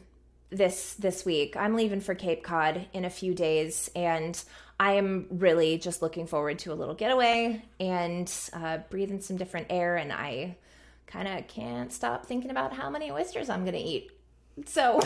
this 0.56 0.94
this 0.94 1.24
week. 1.24 1.56
I'm 1.56 1.74
leaving 1.74 2.00
for 2.00 2.14
Cape 2.14 2.42
Cod 2.42 2.86
in 2.92 3.04
a 3.04 3.10
few 3.10 3.34
days, 3.34 3.90
and 3.94 4.42
I 4.78 4.94
am 4.94 5.26
really 5.30 5.78
just 5.78 6.02
looking 6.02 6.26
forward 6.26 6.58
to 6.60 6.72
a 6.72 6.74
little 6.74 6.94
getaway 6.94 7.62
and 7.78 8.32
uh, 8.52 8.78
breathing 8.90 9.20
some 9.20 9.36
different 9.36 9.68
air. 9.70 9.96
And 9.96 10.12
I 10.12 10.56
kind 11.06 11.28
of 11.28 11.46
can't 11.48 11.92
stop 11.92 12.26
thinking 12.26 12.50
about 12.50 12.72
how 12.72 12.90
many 12.90 13.10
oysters 13.10 13.48
I'm 13.48 13.64
gonna 13.64 13.78
eat. 13.78 14.10
So 14.66 15.00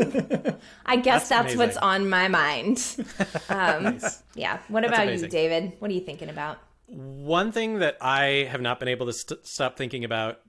I 0.86 0.96
guess 0.96 1.28
that's, 1.28 1.54
what's 1.56 1.76
on 1.76 2.08
my 2.08 2.28
mind. 2.28 2.96
Um, 3.50 3.98
Yeah. 4.34 4.58
What 4.68 4.84
about 4.84 5.12
you. 5.12 5.26
David? 5.26 5.72
What 5.78 5.90
are 5.90 5.94
you 5.94 6.00
thinking 6.00 6.28
about? 6.28 6.58
One 6.86 7.52
thing 7.52 7.80
that 7.80 7.96
I 8.00 8.48
have 8.50 8.60
not 8.60 8.78
been 8.78 8.88
able 8.88 9.06
to 9.06 9.12
st- 9.12 9.46
stop 9.46 9.76
thinking 9.76 10.04
about, 10.04 10.40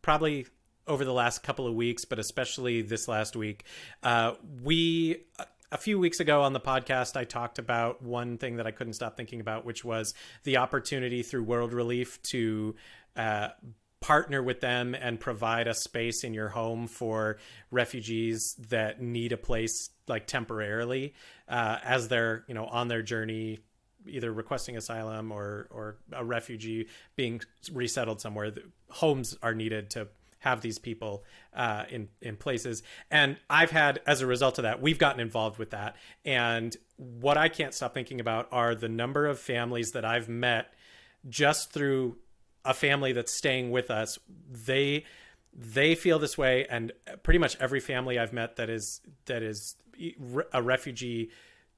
probably 0.00 0.46
over 0.86 1.04
the 1.04 1.12
last 1.12 1.42
couple 1.42 1.66
of 1.66 1.74
weeks, 1.74 2.04
but 2.04 2.18
especially 2.18 2.82
this 2.82 3.08
last 3.08 3.36
week, 3.36 3.64
uh, 4.02 4.34
we 4.62 5.24
a 5.70 5.78
few 5.78 5.98
weeks 5.98 6.20
ago 6.20 6.42
on 6.42 6.52
the 6.52 6.60
podcast, 6.60 7.16
I 7.16 7.24
talked 7.24 7.58
about 7.58 8.02
one 8.02 8.36
thing 8.36 8.56
that 8.56 8.66
I 8.66 8.72
couldn't 8.72 8.92
stop 8.92 9.16
thinking 9.16 9.40
about, 9.40 9.64
which 9.64 9.84
was 9.84 10.12
the 10.44 10.58
opportunity 10.58 11.22
through 11.22 11.44
World 11.44 11.72
Relief 11.72 12.22
to. 12.24 12.76
Uh, 13.16 13.48
partner 14.00 14.42
with 14.42 14.60
them 14.60 14.96
and 14.96 15.20
provide 15.20 15.68
a 15.68 15.74
space 15.74 16.24
in 16.24 16.34
your 16.34 16.48
home 16.48 16.88
for 16.88 17.38
refugees 17.70 18.56
that 18.68 19.00
need 19.00 19.30
a 19.30 19.36
place 19.36 19.90
like 20.08 20.26
temporarily 20.26 21.14
uh, 21.48 21.78
as 21.84 22.08
they're 22.08 22.44
you 22.48 22.54
know 22.54 22.64
on 22.64 22.88
their 22.88 23.00
journey 23.00 23.60
either 24.08 24.32
requesting 24.32 24.76
asylum 24.76 25.30
or 25.30 25.68
or 25.70 25.98
a 26.12 26.24
refugee 26.24 26.88
being 27.14 27.40
resettled 27.72 28.20
somewhere 28.20 28.52
homes 28.88 29.38
are 29.40 29.54
needed 29.54 29.88
to 29.88 30.08
have 30.42 30.60
these 30.60 30.78
people 30.78 31.24
uh, 31.54 31.84
in 31.90 32.08
in 32.20 32.36
places. 32.36 32.82
And 33.10 33.36
i've 33.48 33.70
had 33.70 34.00
as 34.06 34.20
a 34.20 34.26
result 34.26 34.58
of 34.58 34.62
that 34.62 34.82
we've 34.82 34.98
gotten 34.98 35.20
involved 35.20 35.58
with 35.58 35.70
that. 35.70 35.96
And 36.24 36.76
what 36.96 37.36
i 37.36 37.48
can't 37.48 37.74
stop 37.74 37.94
thinking 37.94 38.20
about 38.20 38.48
are 38.52 38.74
the 38.74 38.88
number 38.88 39.26
of 39.26 39.38
families 39.38 39.90
that 39.92 40.04
i've 40.04 40.28
met 40.28 40.72
just 41.28 41.72
through 41.72 42.16
a 42.64 42.74
family 42.74 43.12
that's 43.12 43.36
staying 43.36 43.70
with 43.70 43.90
us. 43.90 44.18
They 44.48 45.04
they 45.54 45.94
feel 45.94 46.18
this 46.18 46.38
way. 46.38 46.66
And 46.68 46.92
pretty 47.22 47.38
much 47.38 47.56
every 47.60 47.80
family 47.80 48.18
i've 48.18 48.32
met 48.32 48.56
that 48.56 48.70
is 48.70 49.00
that 49.26 49.42
is 49.42 49.76
a 50.52 50.62
refugee 50.62 51.30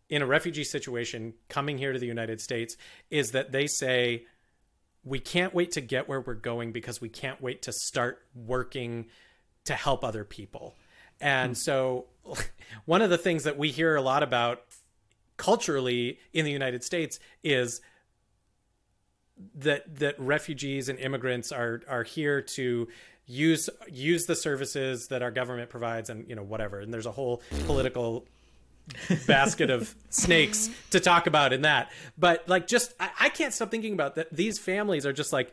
in 0.09 0.23
a 0.23 0.27
refugee 0.27 0.65
situation 0.65 1.35
coming 1.49 1.79
here 1.79 1.93
to 1.93 1.99
the 1.99 2.07
united 2.07 2.41
states 2.41 2.77
is 3.11 3.33
that 3.33 3.53
they 3.53 3.67
say 3.67 4.25
we 5.05 5.18
can't 5.18 5.55
wait 5.55 5.72
to 5.72 5.80
get 5.80 6.09
where 6.09 6.20
we're 6.20 6.34
going 6.34 6.72
because 6.72 7.00
we 7.00 7.09
can't 7.09 7.40
wait 7.42 7.62
to 7.62 7.72
start 7.72 8.22
working 8.34 9.07
to 9.64 9.74
help 9.74 10.05
other 10.05 10.24
people. 10.24 10.74
And 11.20 11.50
hmm. 11.50 11.55
so 11.55 12.07
one 12.84 13.02
of 13.02 13.11
the 13.11 13.18
things 13.18 13.44
that 13.44 13.59
we 13.59 13.70
hear 13.70 13.96
a 13.96 14.02
lot 14.02 14.22
about 14.22 14.62
culturally 15.36 16.20
in 16.32 16.44
the 16.44 16.50
united 16.52 16.84
states 16.84 17.18
is 17.42 17.80
that 19.57 19.98
that 19.98 20.14
refugees 20.20 20.88
and 20.88 20.96
immigrants 21.00 21.50
are 21.50 21.82
are 21.88 22.05
here 22.05 22.40
to 22.40 22.86
use 23.26 23.70
use 23.90 24.26
the 24.26 24.36
services 24.36 25.09
that 25.09 25.22
our 25.22 25.30
government 25.30 25.70
provides 25.70 26.11
and 26.11 26.28
you 26.28 26.34
know 26.34 26.42
whatever. 26.42 26.80
And 26.80 26.92
there's 26.92 27.07
a 27.07 27.12
whole 27.12 27.42
political 27.66 28.26
basket 29.26 29.70
of 29.70 29.95
snakes 30.11 30.68
to 30.91 31.01
talk 31.01 31.26
about 31.26 31.53
in 31.53 31.62
that 31.62 31.91
but 32.18 32.47
like 32.49 32.66
just 32.66 32.95
I, 33.01 33.11
I 33.20 33.28
can't 33.28 33.53
stop 33.55 33.70
thinking 33.70 33.95
about 33.95 34.14
that 34.16 34.35
these 34.35 34.59
families 34.59 35.07
are 35.07 35.12
just 35.12 35.32
like 35.32 35.53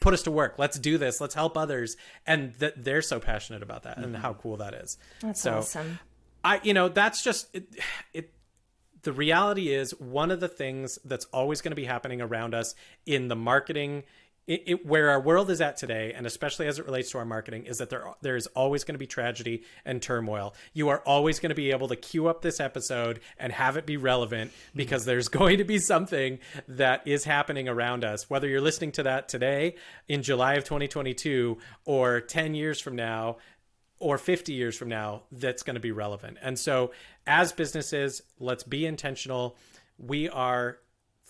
put 0.00 0.12
us 0.14 0.22
to 0.22 0.30
work 0.30 0.56
let's 0.58 0.78
do 0.78 0.98
this 0.98 1.20
let's 1.20 1.34
help 1.34 1.56
others 1.56 1.96
and 2.26 2.52
that 2.54 2.84
they're 2.84 3.02
so 3.02 3.18
passionate 3.18 3.62
about 3.62 3.84
that 3.84 3.98
and 3.98 4.16
how 4.16 4.34
cool 4.34 4.58
that 4.58 4.74
is 4.74 4.98
That's 5.20 5.40
so 5.40 5.58
awesome. 5.58 5.98
I, 6.44 6.60
you 6.62 6.74
know, 6.74 6.88
that's 6.88 7.22
just 7.22 7.48
it, 7.54 7.66
it. 8.12 8.32
The 9.02 9.12
reality 9.12 9.72
is, 9.72 9.90
one 10.00 10.30
of 10.30 10.40
the 10.40 10.48
things 10.48 10.98
that's 11.04 11.24
always 11.26 11.60
going 11.60 11.72
to 11.72 11.76
be 11.76 11.84
happening 11.84 12.20
around 12.20 12.54
us 12.54 12.74
in 13.06 13.28
the 13.28 13.36
marketing, 13.36 14.04
it, 14.48 14.62
it, 14.66 14.86
where 14.86 15.10
our 15.10 15.20
world 15.20 15.50
is 15.50 15.60
at 15.60 15.76
today, 15.76 16.14
and 16.16 16.26
especially 16.26 16.66
as 16.66 16.78
it 16.78 16.86
relates 16.86 17.10
to 17.10 17.18
our 17.18 17.26
marketing, 17.26 17.66
is 17.66 17.78
that 17.78 17.90
there 17.90 18.04
there 18.22 18.34
is 18.34 18.46
always 18.48 18.82
going 18.82 18.94
to 18.94 18.98
be 18.98 19.06
tragedy 19.06 19.62
and 19.84 20.00
turmoil. 20.00 20.54
You 20.72 20.88
are 20.88 21.00
always 21.00 21.38
going 21.38 21.50
to 21.50 21.54
be 21.54 21.70
able 21.70 21.86
to 21.88 21.96
queue 21.96 22.28
up 22.28 22.40
this 22.40 22.58
episode 22.58 23.20
and 23.38 23.52
have 23.52 23.76
it 23.76 23.84
be 23.84 23.98
relevant 23.98 24.50
mm-hmm. 24.50 24.76
because 24.76 25.04
there's 25.04 25.28
going 25.38 25.58
to 25.58 25.64
be 25.64 25.78
something 25.78 26.38
that 26.66 27.06
is 27.06 27.24
happening 27.24 27.68
around 27.68 28.04
us. 28.04 28.30
Whether 28.30 28.48
you're 28.48 28.62
listening 28.62 28.92
to 28.92 29.02
that 29.02 29.28
today 29.28 29.76
in 30.08 30.22
July 30.22 30.54
of 30.54 30.64
2022 30.64 31.58
or 31.84 32.22
10 32.22 32.54
years 32.54 32.80
from 32.80 32.96
now, 32.96 33.36
or 34.00 34.16
50 34.16 34.54
years 34.54 34.76
from 34.76 34.88
now 34.88 35.24
that's 35.30 35.62
going 35.62 35.74
to 35.74 35.80
be 35.80 35.92
relevant. 35.92 36.38
And 36.40 36.58
so, 36.58 36.92
as 37.26 37.52
businesses, 37.52 38.22
let's 38.38 38.62
be 38.62 38.86
intentional. 38.86 39.58
We 39.98 40.30
are 40.30 40.78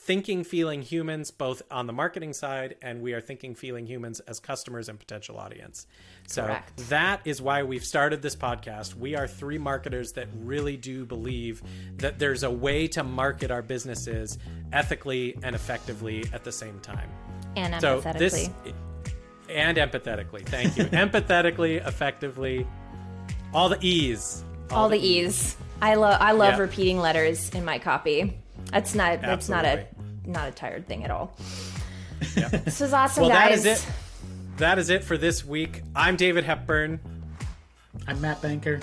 thinking, 0.09 0.43
feeling 0.43 0.81
humans 0.81 1.31
both 1.31 1.61
on 1.71 1.87
the 1.87 1.93
marketing 1.93 2.33
side, 2.33 2.77
and 2.81 3.03
we 3.03 3.13
are 3.13 3.21
thinking, 3.21 3.55
feeling 3.55 3.87
humans 3.87 4.21
as 4.21 4.41
customers 4.41 4.89
and 4.89 4.99
potential 4.99 5.37
audience. 5.37 5.87
So, 6.27 6.45
Correct. 6.47 6.89
that 6.89 7.21
is 7.27 7.43
why 7.43 7.63
we've 7.63 7.85
started 7.85 8.23
this 8.23 8.35
podcast. 8.35 8.95
We 8.95 9.15
are 9.17 9.29
three 9.29 9.59
marketers 9.59 10.13
that 10.15 10.29
really 10.35 10.79
do 10.79 11.05
believe 11.05 11.63
that 11.99 12.19
there's 12.19 12.43
a 12.43 12.51
way 12.51 12.89
to 12.89 13.05
market 13.05 13.51
our 13.51 13.61
businesses 13.61 14.39
ethically 14.73 15.37
and 15.43 15.55
effectively 15.55 16.25
at 16.33 16.43
the 16.43 16.53
same 16.53 16.81
time. 16.81 17.11
And 17.55 17.79
So, 17.79 18.01
empathetically. 18.01 18.19
this 18.19 18.51
and 19.51 19.77
empathetically. 19.77 20.47
Thank 20.47 20.79
you. 20.79 20.85
empathetically, 20.87 21.87
effectively, 21.87 22.67
all 23.53 23.69
the 23.69 23.79
E's. 23.87 24.43
All, 24.71 24.89
the 24.89 24.99
E's. 24.99 25.55
I 25.83 25.97
love 25.97 26.17
I 26.19 26.33
love 26.33 26.55
Yeah. 26.55 26.61
repeating 26.61 26.99
letters 26.99 27.51
in 27.51 27.67
my 27.67 27.79
copy. 27.79 28.39
That's 28.73 28.95
not 28.95 29.21
that's 29.23 29.49
not 29.49 29.65
a 29.65 29.69
Absolutely. 29.69 29.98
Not 30.29 30.49
a 30.49 30.53
tired 30.53 30.87
thing 30.87 31.05
at 31.05 31.11
all. 31.11 31.35
This 32.65 32.81
was 32.81 32.93
awesome, 32.93 33.23
Well, 33.23 33.31
that 33.31 33.51
guys. 33.51 33.65
is 33.65 33.85
it. 33.85 33.89
That 34.57 34.77
is 34.79 34.91
it 34.91 35.05
for 35.05 35.17
this 35.17 35.45
week. 35.45 35.83
I'm 35.95 36.17
David 36.17 36.43
Hepburn. 36.45 36.99
I'm 38.09 38.21
Matt 38.21 38.43
Banker. 38.43 38.81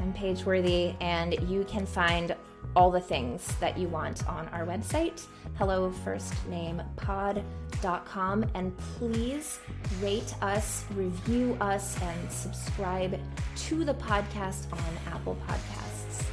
I'm 0.00 0.12
Paige 0.12 0.44
Worthy, 0.44 0.94
and 1.00 1.34
you 1.50 1.64
can 1.64 1.86
find 1.86 2.36
all 2.76 2.90
the 2.92 3.00
things 3.00 3.44
that 3.56 3.76
you 3.76 3.88
want 3.88 4.24
on 4.28 4.46
our 4.48 4.64
website, 4.64 5.26
hellofirstnamepod.com. 5.58 8.44
And 8.54 8.78
please 8.78 9.58
rate 10.00 10.32
us, 10.40 10.84
review 10.94 11.56
us, 11.60 12.00
and 12.00 12.30
subscribe 12.32 13.18
to 13.56 13.84
the 13.84 13.94
podcast 13.94 14.72
on 14.72 15.12
Apple 15.12 15.36
Podcasts. 15.48 16.24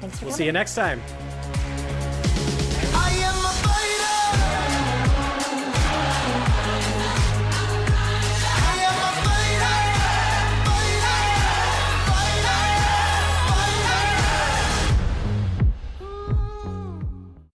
Thanks 0.00 0.18
for 0.18 0.24
We'll 0.26 0.32
coming. 0.32 0.34
see 0.34 0.44
you 0.46 0.52
next 0.52 0.74
time. 0.74 1.00
I 2.96 3.10
am 3.24 3.33